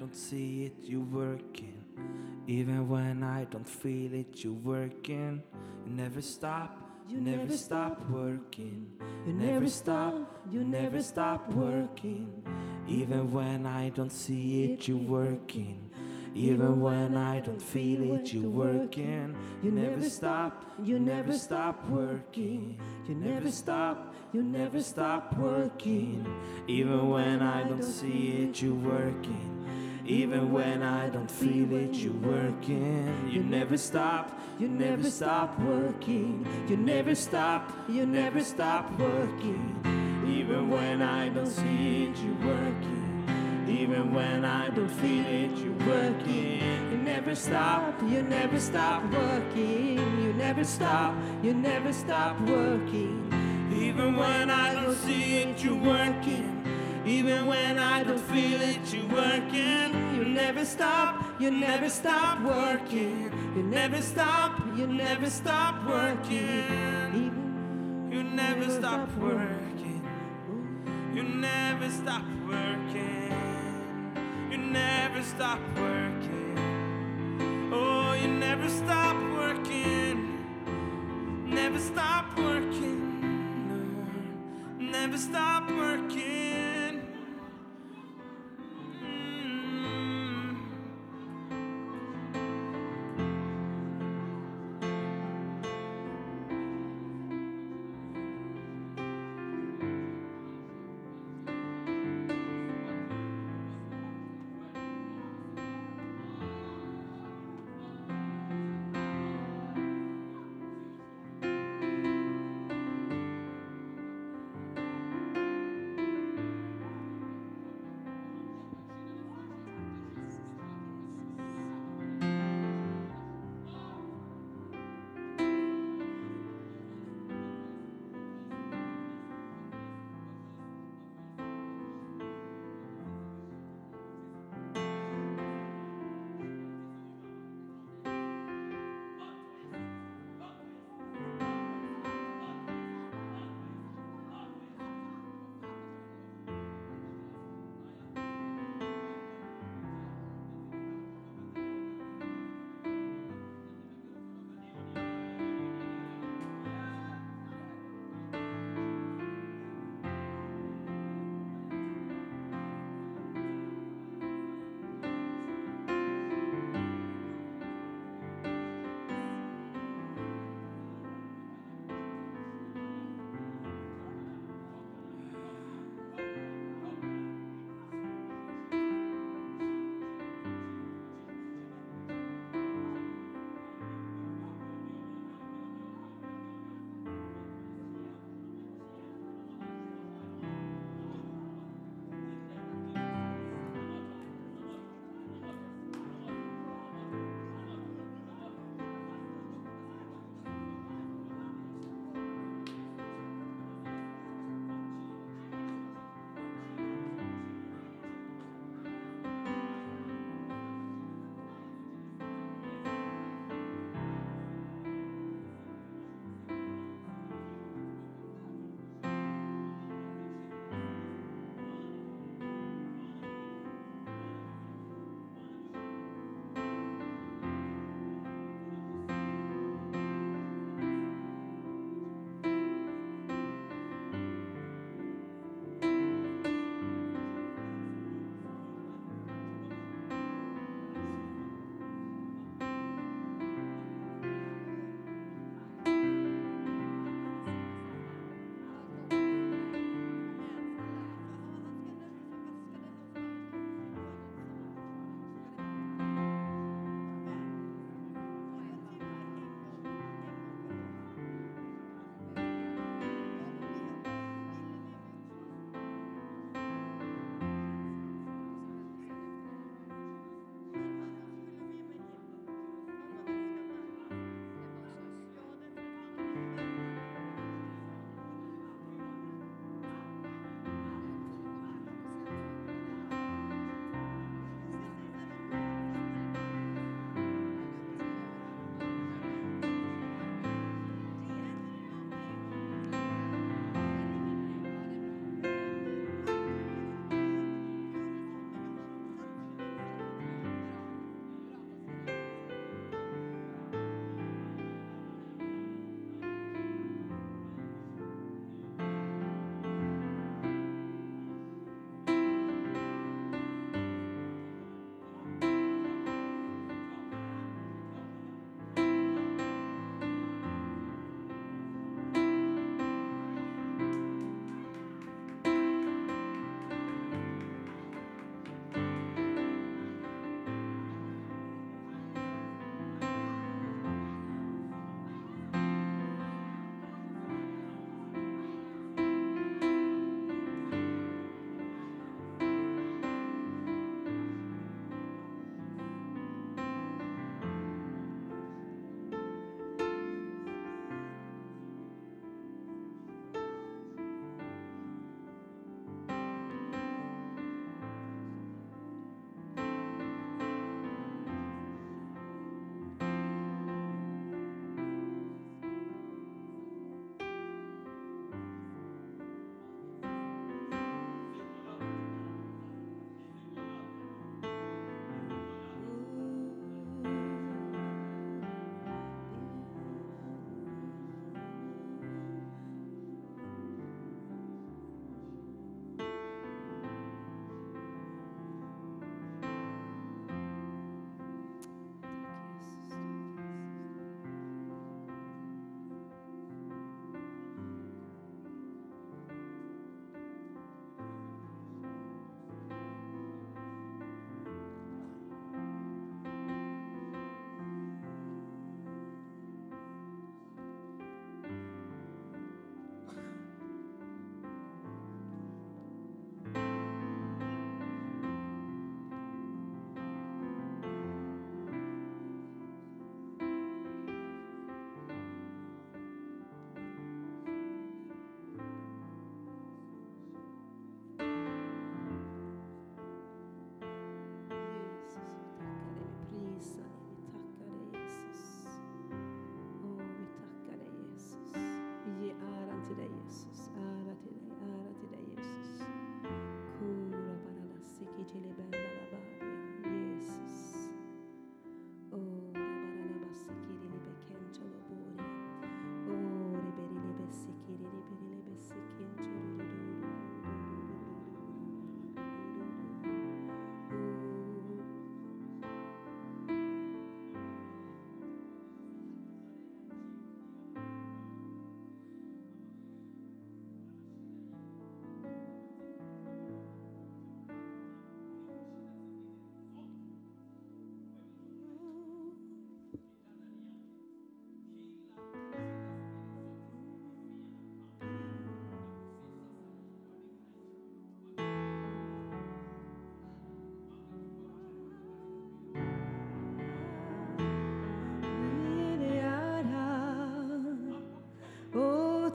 [0.04, 1.82] Don't see it, you're working.
[2.46, 5.42] Even when I don't feel it, you're working.
[5.86, 6.78] You never stop,
[7.08, 8.86] you never stop working.
[9.26, 10.14] You never stop,
[10.52, 12.44] you never stop working.
[12.86, 15.90] Even when I don't see it, you're working.
[16.36, 19.34] Even when I don't feel it, you're working.
[19.64, 22.78] You never stop, you never stop working.
[23.08, 26.28] You never stop, you never stop working.
[26.68, 29.53] Even when I don't see it, you're working.
[30.06, 33.30] Even when I don't feel it, you're working.
[33.32, 36.46] You never stop, you never stop working.
[36.68, 39.80] You never stop, you never stop working.
[40.28, 43.66] Even when I don't see it, you're working.
[43.70, 46.60] Even when I don't feel it, you're working.
[46.92, 50.22] You never stop, you never stop working.
[50.22, 53.32] You never stop, you never stop working.
[53.74, 56.73] Even when I don't see it, you're working.
[57.06, 60.16] Even when I don't feel it, you're working.
[60.16, 63.30] You never stop, you never stop working.
[63.58, 67.34] You never stop, you never stop working.
[68.10, 70.02] You never stop working.
[71.14, 73.34] You never stop working.
[74.50, 76.58] You never stop working.
[77.74, 80.40] Oh, you never stop working.
[81.48, 83.68] Never stop working.
[83.68, 86.33] No, never stop working.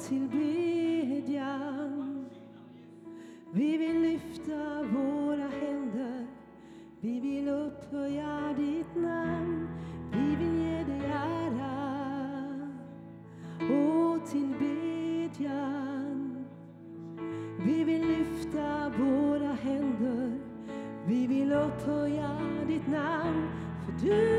[0.09, 1.79] tillbedjan.
[3.53, 6.27] Vi vill lyfta våra händer,
[7.01, 9.69] vi vill upphöja ditt namn,
[10.13, 11.99] vi vill ge dig ära
[13.61, 15.79] och tillbedjan.
[17.65, 20.39] Vi vill lyfta våra händer,
[21.07, 23.49] vi vill upphöja ditt namn,
[23.85, 24.38] för du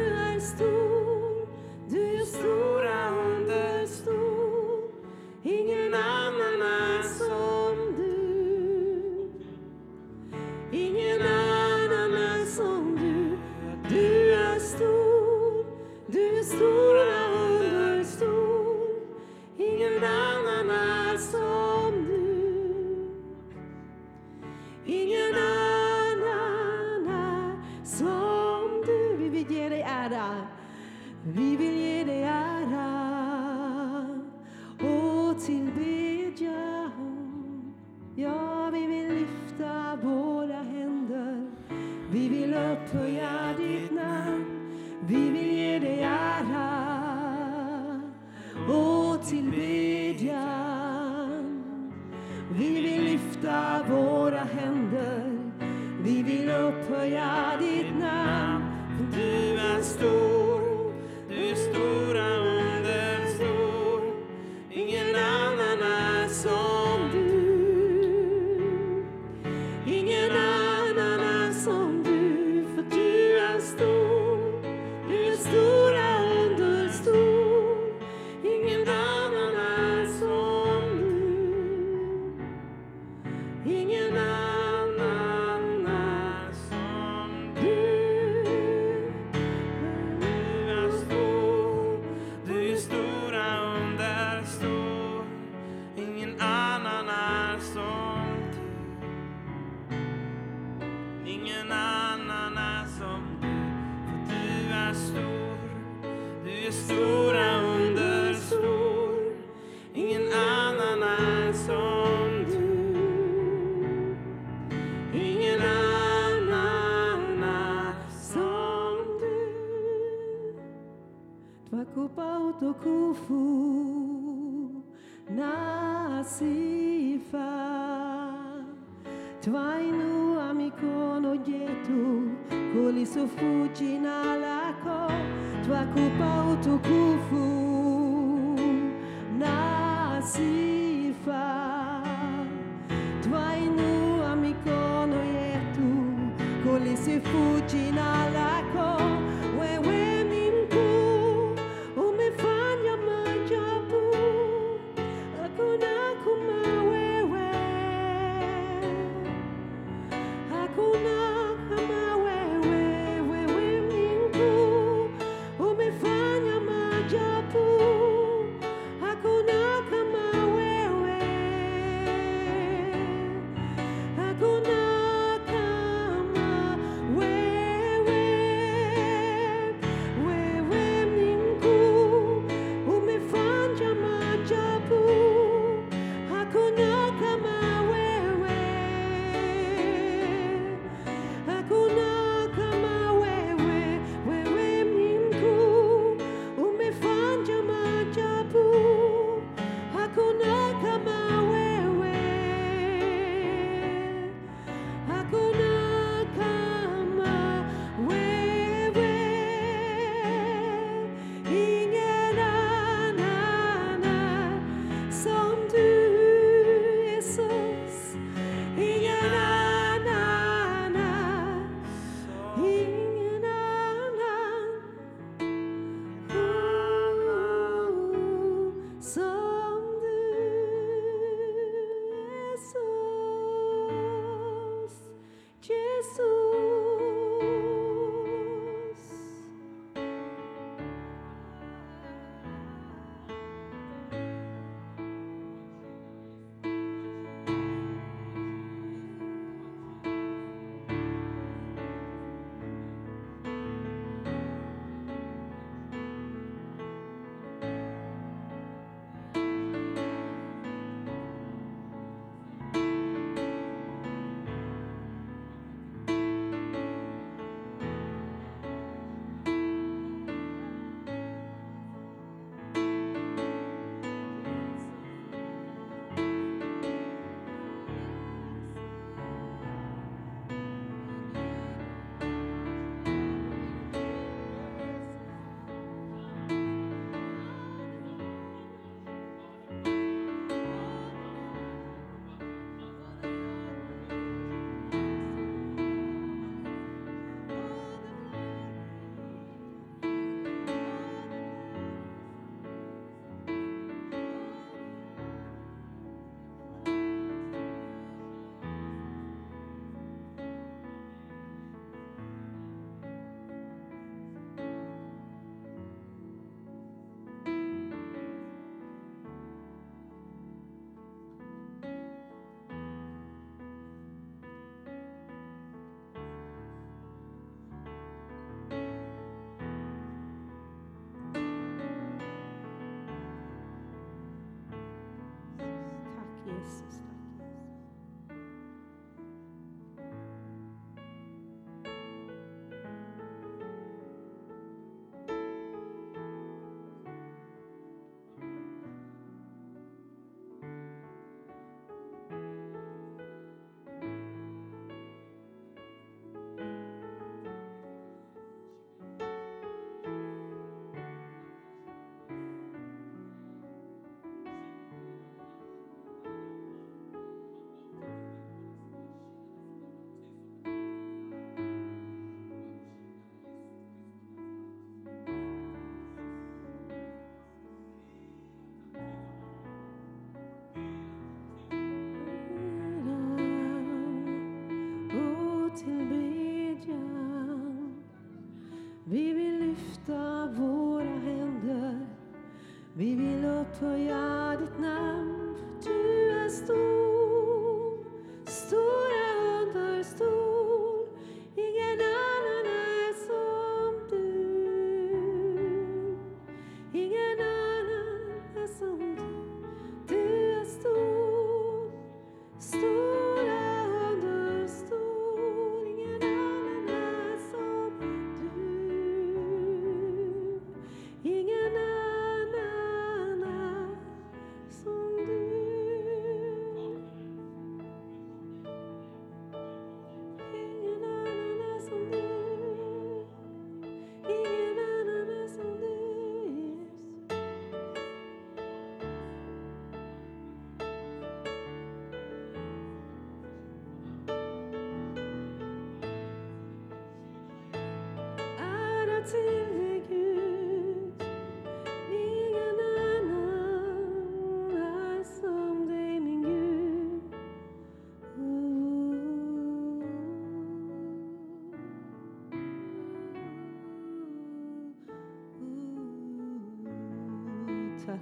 [392.99, 395.28] Vivi lotto jadit nám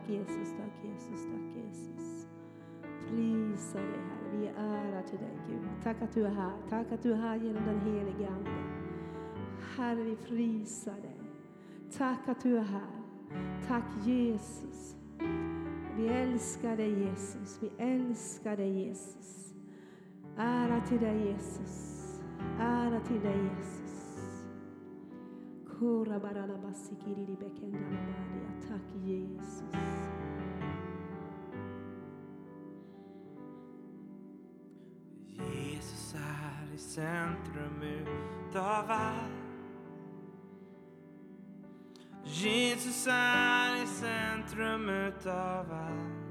[0.07, 2.27] Tack Jesus, tack Jesus, tack Jesus.
[3.09, 5.59] Prisa dig Herre, vi är ära till dig Gud.
[5.83, 8.51] Tack att du är här, tack att du är här genom den helige Ande.
[9.77, 11.19] Herre, vi prisar dig.
[11.97, 13.03] Tack att du är här.
[13.67, 14.95] Tack Jesus.
[15.97, 19.53] Vi älskar dig Jesus, vi älskar dig Jesus.
[20.37, 22.21] Ära till dig Jesus,
[22.59, 24.45] ära till dig Jesus.
[25.79, 28.06] Kora barala basikiri bekendana.
[36.97, 39.31] Centrum utav allt.
[42.23, 46.27] Jesus är i centrum utav allt.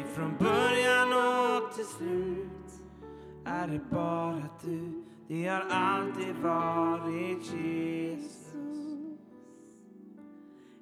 [0.00, 2.84] Ifrån början och till slut
[3.44, 5.04] är det bara du.
[5.28, 8.54] Det har alltid varit Jesus.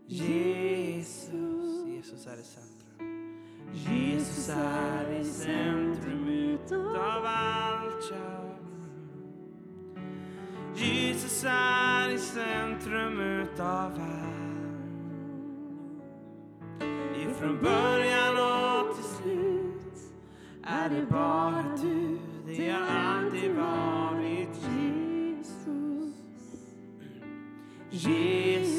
[0.07, 2.83] Jesus, Jesus är i centrum.
[3.73, 5.82] Jesus är i centrum
[12.83, 14.43] centrum utav allt.
[17.17, 19.99] Ifrån början och till slut
[20.65, 22.19] är det bara du.
[22.47, 26.15] Det har alltid varit Jesus.
[27.91, 28.72] Jesus,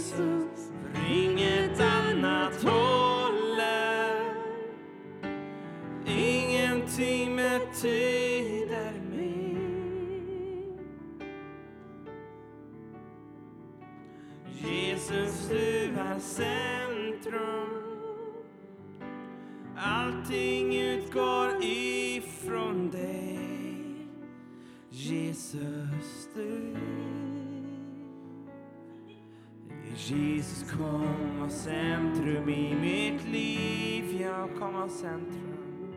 [30.10, 34.22] Jesus, kom och centrum i mitt liv.
[34.22, 35.94] Ja, kom och centrum.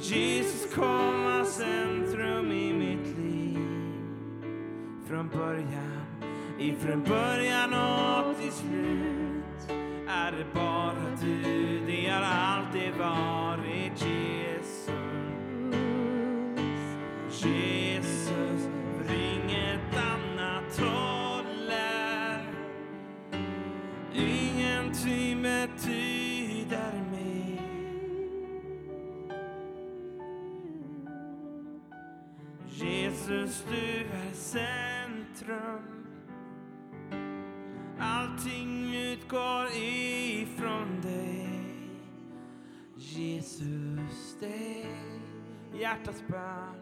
[0.00, 3.58] Jesus, kom och centrum i mitt liv.
[5.08, 6.04] Från början,
[6.58, 11.80] ifrån början och till slut är det bara du.
[11.86, 14.88] Det har alltid varit Jesus.
[17.28, 17.77] Jesus,
[32.80, 36.06] Jesus, du är centrum.
[37.98, 41.48] Allting utgår ifrån dig.
[42.96, 44.86] Jesus, dig.
[45.80, 46.74] Hjärtats bön,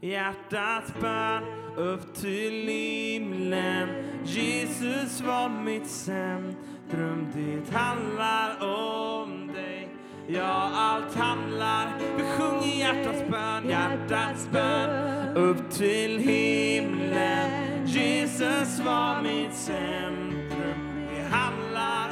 [0.00, 1.42] hjärtats bön
[1.76, 3.88] upp till himlen.
[4.24, 9.88] Jesus var mitt centrum, det handlar om dig.
[10.26, 15.07] Ja, allt handlar, vi sjunger hjärtats bön, hjärtats bön
[15.38, 17.86] upp till himlen.
[17.86, 22.08] Jesus var mitt centrum, det handlar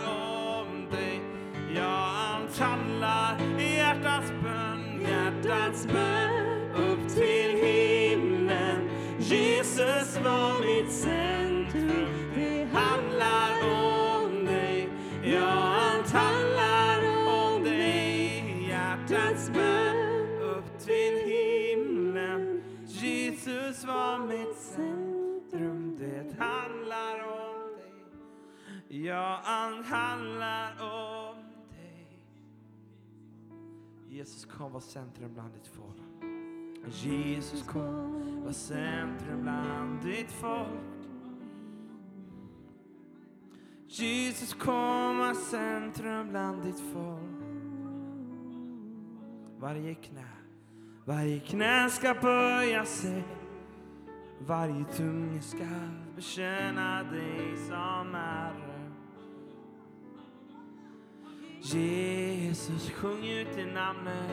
[0.59, 1.21] om dig.
[1.75, 6.26] Ja, allt handlar i hjärtats bön, hjärtats bön
[23.87, 29.03] var mitt centrum, det handlar om dig.
[29.05, 31.37] Ja, allt handlar om
[31.71, 32.19] dig.
[34.09, 36.07] Jesus kom var centrum bland ditt folk.
[36.91, 40.97] Jesus kom var centrum bland ditt folk.
[43.89, 47.37] Jesus kom var centrum bland ditt folk.
[49.59, 50.29] Varje knä,
[51.05, 53.36] varje knä ska böja sig.
[54.39, 55.65] Varje tunga ska
[56.17, 58.77] bekänna dig som Herre.
[61.61, 64.31] Jesus, sjung ut i namnet.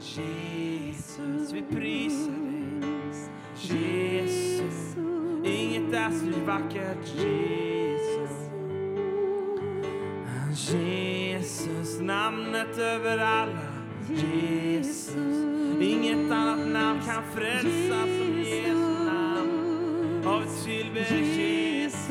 [0.00, 3.30] Jesus, vi prisar dig.
[3.54, 4.96] Jesus,
[5.44, 7.14] inget är så vackert.
[7.16, 8.48] Jesus.
[10.70, 13.68] Jesus, namnet över alla.
[14.08, 15.16] Jesus,
[15.80, 18.87] inget annat namn kan frälsa som Jesus.
[20.28, 22.08] Av ett tillber Jesus.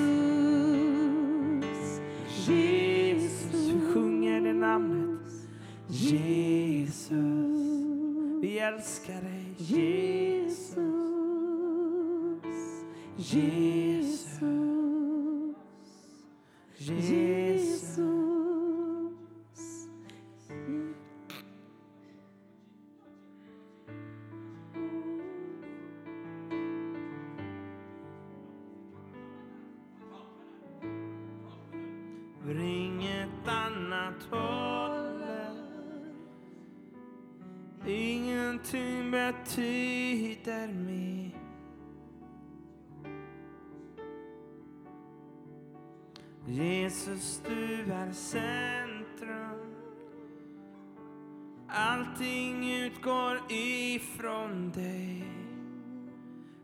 [2.47, 5.31] Jesus, vi sjunger det namnet.
[5.87, 7.11] Jesus,
[8.41, 9.55] vi älskar dig.
[9.57, 10.77] Jesus,
[13.17, 14.41] Jesus,
[16.77, 18.16] Jesus.
[39.57, 41.31] Betyder mer
[46.45, 49.75] Jesus, du är centrum.
[51.67, 55.23] Allting utgår ifrån dig.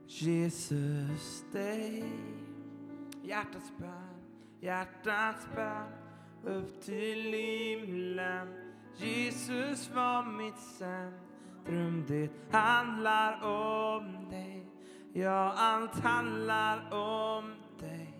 [0.07, 2.03] Jesus, dig.
[3.23, 4.21] Hjärtats bön,
[4.59, 5.87] hjärtats bön
[6.43, 8.47] upp till himlen.
[8.97, 10.59] Jesus var mitt
[11.63, 14.65] centrum, det handlar om dig.
[15.13, 18.13] Ja, allt handlar om dig.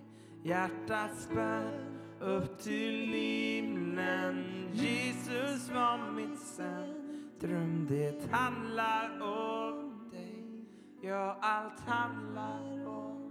[0.44, 4.44] Hjärtats bön upp till himlen.
[4.74, 10.66] Jesus var mitt centrum, det handlar om dig.
[11.02, 13.23] Ja, allt handlar om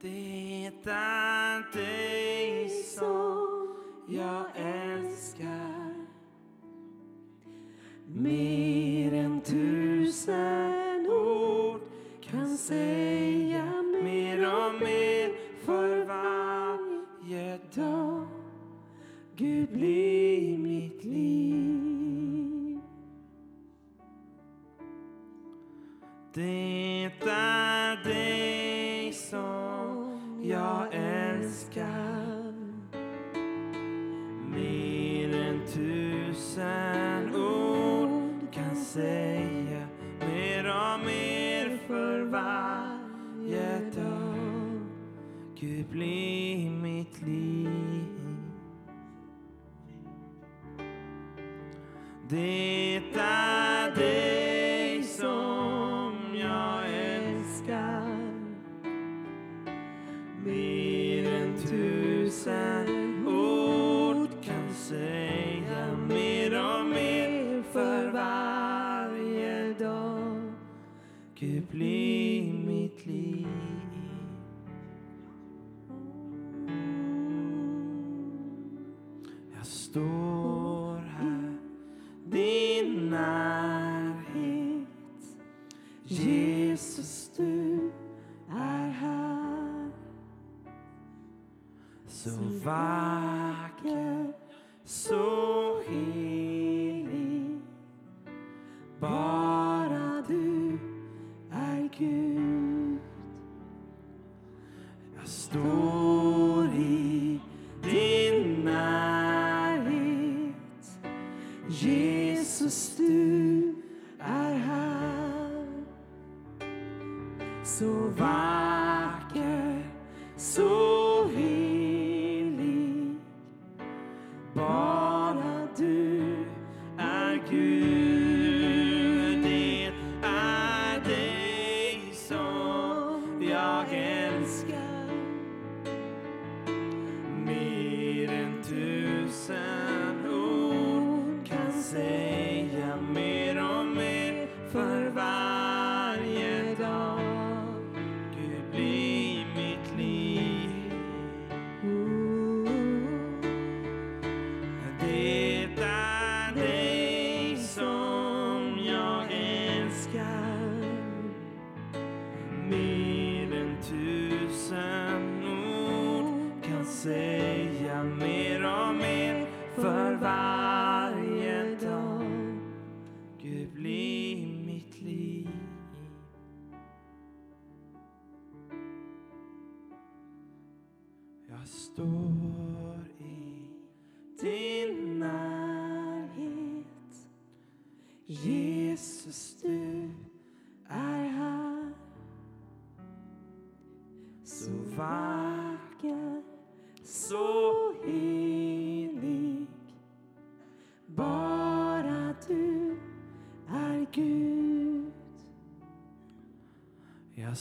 [0.00, 3.04] Tenta, teiso,
[4.08, 4.49] ja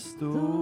[0.06, 0.59] estás.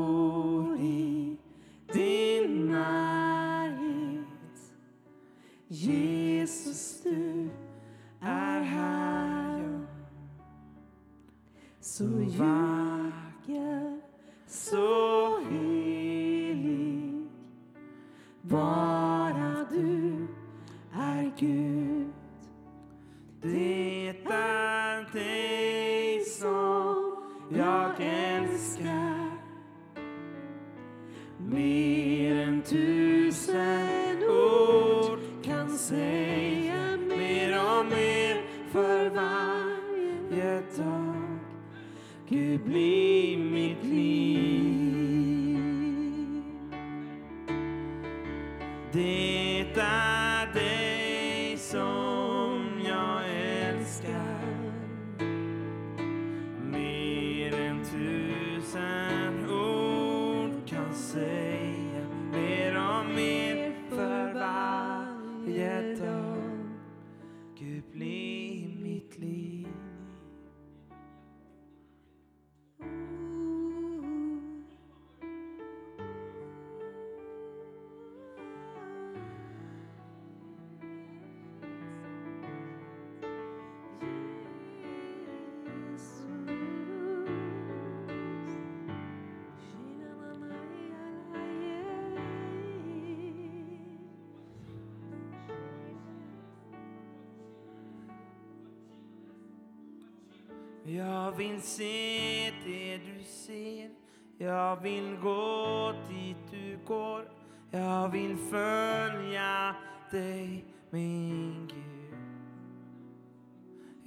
[100.98, 103.90] Jag vill se det du ser.
[104.38, 107.30] Jag vill gå dit du går.
[107.72, 109.76] Jag vill följa
[110.12, 112.20] dig, min Gud.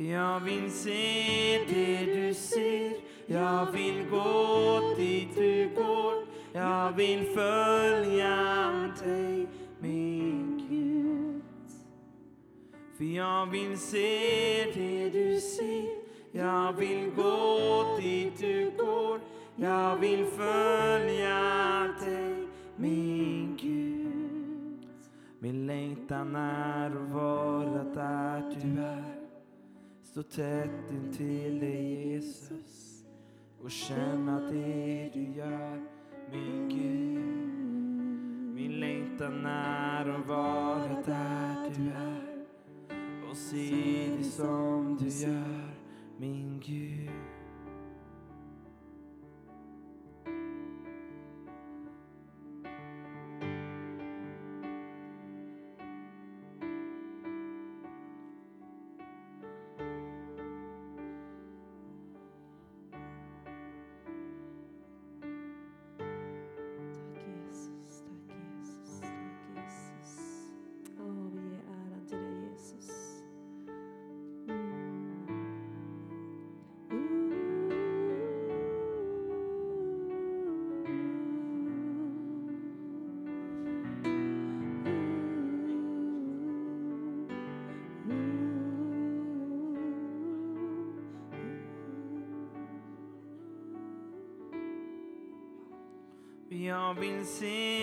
[0.08, 2.92] Jag vill se det du ser.
[3.26, 6.26] Jag vill gå dit du går.
[6.52, 9.46] Jag vill följa dig,
[9.80, 11.42] min Gud.
[12.96, 15.99] För jag vill se det du ser.
[16.32, 19.20] Jag vill gå dit du går.
[19.56, 24.88] Jag vill följa dig, min Gud.
[25.38, 29.20] Min längtan är att vara där du är.
[30.02, 33.04] Stå tätt intill dig, Jesus
[33.62, 35.82] och känna det du gör,
[36.32, 37.24] min Gud.
[38.54, 42.46] Min längtan är att vara där du är
[43.30, 45.69] och se dig som du gör.
[46.20, 46.99] 命运。
[96.94, 97.79] convincing.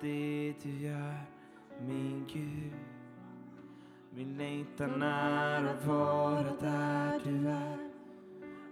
[0.00, 1.14] Det du gör,
[1.86, 2.72] min Gud
[4.14, 7.78] Min längtan är att vara där du är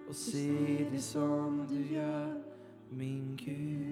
[0.09, 2.43] och se dig som du gör,
[2.89, 3.90] min Gud.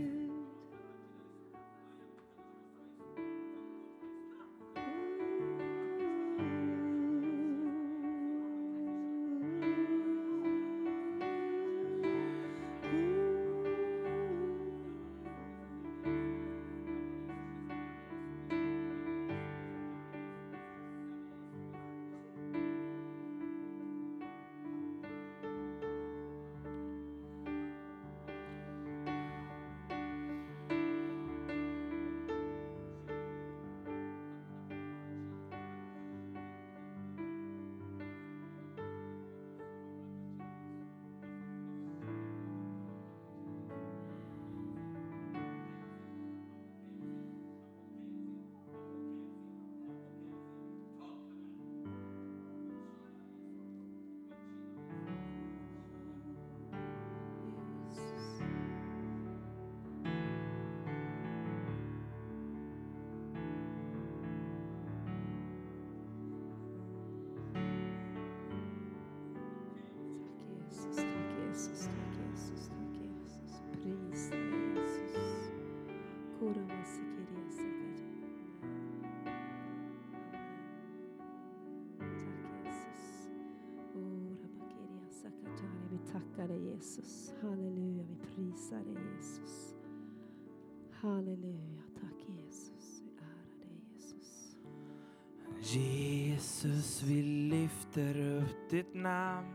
[96.59, 99.47] Jesus, vi lyfter upp ditt namn.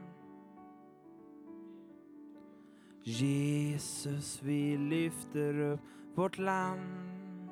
[3.04, 5.80] Jesus, vi lyfter upp
[6.16, 7.50] vårt land.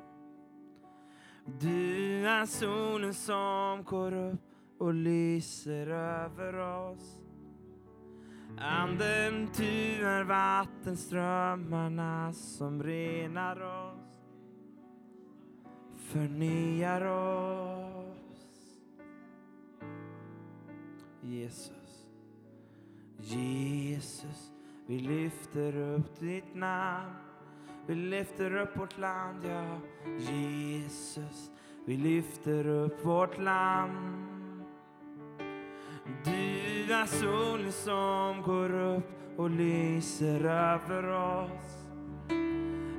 [1.60, 4.40] Du är solen som går upp
[4.78, 7.20] och lyser över oss.
[8.58, 14.20] Anden, du är vattenströmmarna som renar oss,
[15.96, 17.81] förnyar oss.
[21.32, 22.06] Jesus,
[23.18, 24.52] Jesus,
[24.86, 27.14] vi lyfter upp ditt namn.
[27.86, 29.80] Vi lyfter upp vårt land, ja.
[30.18, 31.50] Jesus,
[31.86, 34.62] vi lyfter upp vårt land.
[36.24, 41.86] Du är solen som går upp och lyser över oss.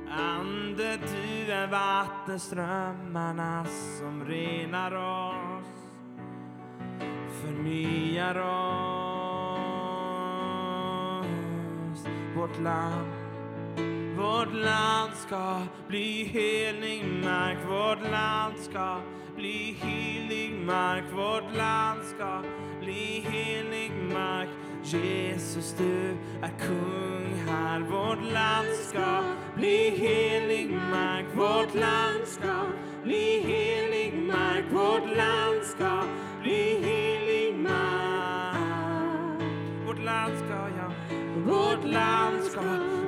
[0.08, 3.64] Ande, du är vattenströmmarna
[3.98, 5.53] som renar oss,
[7.44, 8.94] förnyar oss.
[12.36, 13.12] Vårt land,
[14.16, 19.00] vårt land ska bli helig mark Vårt land ska
[19.36, 21.04] bli helig mark.
[21.12, 22.42] Vårt land ska
[22.80, 24.48] bli helig mark.
[24.84, 27.80] Jesus, du är kung här.
[27.80, 29.22] Vårt land ska
[29.56, 31.26] bli helig mark.
[31.34, 32.66] Vårt land ska
[33.04, 34.64] bli helig mark.
[34.72, 36.02] Vårt land ska
[41.94, 42.62] land ska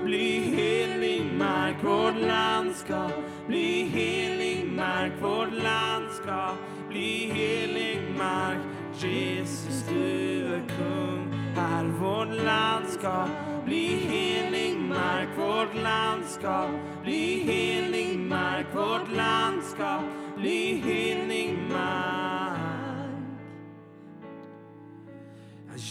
[0.04, 1.76] bli helig mark.
[1.84, 3.10] Vårt land ska
[3.46, 5.12] bli helig mark.
[5.22, 6.50] Vårt land ska
[6.88, 8.58] bli helig mark.
[8.98, 11.84] Jesus, du är kung här.
[11.84, 13.24] Vårt land ska
[13.64, 15.28] bli helig mark.
[15.38, 16.68] Vårt land ska
[17.02, 18.66] bli helig mark.
[18.74, 20.00] Vårt land ska
[20.36, 22.55] bli helig mark.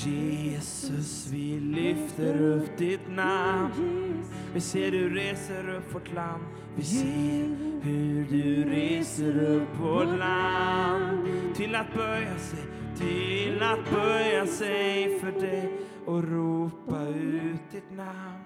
[0.03, 4.23] Jesus, vi lyfter upp ditt namn.
[4.53, 6.43] Vi ser du reser upp vårt land.
[6.75, 11.27] Vi ser hur du reser upp vårt land.
[11.55, 12.65] Till att böja sig,
[12.97, 18.43] till att böja sig för dig och ropa ut ditt namn.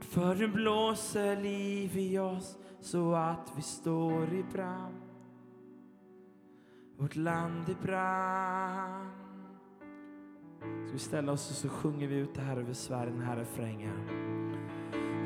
[0.00, 4.94] För du blåser liv i oss så att vi står i brand.
[6.98, 9.21] Vårt land i brand.
[10.86, 13.36] Ska vi ställa oss och så sjunger vi ut det här över Sverige, den här
[13.36, 14.22] refrängen.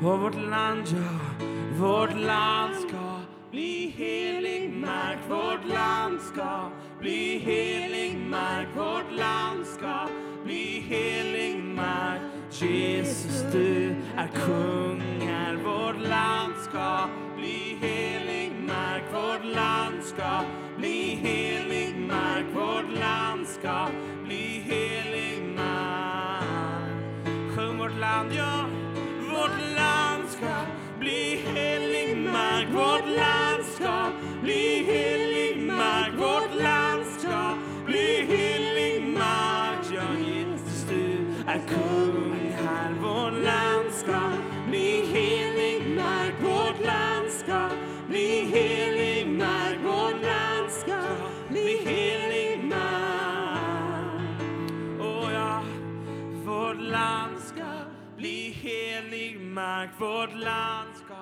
[0.03, 1.45] Och vårt land, ja,
[1.79, 3.19] vårt land ska
[3.51, 5.19] bli helig mark.
[5.29, 8.67] Vårt land ska bli helig mark.
[8.75, 10.07] Vårt land ska
[10.43, 12.21] bli helig mark.
[12.51, 15.55] Jesus, du är kung här.
[15.55, 17.07] Vårt land ska
[17.37, 19.03] bli helig mark.
[19.13, 20.41] Vårt land ska
[20.77, 22.45] bli helig mark.
[22.53, 23.87] Vårt land ska
[28.17, 28.65] land, ja.
[29.31, 30.53] Vårt land ska
[30.99, 32.67] bli helig mark.
[32.73, 34.11] Vårt land ska
[34.43, 35.26] bli helig
[59.57, 59.89] mark.
[59.99, 61.15] Vårt land ska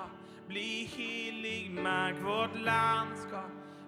[0.48, 2.16] bli helig mark.
[2.24, 3.42] Vårt land ska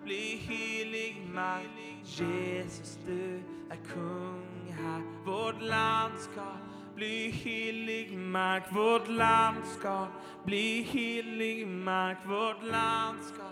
[0.05, 1.67] bli helig mark.
[2.05, 5.03] Jesus, du är kung här.
[5.25, 6.47] Vårt land ska
[6.95, 8.73] bli helig mark.
[8.73, 10.07] Vårt land ska
[10.45, 12.19] bli helig mark.
[12.27, 13.45] Vårt land ska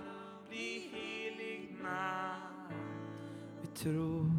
[0.48, 2.72] bli helig mark.
[3.60, 4.30] Vi tror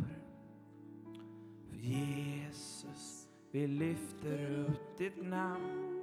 [1.69, 5.96] för Jesus, vi lyfter upp ditt namn.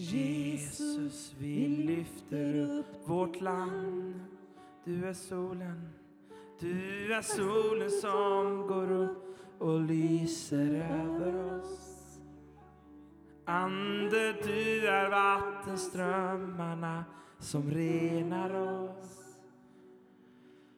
[0.00, 4.20] Jesus, vi lyfter upp vårt land.
[4.84, 5.88] Du är solen,
[6.60, 12.20] du är solen som går upp och lyser över oss.
[13.44, 17.04] Ande, du är vattenströmmarna
[17.38, 19.36] som renar oss,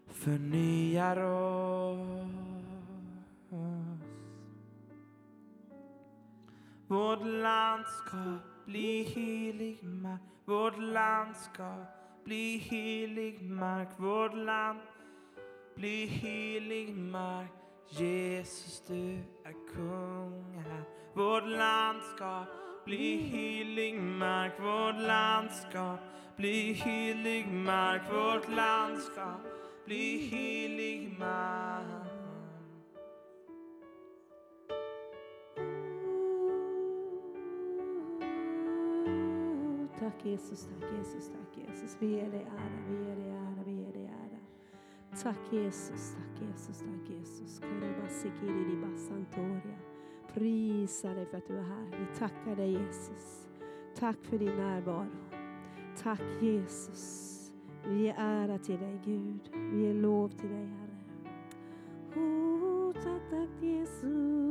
[0.06, 2.30] förnyar oss.
[6.86, 10.20] Vårt landskap bli helig mark.
[10.44, 11.74] Vårt land ska
[12.24, 13.88] bli helig mark.
[13.96, 14.80] Vårt land
[15.76, 17.50] bli helig mark.
[17.88, 20.84] Jesus, du är kung här.
[21.14, 22.44] Vårt land ska
[22.84, 24.52] bli helig mark.
[24.60, 25.96] Vårt land ska
[26.36, 28.02] bli helig mark.
[28.12, 29.34] Vårt land ska
[29.86, 32.19] bli helig mark.
[40.10, 41.96] Tack Jesus, tack Jesus, tack Jesus.
[42.00, 44.38] Vi ger dig ära, vi ger dig ära, vi ger dig ära.
[45.22, 47.60] Tack Jesus, tack Jesus, tack Jesus.
[47.60, 49.78] Karabasikiridibasantoria.
[50.34, 51.86] Prisa dig för att du är här.
[51.90, 53.48] Vi tackar dig Jesus.
[53.94, 55.06] Tack för din närvaro.
[56.02, 57.36] Tack Jesus.
[57.88, 59.50] Vi ger ära till dig Gud.
[59.52, 60.98] Vi ger lov till dig Herre.
[62.16, 64.49] Oh, tack, tack Jesus.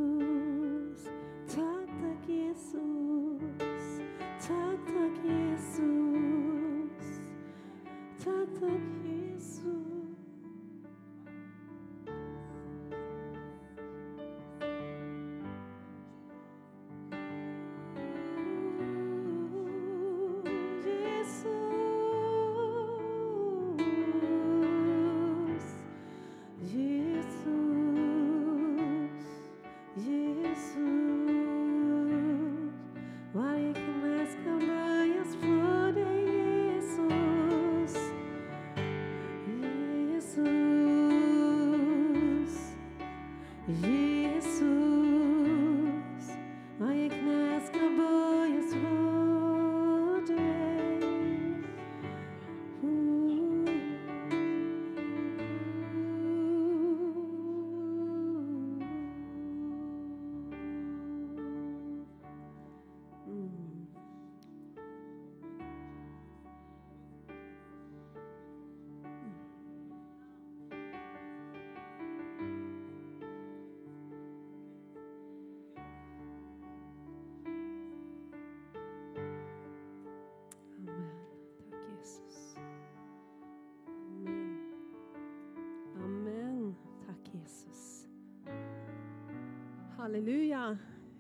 [90.10, 90.78] Halleluja.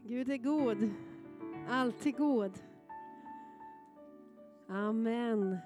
[0.07, 0.89] Gud är god.
[1.69, 2.51] Alltid god.
[4.69, 5.57] Amen.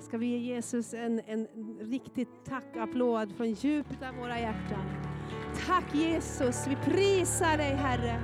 [0.00, 1.46] Ska vi ge Jesus en, en
[1.80, 4.84] riktig tackapplåd från djupet av våra hjärtan.
[5.66, 8.20] Tack Jesus, vi prisar dig Herre.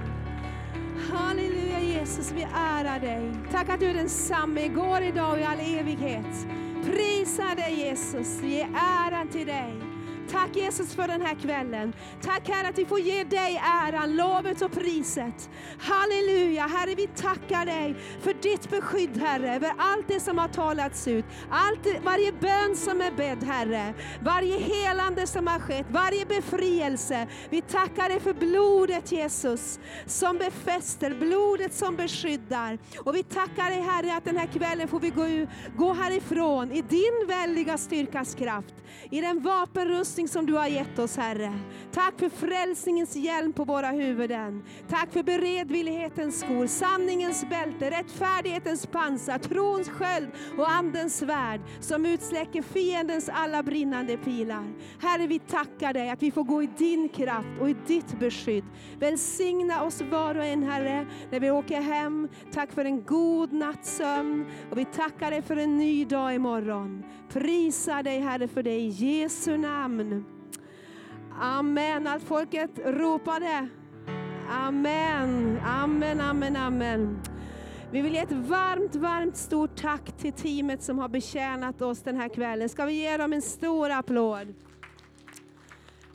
[1.11, 3.35] Halleluja Jesus, vi ärar dig.
[3.51, 6.47] Tack att du är densamme igår, idag och i all evighet.
[6.85, 9.92] Prisa dig Jesus, ge äran till dig.
[10.33, 11.93] Tack Jesus för den här kvällen.
[12.23, 15.51] Tack Herre att vi får ge dig äran, lovet och priset.
[15.79, 21.09] Halleluja, Herre vi tackar dig för ditt beskydd Herre, över allt det som har talats
[21.09, 21.25] ut.
[21.51, 27.27] Allt, varje bön som är bedd Herre, varje helande som har skett, varje befrielse.
[27.51, 32.79] Vi tackar dig för blodet Jesus, som befäster, blodet som beskyddar.
[32.99, 35.47] Och vi tackar dig Herre att den här kvällen får vi gå,
[35.77, 38.75] gå härifrån i din väldiga styrkas kraft,
[39.11, 41.59] i den vapenrustning som du har gett oss Herre.
[41.93, 44.63] Tack för frälsningens hjälm på våra huvuden.
[44.89, 52.63] Tack för beredvillighetens skor, sanningens bälte, rättfärdighetens pansar, trons sköld och andens svärd som utsläcker
[52.63, 54.73] fiendens alla brinnande pilar.
[55.01, 58.65] Herre, vi tackar dig att vi får gå i din kraft och i ditt beskydd.
[58.99, 62.29] Välsigna oss var och en Herre, när vi åker hem.
[62.53, 67.03] Tack för en god nattsömn och vi tackar dig för en ny dag imorgon.
[67.29, 70.25] Prisa dig Herre för dig i Jesu namn.
[71.41, 72.07] Amen.
[72.07, 73.69] Allt folket ropade.
[74.51, 77.21] Amen, amen, amen, amen.
[77.91, 82.17] Vi vill ge ett varmt, varmt stort tack till teamet som har betjänat oss den
[82.17, 82.69] här kvällen.
[82.69, 84.55] Ska vi ge dem en stor applåd?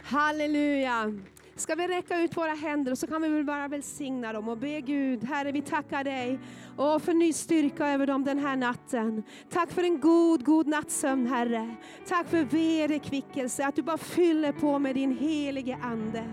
[0.03, 1.13] Halleluja.
[1.57, 4.57] Ska vi räcka ut våra händer och så kan vi väl bara välsigna dem och
[4.57, 6.39] be Gud, Herre vi tackar dig
[6.77, 9.23] och för ny styrka över dem den här natten.
[9.49, 11.75] Tack för en god, god nattsömn Herre.
[12.07, 16.23] Tack för vederkvickelse, att du bara fyller på med din helige Ande.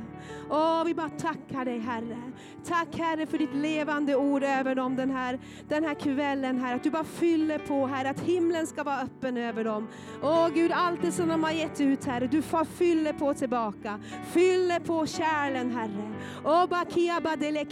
[0.51, 2.33] Åh, vi bara tackar dig Herre.
[2.68, 6.75] Tack Herre för ditt levande ord över dem den här, den här kvällen Herre.
[6.75, 9.89] Att du bara fyller på Herre, att himlen ska vara öppen över dem.
[10.23, 14.01] Åh Gud, allt det som de har gett ut Herre, du får fyller på tillbaka.
[14.33, 16.15] Fyller på kärlen Herre.
[16.44, 17.65] Åh bakia badele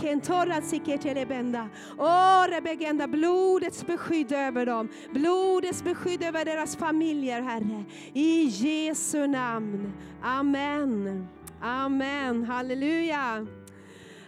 [0.63, 1.69] siketelebenda.
[1.99, 4.89] Åh rebegenda, blodets beskydd över dem.
[5.13, 7.85] Blodets beskydd över deras familjer Herre.
[8.13, 9.93] I Jesu namn.
[10.23, 11.29] Amen.
[11.61, 12.45] Amen.
[12.45, 13.47] Halleluja.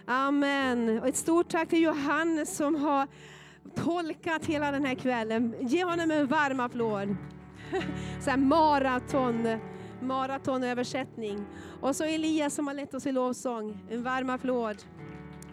[0.07, 0.99] Amen.
[0.99, 3.07] Och ett stort tack till Johannes som har
[3.75, 5.55] tolkat hela den här kvällen.
[5.59, 7.15] Ge honom en varm applåd.
[8.21, 9.59] Så här maraton,
[10.01, 11.45] maratonöversättning.
[11.81, 13.77] Och så Elias som har lett oss i lovsång.
[13.89, 14.77] En varm applåd.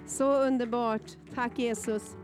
[0.06, 1.16] Så underbart.
[1.34, 2.16] Tack Jesus.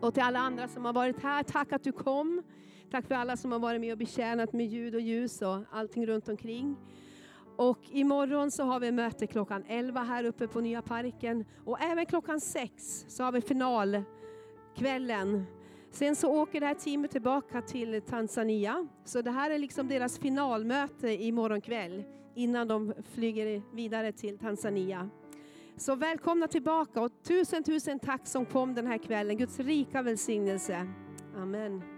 [0.00, 2.42] Och till alla andra som har varit här, tack att du kom.
[2.90, 6.06] Tack för alla som har varit med och betjänat med ljud och ljus och allting
[6.06, 6.76] runt omkring.
[7.56, 11.44] Och imorgon så har vi möte klockan 11 här uppe på Nya Parken.
[11.64, 15.46] Och även klockan 6 så har vi finalkvällen.
[15.90, 18.86] Sen så åker det här teamet tillbaka till Tanzania.
[19.04, 22.04] Så det här är liksom deras finalmöte imorgon kväll
[22.34, 25.10] innan de flyger vidare till Tanzania.
[25.76, 29.36] Så välkomna tillbaka och tusen tusen tack som kom den här kvällen.
[29.36, 30.88] Guds rika välsignelse.
[31.36, 31.95] Amen.